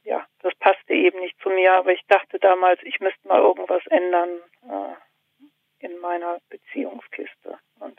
ja, 0.04 0.26
das 0.42 0.54
passte 0.56 0.92
eben 0.92 1.20
nicht 1.20 1.38
zu 1.40 1.50
mir. 1.50 1.74
Aber 1.74 1.92
ich 1.92 2.02
dachte 2.08 2.38
damals, 2.38 2.80
ich 2.82 3.00
müsste 3.00 3.28
mal 3.28 3.40
irgendwas 3.40 3.86
ändern 3.86 4.40
äh, 4.68 5.86
in 5.86 5.98
meiner 5.98 6.38
Beziehungskiste 6.48 7.58
und 7.80 7.98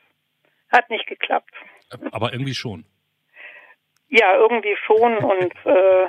hat 0.72 0.89
nicht 0.89 1.08
geklappt. 1.08 1.54
Aber 2.12 2.34
irgendwie 2.34 2.56
schon. 2.56 2.86
Ja, 4.10 4.36
irgendwie 4.36 4.76
schon 4.86 5.18
und 5.18 5.54
äh, 5.66 6.08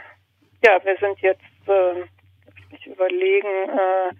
ja, 0.64 0.82
wir 0.84 0.96
sind 0.98 1.20
jetzt, 1.20 1.44
äh, 1.68 2.04
ich 2.70 2.86
überlegen, 2.86 3.68
äh, 3.68 4.12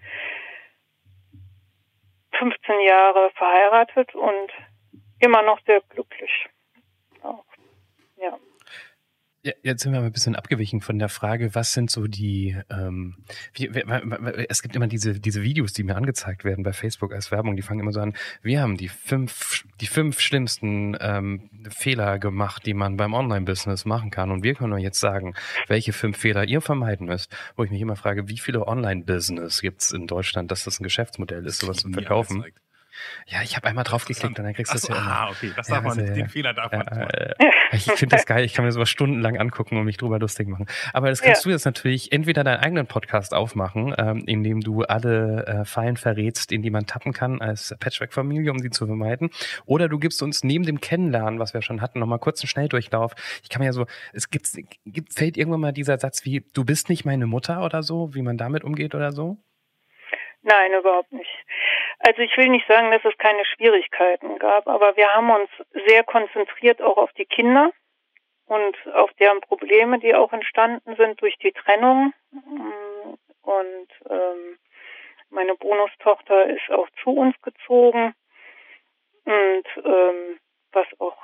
15 2.39 2.81
Jahre 2.81 3.31
verheiratet 3.37 4.15
und 4.15 4.51
immer 5.21 5.43
noch 5.43 5.61
sehr 5.67 5.81
glücklich. 5.89 6.49
Jetzt 9.63 9.83
sind 9.83 9.93
wir 9.93 10.01
mal 10.01 10.07
ein 10.07 10.13
bisschen 10.13 10.37
abgewichen 10.37 10.81
von 10.81 10.99
der 10.99 11.11
Frage, 11.11 11.55
was 11.55 11.75
sind 11.75 11.91
so 11.91 12.07
die, 12.07 12.57
ähm, 12.71 13.17
wie, 13.53 13.69
es 14.49 14.63
gibt 14.63 14.75
immer 14.75 14.87
diese, 14.87 15.21
diese 15.21 15.43
Videos, 15.43 15.75
die 15.75 15.85
mir 15.85 15.97
angezeigt 15.97 16.45
werden 16.45 16.65
bei 16.65 16.73
Facebook 16.73 17.13
als 17.13 17.31
Werbung, 17.31 17.55
die 17.55 17.61
fangen 17.61 17.81
immer 17.81 17.93
so 17.93 18.01
an, 18.01 18.15
wir 18.43 18.63
haben 18.63 18.79
die 18.79 18.89
fünf, 18.89 19.67
die 19.83 19.87
fünf 19.87 20.19
schlimmsten 20.21 20.97
ähm, 20.99 21.51
Fehler 21.69 22.19
gemacht, 22.19 22.65
die 22.65 22.73
man 22.73 22.97
beim 22.97 23.13
Online-Business 23.13 23.85
machen 23.85 24.11
kann. 24.11 24.31
Und 24.31 24.45
wir 24.45 24.55
können 24.55 24.73
euch 24.73 24.83
jetzt 24.83 25.01
sagen, 25.01 25.35
welche 25.69 25.93
fünf 25.93 26.17
Fehler 26.17 26.45
ihr 26.45 26.63
vermeiden 26.63 27.07
müsst, 27.07 27.31
wo 27.55 27.65
ich 27.65 27.71
mich 27.71 27.83
immer 27.83 27.97
frage, 27.97 28.29
wie 28.29 28.39
viele 28.39 28.67
Online-Business 28.67 29.61
gibt 29.61 29.83
es 29.83 29.93
in 29.93 30.07
Deutschland, 30.07 30.51
dass 30.51 30.65
das 30.65 30.81
ein 30.81 30.85
Geschäftsmodell 30.85 31.45
ist, 31.45 31.59
sowas 31.61 31.77
zu 31.79 31.91
verkaufen? 31.91 32.47
Ja, 33.27 33.43
ich 33.43 33.57
habe 33.57 33.67
einmal 33.69 33.85
draufgeklickt 33.85 34.39
und 34.39 34.45
dann 34.45 34.55
kriegst 34.55 34.73
du 34.73 34.77
es 34.77 34.83
so, 34.83 34.93
ja. 34.93 35.01
Ah, 35.01 35.31
okay, 35.31 35.53
das 35.57 35.67
darf 35.69 35.77
Ja, 35.79 35.81
man 35.83 35.91
also, 35.91 36.01
nicht. 36.01 36.09
ja. 36.11 36.15
Den 36.15 36.29
Fehler 36.29 36.55
darf 36.55 36.73
Ja, 36.73 36.79
man 36.85 36.99
nicht. 36.99 37.15
äh, 37.15 37.35
ich 37.73 37.85
finde 37.93 38.17
das 38.17 38.27
geil. 38.27 38.45
Ich 38.45 38.55
kann 38.55 38.65
mir 38.65 38.73
sowas 38.73 38.89
stundenlang 38.91 39.37
angucken 39.39 39.77
und 39.77 39.85
mich 39.85 39.97
drüber 39.97 40.19
lustig 40.19 40.49
machen. 40.49 40.67
Aber 40.93 41.09
das 41.09 41.23
kannst 41.23 41.45
Ja. 41.45 41.49
du 41.49 41.53
jetzt 41.53 41.65
natürlich 41.65 42.13
entweder 42.13 42.45
deinen 42.45 42.61
eigenen 42.61 42.87
Podcast 42.87 43.35
aufmachen, 43.35 43.95
ähm, 43.99 44.25
in 44.27 44.43
dem 44.43 44.61
du 44.61 44.83
alle 44.83 45.47
äh, 45.47 45.65
Fallen 45.65 45.97
verrätst, 45.97 46.53
in 46.53 46.63
die 46.63 46.71
man 46.71 46.87
tappen 46.87 47.13
kann 47.13 47.41
als 47.41 47.75
Patchwork-Familie, 47.81 48.51
um 48.51 48.59
sie 48.59 48.71
zu 48.71 48.87
vermeiden. 48.87 49.31
Oder 49.67 49.89
du 49.89 49.99
gibst 49.99 50.23
uns 50.23 50.45
neben 50.45 50.65
dem 50.65 50.81
Kennenlernen, 50.81 51.39
was 51.41 51.55
wir 51.55 51.63
schon 51.63 51.81
hatten, 51.81 51.99
nochmal 51.99 52.19
kurz 52.19 52.41
einen 52.43 52.49
Schnelldurchlauf. 52.49 53.13
Ich 53.43 53.49
kann 53.49 53.61
mir 53.61 53.67
ja 53.67 53.73
so, 53.73 53.87
es 54.13 54.31
gibt, 54.31 54.49
gibt, 54.85 55.15
fällt 55.15 55.37
irgendwann 55.37 55.61
mal 55.61 55.73
dieser 55.73 55.99
Satz 55.99 56.25
wie, 56.25 56.45
du 56.53 56.65
bist 56.65 56.89
nicht 56.89 57.05
meine 57.05 57.27
Mutter 57.27 57.63
oder 57.65 57.83
so, 57.83 58.15
wie 58.15 58.23
man 58.23 58.37
damit 58.37 58.65
umgeht 58.65 58.95
oder 58.95 59.13
so? 59.13 59.39
Nein, 60.47 60.75
überhaupt 60.75 61.11
nicht. 61.11 61.31
Also 62.01 62.21
ich 62.21 62.37
will 62.37 62.49
nicht 62.49 62.69
sagen, 62.69 62.91
dass 62.91 63.03
es 63.03 63.17
keine 63.17 63.47
Schwierigkeiten 63.47 64.39
gab, 64.39 64.69
aber 64.69 64.95
wir 64.95 65.09
haben 65.15 65.31
uns 65.31 65.49
sehr 65.87 66.05
konzentriert 66.05 66.83
auch 66.83 66.99
auf 66.99 67.11
die 67.15 67.25
Kinder 67.25 67.73
und 68.45 68.77
auf 68.93 69.11
deren 69.15 69.41
Probleme, 69.41 69.99
die 69.99 70.15
auch 70.15 70.35
entstanden 70.35 70.97
sind 70.97 71.23
durch 71.23 71.39
die 71.39 71.53
Trennung. 71.53 72.13
Und 73.41 73.89
ähm, 74.11 74.59
meine 75.31 75.55
Bonustochter 75.55 76.47
ist 76.51 76.71
auch 76.71 76.89
zu 77.03 77.11
uns 77.11 77.41
gezogen 77.41 78.15
und 79.25 79.65
ähm, 79.83 80.39
was 80.73 80.87
auch 80.99 81.17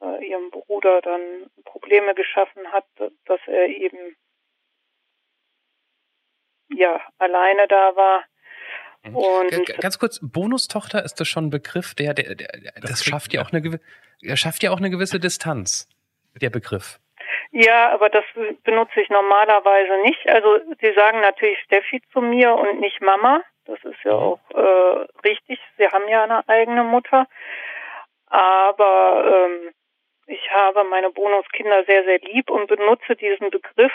äh, 0.00 0.24
ihrem 0.28 0.50
Bruder 0.50 1.00
dann 1.02 1.50
Probleme 1.64 2.14
geschaffen 2.14 2.70
hat, 2.70 2.86
dass 3.24 3.40
er 3.46 3.66
eben 3.66 4.16
ja 6.68 7.00
alleine 7.18 7.66
da 7.66 7.96
war. 7.96 8.24
Und 9.12 9.50
Ganz 9.80 9.98
kurz, 9.98 10.18
Bonustochter 10.22 11.04
ist 11.04 11.20
das 11.20 11.28
schon 11.28 11.46
ein 11.46 11.50
Begriff, 11.50 11.94
der, 11.94 12.14
der, 12.14 12.34
der 12.34 12.48
der- 12.48 12.72
das, 12.80 12.90
Das 12.90 13.04
schafft 13.04 13.32
ja 13.34 13.42
auch 13.42 13.52
eine 13.52 13.60
gewisse, 13.60 13.82
schafft 14.36 14.62
ja 14.62 14.70
auch 14.70 14.78
eine 14.78 14.90
gewisse 14.90 15.20
Distanz, 15.20 15.88
der 16.40 16.50
Begriff. 16.50 16.98
Ja, 17.50 17.92
aber 17.92 18.08
das 18.08 18.24
benutze 18.64 19.00
ich 19.00 19.08
normalerweise 19.10 20.02
nicht. 20.02 20.26
Also 20.28 20.58
sie 20.80 20.92
sagen 20.94 21.20
natürlich 21.20 21.58
Steffi 21.60 22.02
zu 22.12 22.20
mir 22.20 22.54
und 22.54 22.80
nicht 22.80 23.00
Mama. 23.00 23.42
Das 23.66 23.78
ist 23.84 24.02
ja 24.04 24.12
Mhm. 24.12 24.18
auch 24.18 24.40
äh, 24.54 25.06
richtig. 25.28 25.60
Sie 25.78 25.86
haben 25.86 26.08
ja 26.08 26.24
eine 26.24 26.48
eigene 26.48 26.82
Mutter. 26.82 27.26
Aber 28.26 29.46
ähm, 29.46 29.70
ich 30.26 30.50
habe 30.50 30.84
meine 30.84 31.10
Bonuskinder 31.10 31.84
sehr, 31.84 32.04
sehr 32.04 32.18
lieb 32.20 32.50
und 32.50 32.66
benutze 32.66 33.14
diesen 33.16 33.50
Begriff 33.50 33.92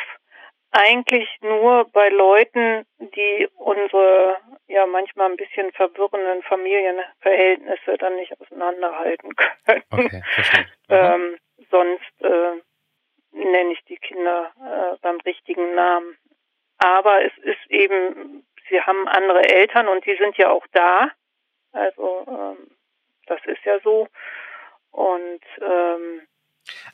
eigentlich 0.72 1.28
nur 1.42 1.86
bei 1.92 2.10
Leuten, 2.10 2.86
die 3.00 3.48
unsere 3.56 4.38
ja 4.68 4.86
manchmal 4.86 5.32
ein 5.32 5.38
bisschen 5.38 5.72
verwirrenden 5.72 6.44
Familienverhältnisse 6.44 7.98
dann 7.98 8.16
nicht 8.16 8.40
auseinanderhalten 8.40 9.36
können. 9.36 9.84
Okay, 9.92 10.22
verstehe. 10.34 10.66
Ähm, 10.92 11.38
sonst 11.70 12.22
äh, 12.22 12.62
nenne 13.32 13.74
ich 13.74 13.84
die 13.86 13.98
Kinder 13.98 14.52
äh, 14.58 14.98
beim 15.04 15.20
richtigen 15.20 15.76
Namen. 15.76 16.18
Aber 16.80 17.24
es 17.24 17.38
ist 17.44 17.70
eben, 17.70 18.44
sie 18.70 18.82
haben 18.82 19.08
andere 19.08 19.44
Eltern 19.44 19.88
und 19.88 20.04
die 20.08 20.16
sind 20.16 20.36
ja 20.38 20.50
auch 20.50 20.66
da. 20.72 21.12
Also 21.74 22.26
ähm, 22.28 22.72
das 23.28 23.40
ist 23.46 23.64
ja 23.66 23.80
so. 23.82 24.08
Und 24.92 25.42
ähm, 25.62 26.28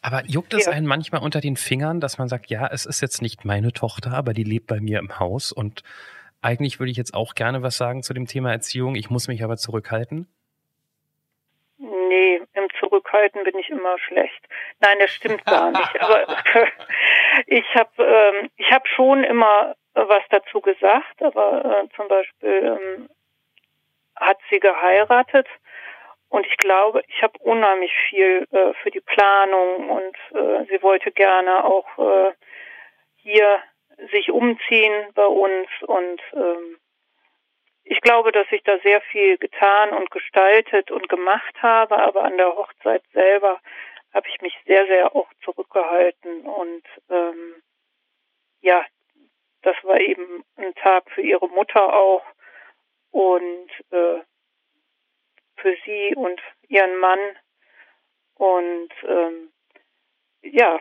Aber 0.02 0.24
juckt 0.26 0.54
es 0.54 0.66
Ja. 0.66 0.72
einen 0.72 0.88
manchmal 0.88 1.22
unter 1.22 1.42
den 1.42 1.56
Fingern, 1.58 2.00
dass 2.00 2.18
man 2.18 2.28
sagt, 2.28 2.48
ja, 2.48 2.68
es 2.72 2.86
ist 2.86 3.02
jetzt 3.02 3.22
nicht 3.22 3.46
meine 3.46 3.74
Tochter, 3.74 4.14
aber 4.14 4.34
die 4.34 4.44
lebt 4.44 4.68
bei 4.68 4.80
mir 4.80 5.00
im 5.00 5.20
Haus 5.20 5.52
und 5.52 5.84
eigentlich 6.42 6.80
würde 6.80 6.92
ich 6.92 6.98
jetzt 6.98 7.14
auch 7.14 7.34
gerne 7.34 7.64
was 7.64 7.78
sagen 7.78 8.04
zu 8.04 8.14
dem 8.14 8.28
Thema 8.28 8.52
Erziehung, 8.52 8.96
ich 8.96 9.10
muss 9.10 9.28
mich 9.28 9.44
aber 9.44 9.58
zurückhalten? 9.58 10.28
nee, 12.16 12.42
im 12.54 12.68
Zurückhalten 12.80 13.44
bin 13.44 13.58
ich 13.58 13.70
immer 13.70 13.98
schlecht. 14.00 14.48
Nein, 14.80 14.98
das 15.00 15.12
stimmt 15.12 15.46
gar 15.46 15.72
nicht. 15.72 16.02
Aber 16.02 16.26
ich 17.48 17.66
habe 17.76 18.04
ähm, 18.04 18.50
ich 18.58 18.72
habe 18.72 18.88
schon 18.88 19.24
immer 19.24 19.76
was 19.94 20.24
dazu 20.30 20.62
gesagt, 20.62 21.22
aber 21.22 21.84
äh, 21.84 21.96
zum 21.96 22.08
Beispiel 22.08 22.78
ähm, 22.80 23.10
hat 24.16 24.38
sie 24.50 24.60
geheiratet 24.60 25.48
und 26.36 26.46
ich 26.48 26.58
glaube, 26.58 27.02
ich 27.08 27.24
habe 27.24 27.40
unheimlich 27.40 27.94
viel 28.10 28.46
äh, 28.52 28.74
für 28.84 28.92
die 28.92 29.00
Planung 29.00 29.90
und 29.90 30.18
äh, 30.32 30.66
sie 30.70 30.84
wollte 30.84 31.14
gerne 31.14 31.64
auch 31.64 31.88
äh, 31.98 32.34
hier 33.16 33.64
sich 34.12 34.30
umziehen 34.30 35.14
bei 35.14 35.26
uns 35.26 35.70
und 35.84 36.22
ähm, 36.34 36.78
ich 37.86 38.02
glaube, 38.02 38.34
dass 38.34 38.48
ich 38.52 38.64
da 38.64 38.78
sehr 38.80 39.00
viel 39.00 39.38
getan 39.38 39.92
und 39.92 40.12
gestaltet 40.12 40.92
und 40.92 41.08
gemacht 41.08 41.56
habe, 41.62 41.98
aber 42.00 42.24
an 42.24 42.36
der 42.36 42.54
Hochzeit 42.54 43.04
selber 43.14 43.62
habe 44.14 44.28
ich 44.28 44.42
mich 44.42 44.58
sehr, 44.66 44.86
sehr 44.88 45.16
auch 45.16 45.30
zurückgehalten 45.46 46.42
und 46.42 46.84
ähm, 47.10 47.64
ja, 48.60 48.86
das 49.62 49.78
war 49.84 50.02
eben 50.02 50.44
ein 50.58 50.76
Tag 50.76 51.10
für 51.12 51.22
ihre 51.22 51.48
Mutter 51.48 51.94
auch 51.94 52.26
und 53.12 53.70
äh, 53.92 54.14
sie 56.10 56.16
und 56.16 56.41
ihren 56.68 56.97
Mann 56.97 57.20
und 58.36 58.89
ähm, 59.03 59.51
ja, 60.41 60.80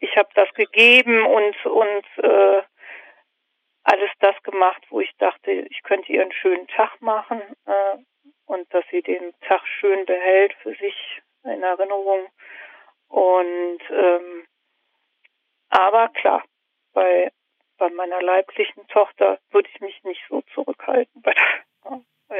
ich 0.00 0.16
habe 0.16 0.28
das 0.34 0.52
gegeben 0.54 1.24
und 1.26 1.66
und 1.66 2.06
äh, 2.18 2.62
alles 3.84 4.10
das 4.20 4.42
gemacht, 4.42 4.82
wo 4.88 5.00
ich 5.00 5.14
dachte, 5.18 5.50
ich 5.50 5.82
könnte 5.82 6.12
ihr 6.12 6.22
einen 6.22 6.32
schönen 6.32 6.66
Tag 6.68 7.00
machen 7.00 7.42
äh, 7.66 7.96
und 8.46 8.72
dass 8.72 8.84
sie 8.90 9.02
den 9.02 9.34
Tag 9.40 9.66
schön 9.66 10.06
behält 10.06 10.54
für 10.62 10.74
sich 10.74 11.22
in 11.44 11.62
Erinnerung. 11.62 12.26
Und 13.08 13.80
ähm, 13.90 14.46
aber 15.68 16.08
klar, 16.08 16.44
bei 16.92 17.30
bei 17.76 17.90
meiner 17.90 18.22
leiblichen 18.22 18.86
Tochter 18.88 19.38
würde 19.50 19.68
ich 19.72 19.80
mich 19.80 20.02
nicht 20.04 20.22
so 20.28 20.42
zurückhalten 20.54 21.20
bei 21.22 21.34
der, 21.34 21.44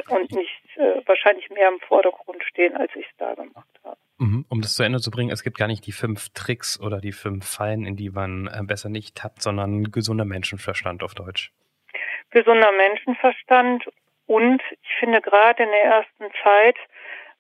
und 0.09 0.33
nicht 0.33 0.63
äh, 0.77 1.01
wahrscheinlich 1.07 1.51
mehr 1.51 1.69
im 1.69 1.81
Vordergrund 1.81 2.43
stehen, 2.45 2.77
als 2.77 2.91
ich 2.95 3.07
es 3.07 3.17
da 3.19 3.35
gemacht 3.35 3.69
habe. 3.85 3.97
Mhm. 4.19 4.45
Um 4.49 4.61
das 4.61 4.75
zu 4.75 4.83
Ende 4.83 5.01
zu 5.01 5.11
bringen, 5.11 5.31
es 5.31 5.43
gibt 5.43 5.59
gar 5.59 5.67
nicht 5.67 5.87
die 5.87 5.93
fünf 5.93 6.29
Tricks 6.35 6.81
oder 6.81 7.01
die 7.01 7.13
fünf 7.13 7.47
Fallen, 7.47 7.85
in 7.85 7.97
die 7.97 8.11
man 8.11 8.47
äh, 8.47 8.63
besser 8.63 8.89
nicht 8.89 9.17
tappt, 9.17 9.43
sondern 9.43 9.91
gesunder 9.91 10.25
Menschenverstand 10.25 11.03
auf 11.03 11.15
Deutsch. 11.15 11.53
gesunder 12.31 12.73
Menschenverstand 12.73 13.85
und 14.27 14.63
ich 14.83 14.95
finde 14.99 15.21
gerade 15.21 15.63
in 15.63 15.71
der 15.71 15.85
ersten 15.85 16.27
Zeit 16.43 16.77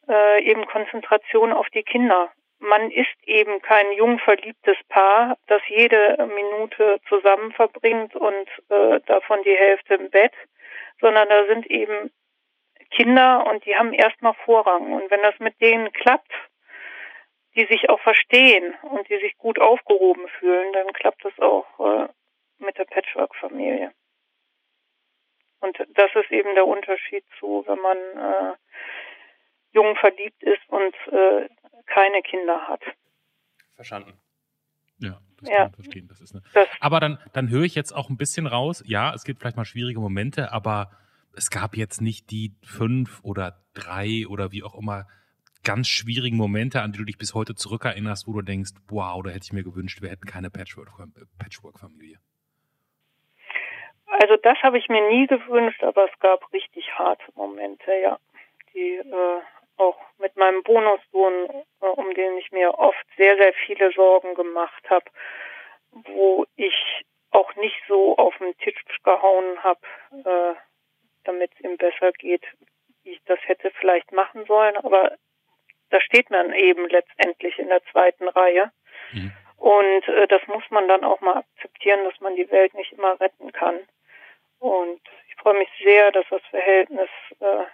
äh, 0.09 0.43
eben 0.45 0.67
Konzentration 0.67 1.53
auf 1.53 1.69
die 1.71 1.83
Kinder. 1.83 2.31
Man 2.59 2.91
ist 2.91 3.17
eben 3.25 3.61
kein 3.63 3.93
jung 3.97 4.19
verliebtes 4.19 4.77
Paar, 4.89 5.37
das 5.49 5.63
jede 5.69 6.17
Minute 6.35 6.99
zusammen 7.09 7.53
verbringt 7.53 8.15
und 8.15 8.49
äh, 8.71 9.01
davon 9.07 9.43
die 9.45 9.57
Hälfte 9.57 9.95
im 9.95 10.11
Bett, 10.11 10.33
sondern 11.01 11.29
da 11.29 11.47
sind 11.47 11.67
eben 11.67 12.11
Kinder 12.91 13.47
und 13.47 13.65
die 13.65 13.75
haben 13.77 13.93
erstmal 13.93 14.35
Vorrang. 14.45 14.93
Und 14.93 15.11
wenn 15.11 15.23
das 15.23 15.39
mit 15.39 15.61
denen 15.61 15.93
klappt, 15.93 16.31
die 17.57 17.67
sich 17.67 17.89
auch 17.89 18.01
verstehen 18.01 18.75
und 18.83 19.09
die 19.09 19.19
sich 19.19 19.37
gut 19.39 19.61
aufgehoben 19.61 20.27
fühlen, 20.39 20.73
dann 20.73 20.93
klappt 20.93 21.25
das 21.25 21.39
auch 21.39 21.67
äh, 21.81 22.09
mit 22.59 22.77
der 22.79 22.85
Patchwork-Familie. 22.85 23.93
Und 25.61 25.79
das 25.95 26.11
ist 26.15 26.31
eben 26.31 26.55
der 26.55 26.67
Unterschied 26.67 27.25
zu, 27.39 27.65
wenn 27.67 27.79
man 27.79 27.97
äh, 27.97 28.57
jung 29.73 29.97
verliebt 29.97 30.43
ist 30.43 30.61
und 30.69 30.95
äh, 31.13 31.49
keine 31.87 32.23
Kinder 32.23 32.69
hat. 32.69 32.83
Verstanden. 33.75 34.21
Ja, 34.99 35.19
das 35.41 35.49
Ja. 35.49 35.55
kann 35.57 35.65
man 35.67 35.75
verstehen. 35.75 36.09
Das 36.09 36.21
ist 36.21 36.35
eine 36.35 36.43
Das, 36.53 36.69
Aber 36.81 37.01
dann, 37.01 37.19
dann 37.33 37.49
höre 37.51 37.65
ich 37.65 37.75
jetzt 37.75 37.93
auch 37.93 38.11
ein 38.11 38.17
bisschen 38.17 38.47
raus. 38.47 38.83
Ja, 38.87 39.13
es 39.15 39.25
gibt 39.25 39.41
vielleicht 39.41 39.57
mal 39.57 39.65
schwierige 39.65 40.01
Momente, 40.01 40.53
aber 40.53 40.91
es 41.37 41.51
gab 41.51 41.77
jetzt 41.77 42.01
nicht 42.01 42.31
die 42.31 42.53
fünf 42.65 43.21
oder 43.23 43.63
drei 43.75 44.27
oder 44.29 44.53
wie 44.53 44.63
auch 44.63 44.75
immer 44.75 45.07
ganz 45.65 45.89
schwierigen 45.89 46.37
Momente, 46.37 46.83
an 46.83 46.93
die 46.93 46.99
du 46.99 47.05
dich 47.05 47.19
bis 47.19 47.35
heute 47.35 47.55
zurückerinnerst, 47.55 48.29
wo 48.29 48.33
du 48.33 48.43
denkst, 48.43 48.73
wow, 48.89 49.23
da 49.23 49.31
hätte 49.31 49.45
ich 49.45 49.53
mir 49.53 49.65
gewünscht, 49.65 50.03
wir 50.03 50.11
hätten 50.11 50.27
keine 50.27 50.51
Patchwork- 50.51 50.93
Patchwork-Familie. 51.39 52.19
also 54.07 54.37
das 54.37 54.59
habe 54.63 54.79
ich 54.79 54.89
mir 54.89 55.09
nie 55.09 55.27
gewünscht, 55.27 55.83
aber 55.83 56.05
es 56.11 56.19
gab 56.21 56.53
richtig 56.53 56.99
harte 56.99 57.25
Momente, 57.35 57.93
ja, 57.95 58.19
die 58.73 58.97
äh, 58.97 59.41
auch 59.77 59.99
mit 60.19 60.37
meinem 60.37 60.63
Bonussohn, 60.63 61.65
äh, 61.81 61.87
um 61.87 62.15
den 62.15 62.39
ich 62.39 62.53
mir 62.53 62.79
oft 62.79 63.05
sehr, 63.17 63.37
sehr 63.37 63.53
viele 63.67 63.91
Sorgen 63.93 64.35
gemacht 64.35 64.89
habe, 64.89 65.07
wo 65.91 66.47
ich 66.57 67.05
auch 67.31 67.55
nicht 67.57 67.81
so 67.89 68.17
auf 68.17 68.37
den 68.39 68.57
Tisch 68.59 68.85
gehauen 69.03 69.63
habe, 69.63 69.81
äh, 70.13 70.55
damit 71.25 71.53
es 71.55 71.61
ihm 71.61 71.77
besser 71.77 72.13
geht, 72.13 72.45
wie 73.03 73.13
ich 73.13 73.23
das 73.25 73.39
hätte 73.43 73.71
vielleicht 73.79 74.13
machen 74.13 74.45
sollen. 74.47 74.77
Aber 74.77 75.17
da 75.91 76.01
steht 76.01 76.31
man 76.31 76.53
eben 76.53 76.89
letztendlich 76.89 77.59
in 77.59 77.69
der 77.69 77.85
zweiten 77.93 78.29
Reihe. 78.29 78.71
Mhm. 79.13 79.33
Und 79.57 80.09
äh, 80.09 80.27
das 80.27 80.47
muss 80.47 80.65
man 80.71 80.89
dann 80.89 81.05
auch 81.05 81.21
mal 81.21 81.39
akzeptieren, 81.39 82.05
dass 82.05 82.21
man 82.21 82.37
die 82.37 82.51
Welt 82.51 82.75
nicht 82.75 82.93
immer 82.93 83.19
retten 83.21 83.53
kann. 83.53 83.79
Und 84.59 85.01
ich 85.29 85.35
freue 85.37 85.59
mich 85.59 85.69
sehr, 85.83 86.11
dass 86.13 86.27
das 86.31 86.43
Verhältnis 86.51 87.09
äh, 87.41 87.65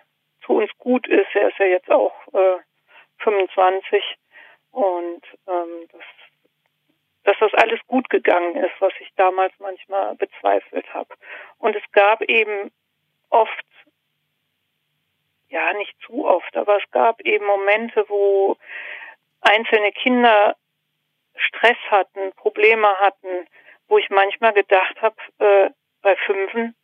für 0.40 0.52
uns 0.52 0.70
gut 0.78 1.06
ist. 1.08 1.28
Er 1.34 1.48
ist 1.48 1.58
ja 1.58 1.66
jetzt 1.66 1.90
auch 1.90 2.14
äh, 2.32 2.58
25 3.18 4.02
und 4.72 5.22
ähm, 5.46 5.88
das, 5.92 6.02
dass 7.24 7.36
das 7.38 7.54
alles 7.54 7.80
gut 7.86 8.08
gegangen 8.10 8.56
ist, 8.56 8.74
was 8.80 8.92
ich 9.00 9.10
damals 9.16 9.52
manchmal 9.58 10.14
bezweifelt 10.16 10.92
habe. 10.94 11.14
Und 11.58 11.76
es 11.76 11.82
gab 11.92 12.22
eben 12.22 12.70
oft, 13.30 13.64
ja 15.48 15.72
nicht 15.74 15.94
zu 16.06 16.26
oft, 16.26 16.56
aber 16.56 16.76
es 16.76 16.90
gab 16.90 17.20
eben 17.22 17.44
Momente, 17.46 18.04
wo 18.08 18.56
einzelne 19.40 19.92
Kinder 19.92 20.56
Stress 21.36 21.78
hatten, 21.90 22.32
Probleme 22.36 22.88
hatten, 22.98 23.46
wo 23.88 23.98
ich 23.98 24.10
manchmal 24.10 24.52
gedacht 24.52 25.00
habe, 25.00 25.16
äh, 25.38 25.70
bei 26.02 26.16
Fünfen, 26.16 26.74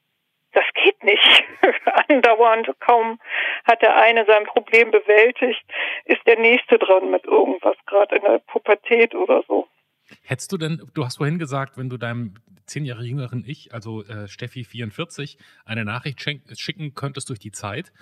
das 0.53 0.65
geht 0.75 1.03
nicht. 1.05 1.45
Andauernd, 2.09 2.69
kaum 2.81 3.21
hat 3.65 3.83
der 3.83 3.97
eine 3.97 4.25
sein 4.25 4.45
Problem 4.45 4.91
bewältigt, 4.91 5.63
ist 6.05 6.27
der 6.27 6.39
nächste 6.39 6.79
dran 6.79 7.11
mit 7.11 7.25
irgendwas, 7.25 7.77
gerade 7.87 8.17
in 8.17 8.23
der 8.23 8.39
Pubertät 8.39 9.15
oder 9.15 9.43
so. 9.47 9.69
Hättest 10.23 10.53
du 10.53 10.57
denn, 10.57 10.83
du 10.95 11.05
hast 11.05 11.17
vorhin 11.17 11.39
gesagt, 11.39 11.77
wenn 11.77 11.89
du 11.89 11.97
deinem 11.97 12.35
zehn 12.67 12.85
Jahre 12.85 13.05
jüngeren 13.05 13.45
Ich, 13.45 13.75
also 13.75 14.05
äh, 14.05 14.29
Steffi 14.29 14.65
44, 14.65 15.39
eine 15.65 15.85
Nachricht 15.85 16.21
schicken 16.21 16.95
könntest 16.95 17.29
durch 17.29 17.39
die 17.39 17.53
Zeit, 17.53 17.93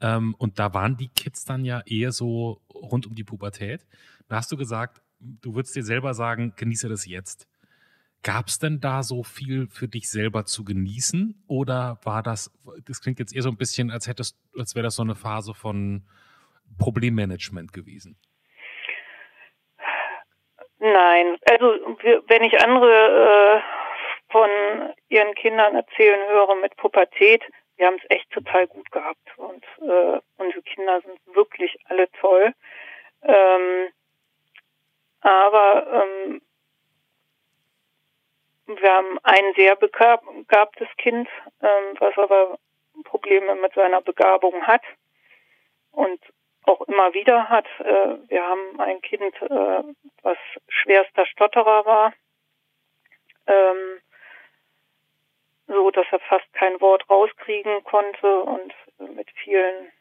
ähm, 0.00 0.34
und 0.38 0.58
da 0.58 0.72
waren 0.74 0.96
die 0.96 1.08
Kids 1.08 1.44
dann 1.44 1.64
ja 1.64 1.80
eher 1.80 2.12
so 2.12 2.62
rund 2.72 3.06
um 3.06 3.14
die 3.14 3.24
Pubertät, 3.24 3.86
da 4.28 4.36
hast 4.36 4.50
du 4.52 4.56
gesagt, 4.56 5.02
du 5.20 5.54
würdest 5.54 5.76
dir 5.76 5.84
selber 5.84 6.14
sagen, 6.14 6.54
genieße 6.56 6.88
das 6.88 7.06
jetzt. 7.06 7.46
Gab 8.22 8.48
es 8.48 8.58
denn 8.58 8.80
da 8.80 9.02
so 9.02 9.22
viel 9.22 9.66
für 9.68 9.88
dich 9.88 10.10
selber 10.10 10.44
zu 10.44 10.62
genießen? 10.62 11.42
Oder 11.46 12.00
war 12.04 12.22
das, 12.22 12.50
das 12.84 13.00
klingt 13.00 13.18
jetzt 13.18 13.34
eher 13.34 13.42
so 13.42 13.48
ein 13.48 13.56
bisschen, 13.56 13.90
als 13.90 14.06
hättest, 14.06 14.36
als 14.58 14.74
wäre 14.74 14.84
das 14.84 14.96
so 14.96 15.02
eine 15.02 15.14
Phase 15.14 15.54
von 15.54 16.04
Problemmanagement 16.76 17.72
gewesen? 17.72 18.16
Nein, 20.80 21.36
also 21.44 21.96
wenn 22.26 22.42
ich 22.42 22.58
andere 22.62 23.62
äh, 23.62 24.32
von 24.32 24.50
ihren 25.10 25.34
Kindern 25.34 25.76
erzählen 25.76 26.26
höre 26.28 26.54
mit 26.54 26.74
Pubertät, 26.78 27.42
wir 27.76 27.86
haben 27.86 27.98
es 28.02 28.10
echt 28.10 28.30
total 28.30 28.66
gut 28.66 28.90
gehabt 28.90 29.36
und 29.36 29.62
äh, 29.82 30.20
unsere 30.38 30.62
Kinder 30.62 31.02
sind 31.02 31.20
wirklich 31.34 31.76
alle 31.84 32.10
toll. 32.12 32.54
Ähm, 33.22 33.88
aber 35.20 35.86
ähm, 35.92 36.42
wir 38.66 38.90
haben 38.90 39.18
ein 39.22 39.52
sehr 39.56 39.76
begabtes 39.76 40.88
Kind, 40.96 41.28
ähm, 41.60 41.96
was 41.98 42.16
aber 42.16 42.58
Probleme 43.04 43.54
mit 43.54 43.74
seiner 43.74 44.00
Begabung 44.00 44.66
hat 44.66 44.82
und 45.92 46.20
auch 46.64 46.80
immer 46.82 47.12
wieder 47.14 47.48
hat. 47.48 47.66
Äh, 47.80 48.16
wir 48.28 48.44
haben 48.44 48.80
ein 48.80 49.00
Kind, 49.00 49.34
äh, 49.42 49.82
was 50.22 50.38
schwerster 50.68 51.26
Stotterer 51.26 51.84
war, 51.86 52.12
ähm, 53.46 54.00
so 55.66 55.90
dass 55.90 56.06
er 56.10 56.20
fast 56.20 56.52
kein 56.52 56.80
Wort 56.80 57.08
rauskriegen 57.08 57.82
konnte 57.84 58.40
und 58.42 58.74
mit 58.98 59.30
vielen 59.42 59.92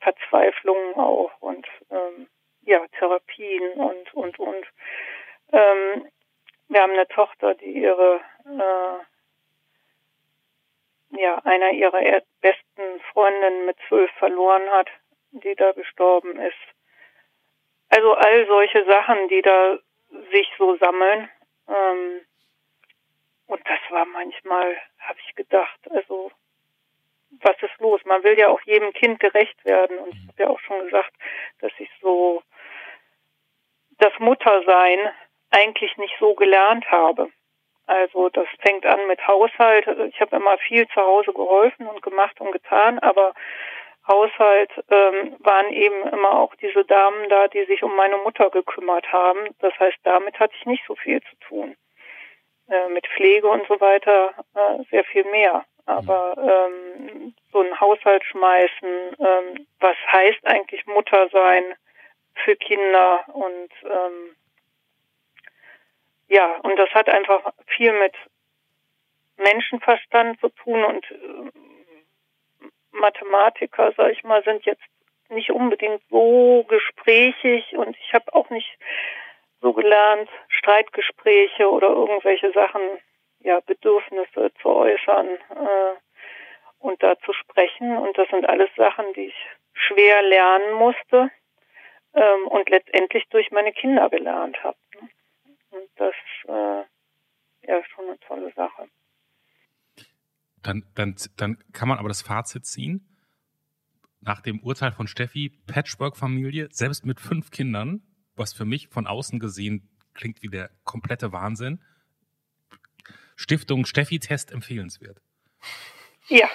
Verzweiflungen 0.00 0.94
auch 0.94 1.32
und 1.40 1.66
ähm, 1.90 2.28
ja 2.62 2.86
Therapien 2.98 3.72
und 3.72 4.14
und 4.14 4.38
und. 4.38 4.66
Ähm, 5.52 6.08
wir 6.68 6.82
haben 6.82 6.92
eine 6.92 7.08
Tochter, 7.08 7.54
die 7.54 7.72
ihre 7.72 8.20
äh, 8.46 8.98
ja 11.20 11.38
einer 11.44 11.70
ihrer 11.72 12.00
besten 12.40 13.00
Freundinnen 13.12 13.66
mit 13.66 13.76
zwölf 13.88 14.10
verloren 14.12 14.70
hat, 14.70 14.88
die 15.32 15.54
da 15.54 15.72
gestorben 15.72 16.38
ist. 16.38 16.56
Also 17.88 18.14
all 18.14 18.46
solche 18.46 18.84
Sachen, 18.84 19.28
die 19.28 19.42
da 19.42 19.78
sich 20.32 20.48
so 20.58 20.76
sammeln. 20.76 21.28
Ähm, 21.68 22.20
und 23.46 23.60
das 23.68 23.80
war 23.90 24.04
manchmal, 24.06 24.76
habe 24.98 25.18
ich 25.26 25.34
gedacht, 25.34 25.78
also 25.90 26.30
was 27.42 27.56
ist 27.62 27.78
los? 27.78 28.00
Man 28.04 28.22
will 28.22 28.38
ja 28.38 28.48
auch 28.48 28.60
jedem 28.62 28.92
Kind 28.92 29.20
gerecht 29.20 29.64
werden. 29.64 29.98
Und 29.98 30.14
ich 30.14 30.28
habe 30.28 30.42
ja 30.42 30.48
auch 30.48 30.60
schon 30.60 30.84
gesagt, 30.84 31.12
dass 31.60 31.72
ich 31.78 31.90
so 32.00 32.42
das 33.98 34.12
Muttersein 34.18 35.10
eigentlich 35.50 35.96
nicht 35.96 36.14
so 36.18 36.34
gelernt 36.34 36.90
habe. 36.90 37.30
Also 37.86 38.28
das 38.28 38.46
fängt 38.60 38.86
an 38.86 39.06
mit 39.08 39.26
Haushalt. 39.26 39.86
Ich 40.12 40.20
habe 40.20 40.36
immer 40.36 40.58
viel 40.58 40.86
zu 40.88 41.00
Hause 41.00 41.32
geholfen 41.32 41.86
und 41.86 42.02
gemacht 42.02 42.40
und 42.40 42.52
getan, 42.52 42.98
aber 43.00 43.34
Haushalt 44.06 44.70
ähm, 44.90 45.36
waren 45.40 45.72
eben 45.72 46.08
immer 46.08 46.32
auch 46.38 46.54
diese 46.56 46.84
Damen 46.84 47.28
da, 47.28 47.48
die 47.48 47.64
sich 47.66 47.82
um 47.82 47.94
meine 47.96 48.16
Mutter 48.18 48.50
gekümmert 48.50 49.12
haben. 49.12 49.54
Das 49.60 49.78
heißt, 49.78 49.98
damit 50.04 50.38
hatte 50.38 50.54
ich 50.58 50.66
nicht 50.66 50.84
so 50.86 50.94
viel 50.96 51.20
zu 51.22 51.36
tun. 51.48 51.76
Äh, 52.70 52.88
mit 52.88 53.06
Pflege 53.08 53.48
und 53.48 53.66
so 53.66 53.80
weiter 53.80 54.32
äh, 54.54 54.84
sehr 54.90 55.04
viel 55.04 55.24
mehr. 55.24 55.64
Aber 55.86 56.36
ähm, 56.38 57.34
so 57.52 57.60
ein 57.60 57.80
Haushalt 57.80 58.24
schmeißen, 58.24 59.16
ähm, 59.18 59.66
was 59.80 59.96
heißt 60.12 60.46
eigentlich 60.46 60.86
Mutter 60.86 61.28
sein 61.30 61.64
für 62.44 62.54
Kinder 62.56 63.24
und 63.32 63.70
ähm, 63.84 64.36
ja, 66.28 66.58
und 66.62 66.76
das 66.76 66.90
hat 66.90 67.08
einfach 67.08 67.52
viel 67.66 67.92
mit 67.92 68.14
Menschenverstand 69.36 70.38
zu 70.38 70.48
tun 70.50 70.84
und 70.84 71.10
äh, 71.10 71.50
Mathematiker, 72.92 73.92
sag 73.96 74.12
ich 74.12 74.24
mal, 74.24 74.42
sind 74.44 74.64
jetzt 74.64 74.82
nicht 75.28 75.50
unbedingt 75.50 76.02
so 76.10 76.64
gesprächig 76.68 77.76
und 77.76 77.96
ich 77.96 78.12
habe 78.14 78.34
auch 78.34 78.50
nicht 78.50 78.78
so 79.60 79.72
gelernt, 79.72 80.28
Streitgespräche 80.48 81.70
oder 81.70 81.88
irgendwelche 81.88 82.52
Sachen, 82.52 82.80
ja, 83.40 83.60
Bedürfnisse 83.60 84.52
zu 84.60 84.68
äußern 84.68 85.28
äh, 85.28 85.94
und 86.78 87.02
da 87.02 87.18
zu 87.20 87.32
sprechen. 87.32 87.96
Und 87.96 88.16
das 88.18 88.28
sind 88.28 88.48
alles 88.48 88.70
Sachen, 88.76 89.12
die 89.14 89.26
ich 89.26 89.46
schwer 89.72 90.22
lernen 90.22 90.72
musste 90.74 91.30
ähm, 92.14 92.46
und 92.48 92.68
letztendlich 92.70 93.28
durch 93.28 93.50
meine 93.50 93.72
Kinder 93.72 94.08
gelernt 94.10 94.62
habe. 94.62 94.78
Und 95.70 95.88
das 95.96 96.14
äh, 96.48 96.84
ja 97.66 97.84
schon 97.94 98.06
eine 98.06 98.18
tolle 98.20 98.50
Sache. 98.52 98.88
Dann, 100.62 100.84
dann, 100.94 101.16
dann 101.36 101.58
kann 101.72 101.88
man 101.88 101.98
aber 101.98 102.08
das 102.08 102.22
Fazit 102.22 102.66
ziehen. 102.66 103.06
Nach 104.20 104.42
dem 104.42 104.60
Urteil 104.60 104.92
von 104.92 105.06
Steffi, 105.06 105.58
Patchwork-Familie, 105.66 106.68
selbst 106.70 107.06
mit 107.06 107.20
fünf 107.20 107.50
Kindern, 107.50 108.02
was 108.36 108.52
für 108.52 108.66
mich 108.66 108.88
von 108.88 109.06
außen 109.06 109.38
gesehen 109.38 109.88
klingt 110.14 110.42
wie 110.42 110.48
der 110.48 110.70
komplette 110.84 111.32
Wahnsinn. 111.32 111.82
Stiftung 113.36 113.86
Steffi-Test 113.86 114.52
empfehlenswert. 114.52 115.16
Ja, 116.28 116.48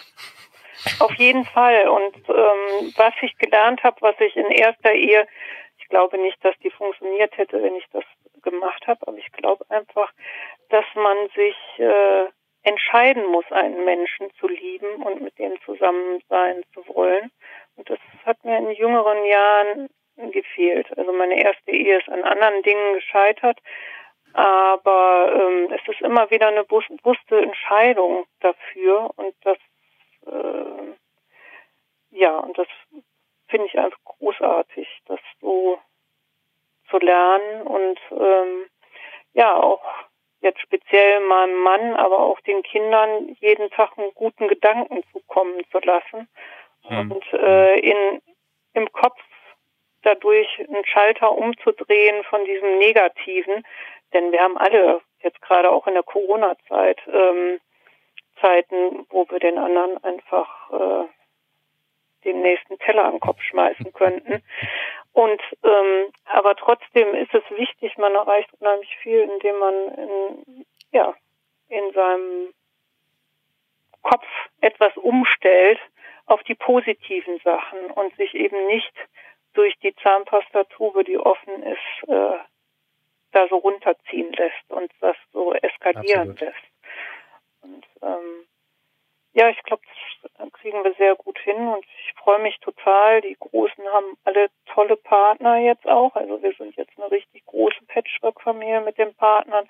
auf 0.99 1.13
jeden 1.15 1.45
Fall. 1.45 1.87
Und 1.87 2.15
ähm, 2.29 2.93
was 2.95 3.13
ich 3.21 3.35
gelernt 3.37 3.83
habe, 3.83 3.97
was 4.01 4.15
ich 4.19 4.35
in 4.35 4.51
erster 4.51 4.93
Ehe, 4.93 5.27
ich 5.77 5.87
glaube 5.87 6.17
nicht, 6.17 6.43
dass 6.45 6.55
die 6.59 6.69
funktioniert 6.69 7.35
hätte, 7.37 7.61
wenn 7.61 7.75
ich 7.75 7.85
das 7.91 8.03
gemacht 8.43 8.85
habe, 8.87 9.07
aber 9.07 9.17
ich 9.17 9.31
glaube 9.31 9.65
einfach, 9.69 10.11
dass 10.69 10.85
man 10.95 11.17
sich 11.35 11.55
äh, 11.79 12.29
entscheiden 12.65 13.25
muss, 13.27 13.45
einen 13.51 13.85
Menschen 13.85 14.31
zu 14.39 14.47
lieben 14.47 15.03
und 15.03 15.21
mit 15.21 15.37
dem 15.37 15.53
zusammen 15.61 16.21
sein 16.29 16.63
zu 16.73 16.85
wollen. 16.87 17.31
Und 17.75 17.89
das 17.89 17.99
hat 18.25 18.43
mir 18.43 18.57
in 18.57 18.71
jüngeren 18.71 19.23
Jahren 19.25 19.89
gefehlt. 20.31 20.87
Also 20.97 21.11
meine 21.11 21.41
erste 21.41 21.71
Ehe 21.71 21.99
ist 21.99 22.09
an 22.09 22.23
anderen 22.23 22.63
Dingen 22.63 22.95
gescheitert, 22.95 23.59
aber 24.33 25.31
ähm, 25.33 25.71
es 25.71 25.87
ist 25.87 26.01
immer 26.01 26.29
wieder 26.31 26.47
eine 26.47 26.63
bewusste 26.63 27.41
Entscheidung 27.41 28.25
dafür 28.39 29.11
und 29.15 29.35
das 29.43 29.57
äh, 30.25 30.93
ja 32.11 32.37
und 32.39 32.57
das 32.57 32.67
finde 33.47 33.67
ich 33.67 33.77
einfach 33.77 33.99
großartig, 34.03 34.87
das 35.05 35.19
so 35.39 35.79
zu 36.89 36.97
lernen 36.97 37.61
und 37.61 37.99
ähm, 38.11 38.65
ja 39.33 39.55
auch 39.55 39.83
jetzt 40.41 40.61
speziell 40.61 40.84
meinem 40.91 41.59
Mann, 41.61 41.95
aber 41.95 42.19
auch 42.19 42.39
den 42.41 42.63
Kindern 42.63 43.35
jeden 43.39 43.69
Tag 43.71 43.97
einen 43.97 44.11
guten 44.13 44.47
Gedanken 44.47 45.03
zukommen 45.11 45.61
zu 45.71 45.79
lassen 45.79 46.27
hm. 46.83 47.11
und 47.11 47.33
äh, 47.33 47.79
in 47.79 48.21
im 48.73 48.91
Kopf 48.91 49.19
dadurch 50.03 50.47
einen 50.59 50.85
Schalter 50.85 51.31
umzudrehen 51.31 52.23
von 52.25 52.45
diesem 52.45 52.77
Negativen, 52.77 53.65
denn 54.13 54.31
wir 54.31 54.41
haben 54.41 54.57
alle 54.57 55.01
jetzt 55.21 55.41
gerade 55.41 55.71
auch 55.71 55.87
in 55.87 55.95
der 55.95 56.03
Corona-Zeit 56.03 56.99
ähm, 57.11 57.59
Zeiten, 58.39 59.07
wo 59.09 59.27
wir 59.29 59.39
den 59.39 59.57
anderen 59.57 60.01
einfach 60.03 60.71
äh, 60.71 61.05
den 62.25 62.41
nächsten 62.41 62.77
Teller 62.79 63.05
am 63.05 63.19
Kopf 63.19 63.41
schmeißen 63.41 63.93
könnten. 63.93 64.43
Und 65.13 65.41
ähm, 65.63 66.11
aber 66.25 66.55
trotzdem 66.55 67.15
ist 67.15 67.33
es 67.33 67.43
wichtig, 67.57 67.97
man 67.97 68.13
erreicht 68.13 68.49
unheimlich 68.59 68.95
viel, 68.97 69.21
indem 69.21 69.57
man 69.57 69.73
in, 69.95 70.65
ja 70.95 71.13
in 71.67 71.93
seinem 71.93 72.53
Kopf 74.01 74.25
etwas 74.61 74.95
umstellt 74.97 75.79
auf 76.25 76.41
die 76.43 76.55
positiven 76.55 77.39
Sachen 77.43 77.91
und 77.91 78.15
sich 78.15 78.33
eben 78.33 78.67
nicht 78.67 78.93
durch 79.53 79.77
die 79.79 79.95
Zahnpastatube, 79.95 81.03
die 81.03 81.17
offen 81.17 81.63
ist, 81.63 82.07
äh, 82.07 82.37
da 83.31 83.47
so 83.49 83.57
runterziehen 83.57 84.31
lässt 84.33 84.69
und 84.69 84.91
das 85.01 85.15
so 85.33 85.53
eskalieren 85.53 86.31
Absolut. 86.31 86.39
lässt. 86.39 86.65
Und 87.61 87.85
ähm, 88.01 88.47
ja, 89.33 89.49
ich 89.49 89.61
glaube, 89.63 89.81
das 90.37 90.51
kriegen 90.53 90.83
wir 90.83 90.93
sehr 90.93 91.15
gut 91.15 91.37
hin 91.39 91.67
und 91.67 91.85
ich 91.85 92.13
freue 92.13 92.39
mich 92.39 92.57
total. 92.59 93.21
Die 93.21 93.35
Großen 93.37 93.83
haben 93.91 94.17
alle 94.23 94.49
tolle 94.67 94.95
Partner 94.95 95.57
jetzt 95.57 95.85
auch. 95.87 96.15
Also 96.15 96.41
wir 96.41 96.53
sind 96.53 96.75
jetzt 96.77 96.97
eine 96.97 97.11
richtig 97.11 97.45
große 97.45 97.83
Patchwork-Familie 97.87 98.81
mit 98.81 98.97
den 98.97 99.13
Partnern. 99.15 99.67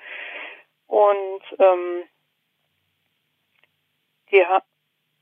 Und 0.88 1.42
ähm, 1.60 2.04
die 4.32 4.46
ha 4.46 4.62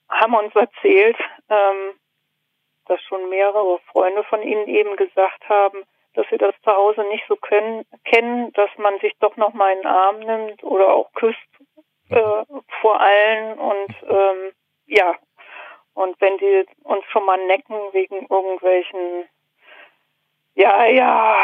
haben 0.09 0.36
uns 0.36 0.55
erzählt, 0.55 1.18
ähm, 1.49 1.99
dass 2.86 3.01
schon 3.03 3.30
mehrere 3.30 3.80
Freunde 3.91 4.24
von 4.26 4.43
ihnen 4.43 4.68
eben 4.68 4.95
gesagt 4.95 5.47
haben, 5.49 5.84
dass 6.14 6.28
sie 6.30 6.38
das 6.38 6.53
zu 6.64 6.72
Hause 6.72 7.03
nicht 7.05 7.26
so 7.28 7.36
können, 7.36 7.86
kennen, 8.03 8.51
dass 8.53 8.70
man 8.78 8.99
sich 8.99 9.14
doch 9.20 9.36
noch 9.38 9.53
mal 9.53 9.72
einen 9.72 9.86
Arm 9.86 10.20
nimmt 10.20 10.64
oder 10.64 10.93
auch 10.93 11.11
küsst 11.14 11.39
äh, 12.09 12.43
vor 12.82 12.99
allen 12.99 13.57
und 13.57 13.95
ähm, 14.07 14.51
ja. 14.86 15.16
Und 15.95 16.20
wenn 16.22 16.38
die 16.38 16.66
uns 16.84 17.05
schon 17.05 17.26
mal 17.26 17.38
necken 17.47 17.76
wegen 17.93 18.28
irgendwelchen 18.28 19.28
ja 20.55 20.86
ja 20.86 21.36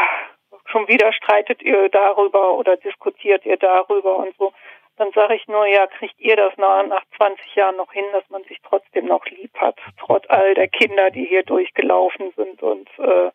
schon 0.66 0.88
wieder 0.88 1.12
streitet 1.12 1.62
ihr 1.62 1.88
darüber 1.88 2.54
oder 2.54 2.76
diskutiert 2.76 3.44
ihr 3.46 3.56
darüber 3.56 4.16
und 4.16 4.36
so 4.36 4.52
dann 5.00 5.12
sage 5.12 5.34
ich 5.34 5.48
nur, 5.48 5.66
ja, 5.66 5.86
kriegt 5.86 6.20
ihr 6.20 6.36
das 6.36 6.54
nach, 6.58 6.86
nach 6.86 7.02
20 7.16 7.54
Jahren 7.54 7.76
noch 7.76 7.90
hin, 7.90 8.04
dass 8.12 8.28
man 8.28 8.44
sich 8.44 8.60
trotzdem 8.62 9.06
noch 9.06 9.24
lieb 9.24 9.56
hat, 9.56 9.78
trotz 9.98 10.26
all 10.28 10.52
der 10.52 10.68
Kinder, 10.68 11.10
die 11.10 11.24
hier 11.24 11.42
durchgelaufen 11.42 12.32
sind. 12.36 12.62
Und 12.62 12.86
äh, 12.98 13.30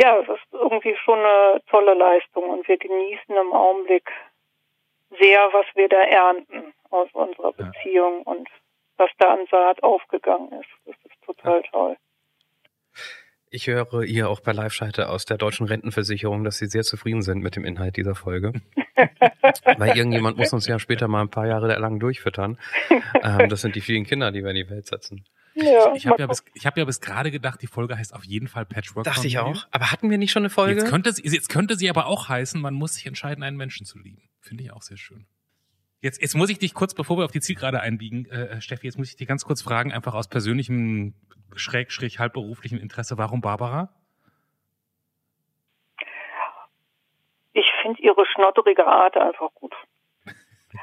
ja, 0.00 0.22
das 0.22 0.38
ist 0.38 0.52
irgendwie 0.52 0.94
schon 1.02 1.18
eine 1.18 1.60
tolle 1.68 1.94
Leistung 1.94 2.44
und 2.44 2.68
wir 2.68 2.78
genießen 2.78 3.34
im 3.34 3.52
Augenblick 3.52 4.08
sehr, 5.18 5.52
was 5.52 5.66
wir 5.74 5.88
da 5.88 6.00
ernten 6.00 6.72
aus 6.90 7.08
unserer 7.12 7.52
Beziehung 7.54 8.22
und 8.22 8.48
was 8.98 9.10
da 9.18 9.34
an 9.34 9.46
Saat 9.50 9.82
aufgegangen 9.82 10.52
ist. 10.60 10.70
Das 10.86 10.94
ist 11.04 11.20
total 11.26 11.62
toll. 11.64 11.96
Ich 13.50 13.66
höre 13.66 14.02
ihr 14.02 14.28
auch 14.28 14.40
bei 14.40 14.52
Live-Schalte 14.52 15.08
aus 15.08 15.24
der 15.24 15.38
deutschen 15.38 15.66
Rentenversicherung, 15.66 16.44
dass 16.44 16.58
Sie 16.58 16.66
sehr 16.66 16.82
zufrieden 16.82 17.22
sind 17.22 17.42
mit 17.42 17.56
dem 17.56 17.64
Inhalt 17.64 17.96
dieser 17.96 18.14
Folge. 18.14 18.52
Weil 19.78 19.96
irgendjemand 19.96 20.36
muss 20.36 20.52
uns 20.52 20.66
ja 20.66 20.78
später 20.78 21.08
mal 21.08 21.22
ein 21.22 21.30
paar 21.30 21.46
Jahre 21.46 21.78
lang 21.78 21.98
durchfüttern. 21.98 22.58
Ähm, 23.22 23.48
das 23.48 23.62
sind 23.62 23.74
die 23.74 23.80
vielen 23.80 24.04
Kinder, 24.04 24.32
die 24.32 24.42
wir 24.42 24.50
in 24.50 24.56
die 24.56 24.68
Welt 24.68 24.86
setzen. 24.86 25.24
Ja, 25.54 25.92
ich 25.94 26.06
habe 26.06 26.20
ja, 26.20 26.26
bis, 26.26 26.44
ich 26.54 26.66
hab 26.66 26.76
ja 26.76 26.84
bis 26.84 27.00
gerade 27.00 27.30
gedacht, 27.30 27.60
die 27.62 27.66
Folge 27.66 27.96
heißt 27.96 28.14
auf 28.14 28.24
jeden 28.24 28.48
Fall 28.48 28.64
Patchwork. 28.64 29.04
Dachte 29.04 29.26
ich 29.26 29.38
auch. 29.38 29.66
Aber 29.70 29.90
hatten 29.90 30.10
wir 30.10 30.18
nicht 30.18 30.30
schon 30.30 30.42
eine 30.42 30.50
Folge? 30.50 30.80
Jetzt 30.80 30.90
könnte, 30.90 31.12
jetzt 31.22 31.48
könnte 31.48 31.76
sie 31.76 31.90
aber 31.90 32.06
auch 32.06 32.28
heißen, 32.28 32.60
man 32.60 32.74
muss 32.74 32.94
sich 32.94 33.06
entscheiden, 33.06 33.42
einen 33.42 33.56
Menschen 33.56 33.86
zu 33.86 33.98
lieben. 33.98 34.22
Finde 34.40 34.64
ich 34.64 34.72
auch 34.72 34.82
sehr 34.82 34.98
schön. 34.98 35.26
Jetzt, 36.00 36.22
jetzt 36.22 36.36
muss 36.36 36.48
ich 36.48 36.60
dich 36.60 36.74
kurz, 36.74 36.94
bevor 36.94 37.16
wir 37.18 37.24
auf 37.24 37.32
die 37.32 37.40
Zielgerade 37.40 37.80
einbiegen, 37.80 38.26
äh, 38.30 38.60
Steffi, 38.60 38.86
jetzt 38.86 38.98
muss 38.98 39.08
ich 39.08 39.16
dich 39.16 39.26
ganz 39.26 39.44
kurz 39.44 39.62
fragen, 39.62 39.92
einfach 39.92 40.14
aus 40.14 40.28
persönlichem 40.28 41.14
Schrägstrich 41.56 42.20
halbberuflichen 42.20 42.78
Interesse, 42.78 43.18
warum 43.18 43.40
Barbara? 43.40 43.88
Ich 47.52 47.66
finde 47.82 48.00
ihre 48.00 48.24
schnotterige 48.26 48.86
Art 48.86 49.16
einfach 49.16 49.52
gut. 49.54 49.74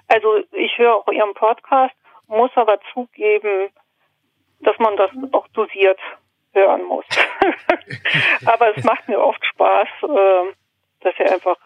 Also 0.08 0.44
ich 0.52 0.78
höre 0.78 0.96
auch 0.96 1.08
ihren 1.08 1.34
Podcast, 1.34 1.96
muss 2.28 2.52
aber 2.56 2.80
zugeben, 2.94 3.70
dass 4.60 4.78
man 4.80 4.98
das 4.98 5.12
auch 5.32 5.48
dosiert 5.50 6.00
hören 6.52 6.84
muss. 6.84 7.06
aber 8.46 8.76
es 8.76 8.84
macht 8.84 9.08
mir 9.08 9.20
oft 9.22 9.44
Spaß, 9.46 9.88
äh, 10.04 10.54
dass 11.02 11.14
er 11.20 11.34
einfach 11.34 11.58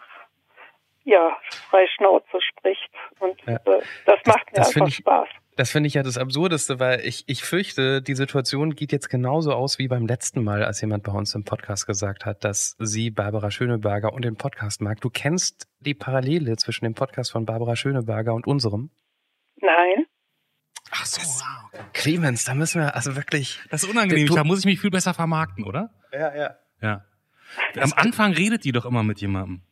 ja 1.10 1.36
frei 1.68 1.86
Schnauze 1.96 2.38
spricht 2.40 2.90
und 3.18 3.40
ja. 3.46 3.56
äh, 3.56 3.82
das 4.06 4.18
macht 4.26 4.46
mir 4.52 4.56
das 4.56 4.68
einfach 4.68 4.88
ich, 4.88 4.96
Spaß. 4.96 5.28
Das 5.56 5.70
finde 5.70 5.88
ich 5.88 5.94
ja 5.94 6.02
das 6.02 6.16
Absurdeste, 6.16 6.80
weil 6.80 7.00
ich, 7.00 7.24
ich 7.26 7.42
fürchte, 7.44 8.00
die 8.00 8.14
Situation 8.14 8.74
geht 8.74 8.92
jetzt 8.92 9.10
genauso 9.10 9.52
aus 9.52 9.78
wie 9.78 9.88
beim 9.88 10.06
letzten 10.06 10.42
Mal, 10.42 10.64
als 10.64 10.80
jemand 10.80 11.02
bei 11.02 11.12
uns 11.12 11.34
im 11.34 11.44
Podcast 11.44 11.86
gesagt 11.86 12.24
hat, 12.24 12.44
dass 12.44 12.76
sie 12.78 13.10
Barbara 13.10 13.50
Schöneberger 13.50 14.12
und 14.12 14.24
den 14.24 14.36
Podcast 14.36 14.80
mag. 14.80 15.00
Du 15.00 15.10
kennst 15.10 15.68
die 15.80 15.94
Parallele 15.94 16.56
zwischen 16.56 16.84
dem 16.84 16.94
Podcast 16.94 17.32
von 17.32 17.44
Barbara 17.44 17.76
Schöneberger 17.76 18.32
und 18.32 18.46
unserem? 18.46 18.90
Nein. 19.56 20.06
Ach 20.92 21.04
so, 21.04 21.20
wow. 21.20 21.82
Clemens, 21.92 22.44
da 22.44 22.54
müssen 22.54 22.80
wir 22.80 22.94
also 22.94 23.14
wirklich. 23.16 23.60
Das 23.70 23.82
ist 23.82 23.90
unangenehm. 23.90 24.34
Da 24.34 24.44
muss 24.44 24.60
ich 24.60 24.64
mich 24.64 24.80
viel 24.80 24.90
besser 24.90 25.14
vermarkten, 25.14 25.64
oder? 25.64 25.90
Ja, 26.12 26.34
ja. 26.34 26.56
Ja. 26.80 27.04
Am 27.78 27.92
Anfang 27.96 28.32
redet 28.32 28.64
die 28.64 28.72
doch 28.72 28.86
immer 28.86 29.02
mit 29.02 29.20
jemandem. 29.20 29.62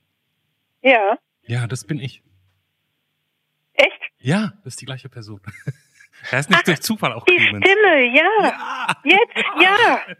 Ja. 0.82 1.18
Ja, 1.48 1.66
das 1.66 1.84
bin 1.84 1.98
ich. 1.98 2.22
Echt? 3.72 4.00
Ja, 4.18 4.52
das 4.62 4.74
ist 4.74 4.80
die 4.80 4.86
gleiche 4.86 5.08
Person. 5.08 5.40
Er 6.32 6.40
ist 6.40 6.50
nicht 6.50 6.58
Ach, 6.58 6.64
durch 6.64 6.80
Zufall 6.80 7.12
auch 7.12 7.24
Die 7.26 7.36
Clemens. 7.36 7.64
Stimme, 7.64 8.04
ja. 8.06 8.22
ja. 8.42 8.96
Jetzt, 9.04 9.36
ja. 9.60 10.00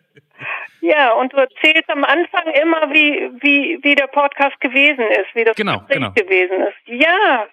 Ja, 0.81 1.13
und 1.15 1.33
du 1.33 1.39
erzählst 1.39 1.91
am 1.91 2.05
Anfang 2.05 2.47
immer, 2.63 2.93
wie, 2.93 3.29
wie, 3.43 3.81
wie 3.83 3.97
der 3.97 4.07
Podcast 4.07 4.61
gewesen 4.61 5.05
ist, 5.11 5.35
wie 5.35 5.43
das 5.43 5.57
genau, 5.57 5.81
Gespräch 5.81 5.97
genau. 5.97 6.13
gewesen 6.13 6.63
ist. 6.63 7.03
Ja. 7.03 7.47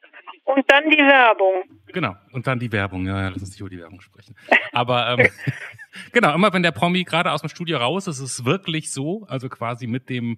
Und 0.44 0.64
dann 0.72 0.88
die 0.92 1.00
Werbung. 1.00 1.64
Genau, 1.88 2.16
und 2.34 2.46
dann 2.46 2.60
die 2.60 2.72
Werbung. 2.72 3.08
Ja, 3.08 3.24
ja 3.24 3.30
lass 3.30 3.42
uns 3.42 3.50
nicht 3.50 3.62
über 3.62 3.70
die 3.72 3.80
Werbung 3.80 4.00
sprechen. 4.00 4.36
Aber 4.72 5.18
ähm, 5.18 5.28
genau, 6.14 6.36
immer 6.36 6.54
wenn 6.54 6.62
der 6.62 6.72
Promi 6.72 7.04
gerade 7.04 7.32
aus 7.32 7.42
dem 7.42 7.50
Studio 7.50 7.80
raus 7.80 8.06
ist, 8.06 8.20
ist 8.20 8.40
es 8.40 8.46
wirklich 8.46 8.94
so, 8.94 9.26
also 9.28 9.50
quasi 9.50 9.88
mit 9.88 10.08
dem 10.08 10.38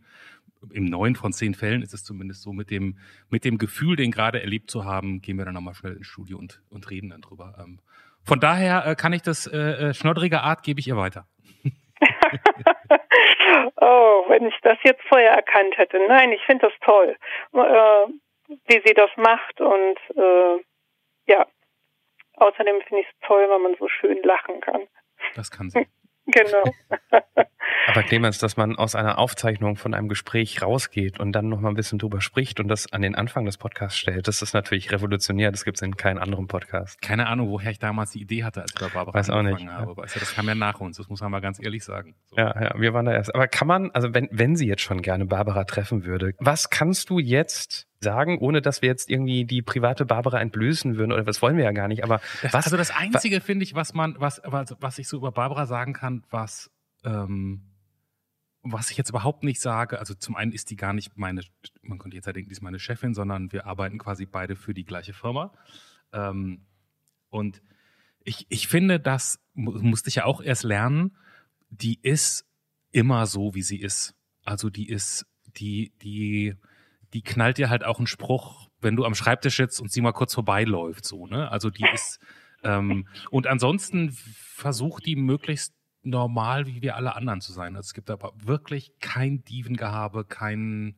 im 0.74 0.86
neun 0.86 1.16
von 1.16 1.34
zehn 1.34 1.54
Fällen 1.54 1.82
ist 1.82 1.94
es 1.94 2.04
zumindest 2.04 2.42
so, 2.42 2.54
mit 2.54 2.70
dem, 2.72 2.98
mit 3.30 3.46
dem 3.46 3.58
Gefühl, 3.58 3.96
den 3.96 4.12
gerade 4.12 4.42
erlebt 4.42 4.70
zu 4.72 4.86
haben, 4.86 5.22
gehen 5.22 5.38
wir 5.38 5.46
dann 5.46 5.54
nochmal 5.54 5.74
schnell 5.74 5.94
ins 5.94 6.08
Studio 6.08 6.38
und, 6.38 6.62
und 6.70 6.90
reden 6.90 7.10
dann 7.10 7.22
drüber. 7.22 7.56
Ähm, 7.60 7.80
von 8.24 8.40
daher 8.40 8.86
äh, 8.86 8.96
kann 8.96 9.14
ich 9.14 9.22
das 9.22 9.48
äh, 9.48 9.58
äh 9.58 9.94
schnoddrige 9.94 10.42
Art 10.42 10.64
gebe 10.64 10.80
ich 10.80 10.88
ihr 10.88 10.98
weiter. 10.98 11.28
oh, 13.78 14.26
wenn 14.28 14.46
ich 14.46 14.56
das 14.62 14.78
jetzt 14.84 15.02
vorher 15.08 15.32
erkannt 15.32 15.78
hätte. 15.78 16.00
Nein, 16.08 16.32
ich 16.32 16.42
finde 16.46 16.68
das 16.68 16.80
toll, 16.82 17.16
äh, 17.54 18.08
wie 18.68 18.82
sie 18.86 18.94
das 18.94 19.10
macht 19.18 19.62
und 19.62 19.98
äh, 20.16 20.62
ja. 21.28 21.48
Außerdem 22.36 22.82
finde 22.88 23.02
ich 23.02 23.08
es 23.08 23.28
toll, 23.28 23.48
wenn 23.50 23.62
man 23.64 23.76
so 23.80 23.88
schön 23.88 24.22
lachen 24.24 24.62
kann. 24.62 24.88
Das 25.36 25.52
kann 25.52 25.70
sie. 25.70 25.88
Genau. 26.30 26.62
Aber 27.88 28.04
Clemens, 28.04 28.38
dass 28.38 28.58
man 28.58 28.76
aus 28.76 28.96
einer 28.96 29.18
Aufzeichnung 29.18 29.78
von 29.78 29.94
einem 29.94 30.10
Gespräch 30.10 30.62
rausgeht 30.62 31.20
und 31.22 31.32
dann 31.32 31.48
noch 31.48 31.62
mal 31.62 31.70
ein 31.70 31.76
bisschen 31.76 32.00
drüber 32.00 32.20
spricht 32.20 32.60
und 32.60 32.68
das 32.68 32.92
an 32.92 33.02
den 33.02 33.16
Anfang 33.16 33.46
des 33.46 33.58
Podcasts 33.58 33.98
stellt, 33.98 34.28
das 34.28 34.42
ist 34.42 34.54
natürlich 34.54 34.92
revolutionär. 34.92 35.52
Das 35.52 35.64
gibt 35.64 35.78
es 35.78 35.82
in 35.82 35.96
keinem 35.96 36.22
anderen 36.22 36.48
Podcast. 36.48 37.02
Keine 37.02 37.28
Ahnung, 37.28 37.50
woher 37.50 37.72
ich 37.72 37.80
damals 37.80 38.12
die 38.12 38.22
Idee 38.22 38.44
hatte, 38.44 38.62
als 38.62 38.74
ich 38.74 38.80
bei 38.80 38.90
Barbara 38.90 39.18
Weiß 39.18 39.30
auch 39.30 39.42
nicht, 39.42 39.66
habe. 39.68 39.92
Ja. 39.92 39.98
Weißt 39.98 40.16
du, 40.16 40.20
das 40.20 40.36
kam 40.36 40.48
ja 40.48 40.56
nach 40.56 40.82
uns, 40.82 40.98
das 40.98 41.08
muss 41.08 41.22
man 41.22 41.32
mal 41.32 41.40
ganz 41.40 41.64
ehrlich 41.64 41.86
sagen. 41.86 42.16
So. 42.26 42.38
Ja, 42.38 42.62
ja, 42.62 42.74
wir 42.78 42.94
waren 42.94 43.06
da 43.06 43.14
erst. 43.14 43.34
Aber 43.34 43.48
kann 43.48 43.68
man, 43.68 43.92
also 43.92 44.14
wenn, 44.14 44.28
wenn 44.32 44.58
sie 44.58 44.68
jetzt 44.68 44.82
schon 44.82 45.02
gerne 45.02 45.26
Barbara 45.26 45.64
treffen 45.64 46.04
würde, 46.04 46.34
was 46.40 46.70
kannst 46.70 47.10
du 47.10 47.20
jetzt 47.20 47.88
sagen, 48.00 48.38
ohne 48.40 48.62
dass 48.62 48.82
wir 48.82 48.90
jetzt 48.90 49.10
irgendwie 49.10 49.46
die 49.46 49.62
private 49.62 50.06
Barbara 50.06 50.40
entblößen 50.42 50.98
würden 50.98 51.12
oder 51.12 51.26
was 51.26 51.42
wollen 51.42 51.58
wir 51.58 51.64
ja 51.64 51.72
gar 51.72 51.88
nicht, 51.88 52.04
aber 52.04 52.22
das, 52.42 52.54
was, 52.54 52.66
also 52.66 52.78
das 52.78 52.92
einzige 52.92 53.42
finde 53.42 53.64
ich, 53.64 53.74
was 53.74 53.94
man 53.94 54.16
was, 54.20 54.42
was 54.44 54.76
was 54.80 55.00
ich 55.00 55.08
so 55.08 55.18
über 55.18 55.32
Barbara 55.32 55.66
sagen 55.66 55.94
kann, 55.94 56.24
was 56.30 56.70
ähm, 57.04 57.64
was 58.64 58.92
ich 58.92 58.98
jetzt 58.98 59.10
überhaupt 59.10 59.44
nicht 59.44 59.62
sage, 59.62 60.00
also 60.00 60.14
zum 60.14 60.36
einen 60.36 60.52
ist 60.52 60.70
die 60.70 60.76
gar 60.76 60.94
nicht 60.94 61.18
meine, 61.18 61.42
man 61.82 62.00
könnte 62.00 62.16
jetzt 62.16 62.26
ja 62.26 62.34
denken, 62.34 62.50
die 62.50 62.54
ist 62.54 62.62
meine 62.62 62.80
Chefin, 62.80 63.14
sondern 63.14 63.52
wir 63.52 63.66
arbeiten 63.66 63.98
quasi 63.98 64.26
beide 64.26 64.56
für 64.56 64.74
die 64.74 64.86
gleiche 64.86 65.14
Firma. 65.14 65.54
Ähm, 66.12 66.66
und 67.30 67.62
ich, 68.24 68.46
ich 68.50 68.68
finde, 68.68 69.00
das 69.00 69.40
musste 69.54 70.10
ich 70.10 70.16
ja 70.16 70.26
auch 70.26 70.42
erst 70.42 70.64
lernen, 70.64 71.16
die 71.70 72.00
ist 72.02 72.46
immer 72.92 73.26
so, 73.26 73.56
wie 73.56 73.62
sie 73.62 73.80
ist. 73.80 74.16
Also 74.44 74.70
die 74.70 74.90
ist, 74.90 75.26
die, 75.46 75.94
die, 76.02 76.56
die 77.14 77.22
knallt 77.22 77.58
dir 77.58 77.70
halt 77.70 77.84
auch 77.84 78.00
einen 78.00 78.08
Spruch, 78.08 78.70
wenn 78.80 78.96
du 78.96 79.06
am 79.06 79.16
Schreibtisch 79.16 79.58
sitzt 79.58 79.82
und 79.82 79.92
sie 79.92 80.02
mal 80.02 80.14
kurz 80.14 80.34
vorbeiläuft, 80.34 81.06
so, 81.06 81.28
ne? 81.28 81.50
Also 81.52 81.70
die 81.70 81.86
ist, 81.94 82.20
ähm, 82.64 83.08
und 83.30 83.48
ansonsten 83.48 84.12
versucht 84.12 85.06
die 85.06 85.16
möglichst 85.16 85.74
normal 86.10 86.68
wie 86.68 86.82
wir 86.82 86.96
alle 86.96 87.16
anderen 87.16 87.42
zu 87.42 87.52
sein. 87.52 87.76
Also 87.76 87.88
es 87.88 87.94
gibt 87.94 88.10
aber 88.10 88.34
wirklich 88.36 88.92
kein 89.00 89.44
Dievengehabe, 89.44 90.26
kein, 90.26 90.96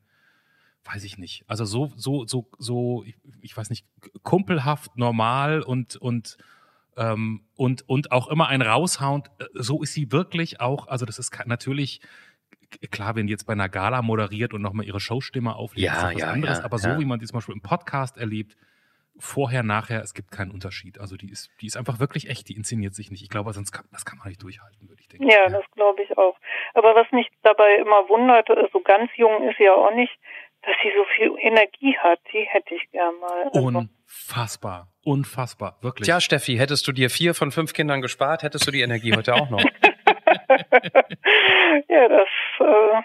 weiß 0.86 1.03
ich 1.03 1.18
nicht. 1.18 1.43
Also 1.47 1.66
so, 1.66 1.91
so, 1.95 2.26
so, 2.26 2.49
so, 2.57 3.03
ich, 3.05 3.18
ich 3.41 3.57
weiß 3.57 3.70
nicht, 3.70 3.86
kumpelhaft, 4.24 4.97
normal 4.97 5.62
und, 5.62 5.95
und, 5.95 6.38
ähm, 6.97 7.43
und, 7.55 7.88
und 7.88 8.12
auch 8.12 8.28
immer 8.28 8.47
ein 8.47 8.62
raushauen. 8.62 9.24
So 9.53 9.82
ist 9.82 9.93
sie 9.93 10.12
wirklich 10.12 10.60
auch, 10.62 10.88
also 10.88 11.05
das 11.05 11.20
ist 11.20 11.32
natürlich, 11.45 12.01
klar, 12.91 13.16
wenn 13.16 13.28
die 13.28 13.32
jetzt 13.32 13.45
bei 13.45 13.53
einer 13.53 13.70
Gala 13.70 14.01
moderiert 14.01 14.53
und 14.53 14.62
nochmal 14.62 14.86
ihre 14.86 14.99
Showstimme 14.99 15.55
auflegt, 15.55 15.86
ja, 15.86 15.93
ist 15.93 16.01
das 16.01 16.22
ja, 16.22 16.28
was 16.28 16.34
anderes. 16.34 16.57
Ja, 16.60 16.64
aber 16.66 16.80
so, 16.80 16.99
wie 16.99 17.05
man 17.05 17.20
die 17.20 17.26
zum 17.26 17.38
Beispiel 17.38 17.55
im 17.55 17.62
Podcast 17.62 18.18
erlebt, 18.18 18.55
vorher, 19.20 19.63
nachher, 19.63 20.01
es 20.01 20.13
gibt 20.13 20.32
keinen 20.32 20.51
Unterschied. 20.51 20.99
Also 20.99 21.15
die 21.17 21.30
ist, 21.30 21.51
die 21.61 21.67
ist 21.67 21.78
einfach 21.78 21.99
wirklich 21.99 22.30
echt, 22.30 22.49
die 22.49 22.55
inszeniert 22.55 22.95
sich 22.95 23.11
nicht. 23.11 23.22
Ich 23.22 23.30
glaube, 23.30 23.53
sonst 23.53 23.72
kann, 23.72 23.86
das 23.91 24.05
kann 24.05 24.17
man 24.17 24.30
nicht 24.30 24.41
durchhalten, 24.41 24.89
würde 24.89 25.01
ich 25.01 25.07
denken. 25.09 25.30
Ja, 25.30 25.47
das 25.49 25.63
glaube 25.76 26.01
ich 26.03 26.17
auch. 26.17 26.38
Aber 26.74 26.95
was 26.95 27.11
mich 27.11 27.28
dabei 27.43 27.76
immer 27.76 28.07
wundert, 28.09 28.47
so 28.72 28.80
ganz 28.80 29.11
jung 29.15 29.47
ist 29.47 29.57
sie 29.57 29.65
ja 29.65 29.74
auch 29.74 29.93
nicht, 29.93 30.17
dass 30.63 30.76
sie 30.84 30.91
so 30.95 31.05
viel 31.15 31.34
Energie 31.39 31.97
hat. 31.97 32.20
Die 32.34 32.45
hätte 32.47 32.76
ich 32.76 32.89
gern 32.91 33.15
mal. 33.20 33.49
Also 33.53 33.67
unfassbar, 33.67 34.88
unfassbar, 35.03 35.78
wirklich. 35.82 36.05
Tja, 36.05 36.20
Steffi, 36.20 36.57
hättest 36.57 36.88
du 36.88 36.91
dir 36.91 37.09
vier 37.09 37.34
von 37.34 37.51
fünf 37.51 37.74
Kindern 37.74 38.01
gespart, 38.01 38.43
hättest 38.43 38.67
du 38.67 38.72
die 38.72 38.82
Energie 38.82 39.13
heute 39.15 39.36
auch 39.36 39.49
noch. 39.49 39.63
ja, 41.88 42.07
das 42.07 42.28
äh, 42.59 43.01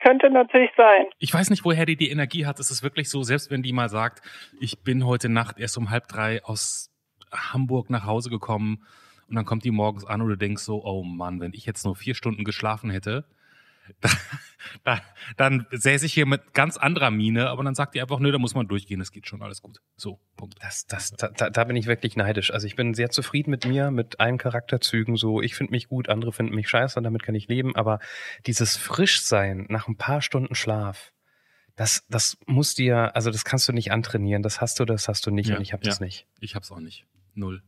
könnte 0.00 0.30
natürlich 0.30 0.70
sein. 0.76 1.06
Ich 1.18 1.32
weiß 1.32 1.50
nicht, 1.50 1.64
woher 1.64 1.86
die 1.86 1.96
die 1.96 2.10
Energie 2.10 2.46
hat. 2.46 2.60
Es 2.60 2.70
ist 2.70 2.82
wirklich 2.82 3.08
so, 3.08 3.22
selbst 3.22 3.50
wenn 3.50 3.62
die 3.62 3.72
mal 3.72 3.88
sagt, 3.88 4.22
ich 4.60 4.82
bin 4.82 5.06
heute 5.06 5.28
Nacht 5.28 5.58
erst 5.58 5.76
um 5.78 5.90
halb 5.90 6.08
drei 6.08 6.42
aus 6.44 6.90
Hamburg 7.32 7.90
nach 7.90 8.04
Hause 8.04 8.30
gekommen 8.30 8.84
und 9.28 9.36
dann 9.36 9.44
kommt 9.44 9.64
die 9.64 9.70
morgens 9.70 10.04
an 10.04 10.22
und 10.22 10.28
du 10.28 10.36
denkst 10.36 10.62
so, 10.62 10.84
oh 10.84 11.02
Mann, 11.02 11.40
wenn 11.40 11.52
ich 11.52 11.66
jetzt 11.66 11.84
nur 11.84 11.94
vier 11.94 12.14
Stunden 12.14 12.44
geschlafen 12.44 12.90
hätte, 12.90 13.24
da, 14.00 14.08
da, 14.84 15.00
dann 15.36 15.66
säße 15.70 16.06
ich 16.06 16.14
hier 16.14 16.26
mit 16.26 16.54
ganz 16.54 16.76
anderer 16.76 17.10
Miene, 17.10 17.48
aber 17.48 17.64
dann 17.64 17.74
sagt 17.74 17.94
die 17.94 18.00
einfach, 18.00 18.18
nö, 18.18 18.30
da 18.32 18.38
muss 18.38 18.54
man 18.54 18.68
durchgehen, 18.68 19.00
es 19.00 19.12
geht 19.12 19.26
schon, 19.26 19.42
alles 19.42 19.62
gut. 19.62 19.78
So, 19.96 20.18
Punkt. 20.36 20.56
Das, 20.62 20.86
das, 20.86 21.12
da, 21.12 21.50
da 21.50 21.64
bin 21.64 21.76
ich 21.76 21.86
wirklich 21.86 22.16
neidisch. 22.16 22.52
Also 22.52 22.66
ich 22.66 22.76
bin 22.76 22.94
sehr 22.94 23.10
zufrieden 23.10 23.50
mit 23.50 23.66
mir, 23.66 23.90
mit 23.90 24.20
allen 24.20 24.38
Charakterzügen. 24.38 25.16
So, 25.16 25.40
ich 25.40 25.54
finde 25.54 25.72
mich 25.72 25.88
gut, 25.88 26.08
andere 26.08 26.32
finden 26.32 26.54
mich 26.54 26.68
scheiße 26.68 26.98
und 26.98 27.04
damit 27.04 27.22
kann 27.22 27.34
ich 27.34 27.48
leben. 27.48 27.76
Aber 27.76 27.98
dieses 28.46 28.76
Frischsein 28.76 29.66
nach 29.68 29.88
ein 29.88 29.96
paar 29.96 30.22
Stunden 30.22 30.54
Schlaf, 30.54 31.12
das, 31.76 32.04
das 32.08 32.36
muss 32.46 32.74
dir, 32.74 33.14
also 33.14 33.30
das 33.30 33.44
kannst 33.44 33.68
du 33.68 33.72
nicht 33.72 33.92
antrainieren. 33.92 34.42
Das 34.42 34.60
hast 34.60 34.80
du, 34.80 34.84
das 34.84 35.06
hast 35.06 35.24
du 35.26 35.30
nicht 35.30 35.50
Ja, 35.50 35.56
und 35.56 35.62
ich 35.62 35.72
habe 35.72 35.84
ja. 35.84 35.90
das 35.90 36.00
nicht. 36.00 36.26
Ich 36.40 36.56
hab's 36.56 36.72
auch 36.72 36.80
nicht. 36.80 37.06
Null. 37.34 37.62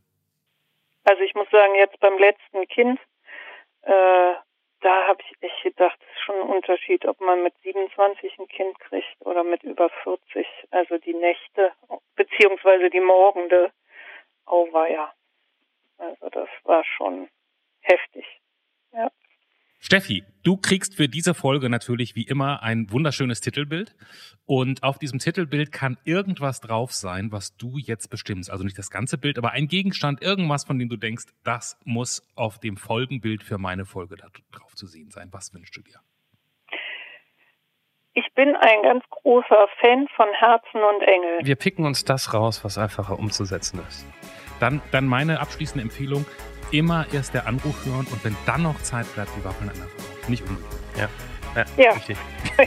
Also 1.05 1.23
ich 1.23 1.35
muss 1.35 1.49
sagen, 1.51 1.75
jetzt 1.77 1.99
beim 2.01 2.19
letzten 2.19 2.67
Kind, 2.67 2.99
äh, 3.83 4.35
da 4.81 5.07
habe 5.07 5.23
ich 5.23 5.37
echt 5.43 5.63
gedacht, 5.63 5.99
es 6.01 6.17
ist 6.17 6.25
schon 6.25 6.37
ein 6.37 6.49
Unterschied, 6.49 7.05
ob 7.05 7.21
man 7.21 7.43
mit 7.43 7.55
27 7.63 8.39
ein 8.39 8.49
Kind 8.49 8.79
kriegt 8.81 9.17
oder 9.21 9.45
mit 9.45 9.63
über 9.63 9.91
40. 10.03 10.47
Also 10.71 10.99
die 10.99 11.15
Nächte 11.15 11.73
beziehungsweise 12.17 12.91
die 12.91 13.01
Morgende, 13.01 13.73
oh 14.47 14.73
war 14.73 14.89
ja. 14.89 15.13
Also 15.99 16.29
das 16.31 16.49
war 16.65 16.85
schon 16.85 17.29
heftig. 17.81 18.27
Ja. 18.93 19.11
Steffi, 19.83 20.25
du 20.43 20.59
kriegst 20.59 20.95
für 20.95 21.09
diese 21.09 21.33
Folge 21.33 21.71
natürlich 21.71 22.15
wie 22.15 22.25
immer 22.25 22.63
ein 22.63 22.93
wunderschönes 22.93 23.41
Titelbild. 23.41 23.97
Und 24.45 24.83
auf 24.83 24.99
diesem 24.99 25.19
Titelbild 25.19 25.73
kann 25.73 25.97
irgendwas 26.05 26.61
drauf 26.61 26.93
sein, 26.93 27.33
was 27.33 27.57
du 27.57 27.79
jetzt 27.79 28.09
bestimmst. 28.11 28.51
Also 28.51 28.63
nicht 28.63 28.77
das 28.77 28.91
ganze 28.91 29.17
Bild, 29.17 29.39
aber 29.39 29.53
ein 29.53 29.69
Gegenstand, 29.69 30.23
irgendwas, 30.23 30.65
von 30.65 30.79
dem 30.79 30.91
du 30.91 30.97
denkst, 30.97 31.25
das 31.45 31.79
muss 31.85 32.23
auf 32.37 32.59
dem 32.59 32.77
Folgenbild 32.77 33.43
für 33.43 33.57
meine 33.57 33.87
Folge 33.87 34.17
da 34.17 34.27
drauf 34.53 34.75
zu 34.75 34.87
sehen 34.87 35.11
sein. 35.11 35.29
Was 35.33 35.55
wünschst 35.55 35.75
du 35.77 35.81
dir? 35.81 36.01
Ich 38.13 38.27
bin 38.35 38.55
ein 38.57 38.83
ganz 38.83 39.03
großer 39.09 39.67
Fan 39.81 40.09
von 40.15 40.29
Herzen 40.35 40.83
und 40.83 41.03
Engel. 41.03 41.47
Wir 41.47 41.57
picken 41.57 41.87
uns 41.87 42.05
das 42.05 42.35
raus, 42.35 42.63
was 42.65 42.77
einfacher 42.77 43.19
umzusetzen 43.19 43.81
ist. 43.89 44.05
Dann, 44.59 44.83
dann 44.93 45.07
meine 45.07 45.41
abschließende 45.41 45.83
Empfehlung, 45.83 46.27
immer 46.73 47.07
erst 47.13 47.35
der 47.35 47.47
Anruf 47.47 47.85
hören 47.85 48.07
und 48.11 48.25
wenn 48.25 48.37
dann 48.47 48.63
noch 48.63 48.81
Zeit 48.83 49.13
bleibt, 49.15 49.31
die 49.37 49.45
Waffeln 49.45 49.71
an 49.71 49.77
der 49.77 49.87
Frau. 49.87 50.31
Nicht 50.31 50.43
umgekehrt. 50.49 50.81
Ja. 50.99 51.09
Ja. 51.77 51.93
Richtig. 51.93 52.17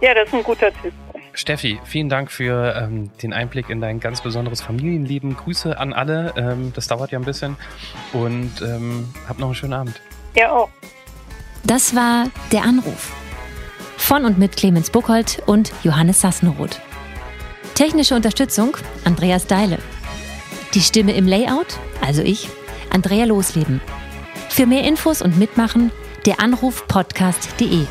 ja, 0.00 0.14
das 0.14 0.28
ist 0.28 0.34
ein 0.34 0.42
guter 0.42 0.72
Tipp. 0.82 0.92
Steffi, 1.32 1.80
vielen 1.84 2.08
Dank 2.08 2.32
für 2.32 2.74
ähm, 2.74 3.10
den 3.22 3.32
Einblick 3.32 3.70
in 3.70 3.80
dein 3.80 4.00
ganz 4.00 4.20
besonderes 4.20 4.60
Familienleben. 4.60 5.36
Grüße 5.36 5.78
an 5.78 5.92
alle. 5.92 6.34
Ähm, 6.36 6.72
das 6.74 6.88
dauert 6.88 7.12
ja 7.12 7.18
ein 7.18 7.24
bisschen. 7.24 7.56
Und 8.12 8.60
ähm, 8.62 9.08
hab 9.28 9.38
noch 9.38 9.46
einen 9.46 9.54
schönen 9.54 9.74
Abend. 9.74 10.00
Ja, 10.34 10.50
auch. 10.50 10.68
Das 11.64 11.94
war 11.94 12.26
Der 12.50 12.62
Anruf. 12.62 13.12
Von 13.96 14.24
und 14.24 14.38
mit 14.38 14.56
Clemens 14.56 14.90
Buchholz 14.90 15.40
und 15.46 15.72
Johannes 15.82 16.20
Sassenroth. 16.20 16.80
Technische 17.74 18.14
Unterstützung 18.14 18.76
Andreas 19.04 19.46
Deile. 19.46 19.78
Die 20.74 20.80
Stimme 20.80 21.14
im 21.14 21.26
Layout, 21.26 21.78
also 22.00 22.22
ich, 22.22 22.48
Andrea 22.90 23.24
Losleben. 23.24 23.80
Für 24.50 24.66
mehr 24.66 24.84
Infos 24.84 25.22
und 25.22 25.38
Mitmachen 25.38 25.90
der 26.26 26.40
Anruf 26.40 26.86
podcast.de. 26.88 27.86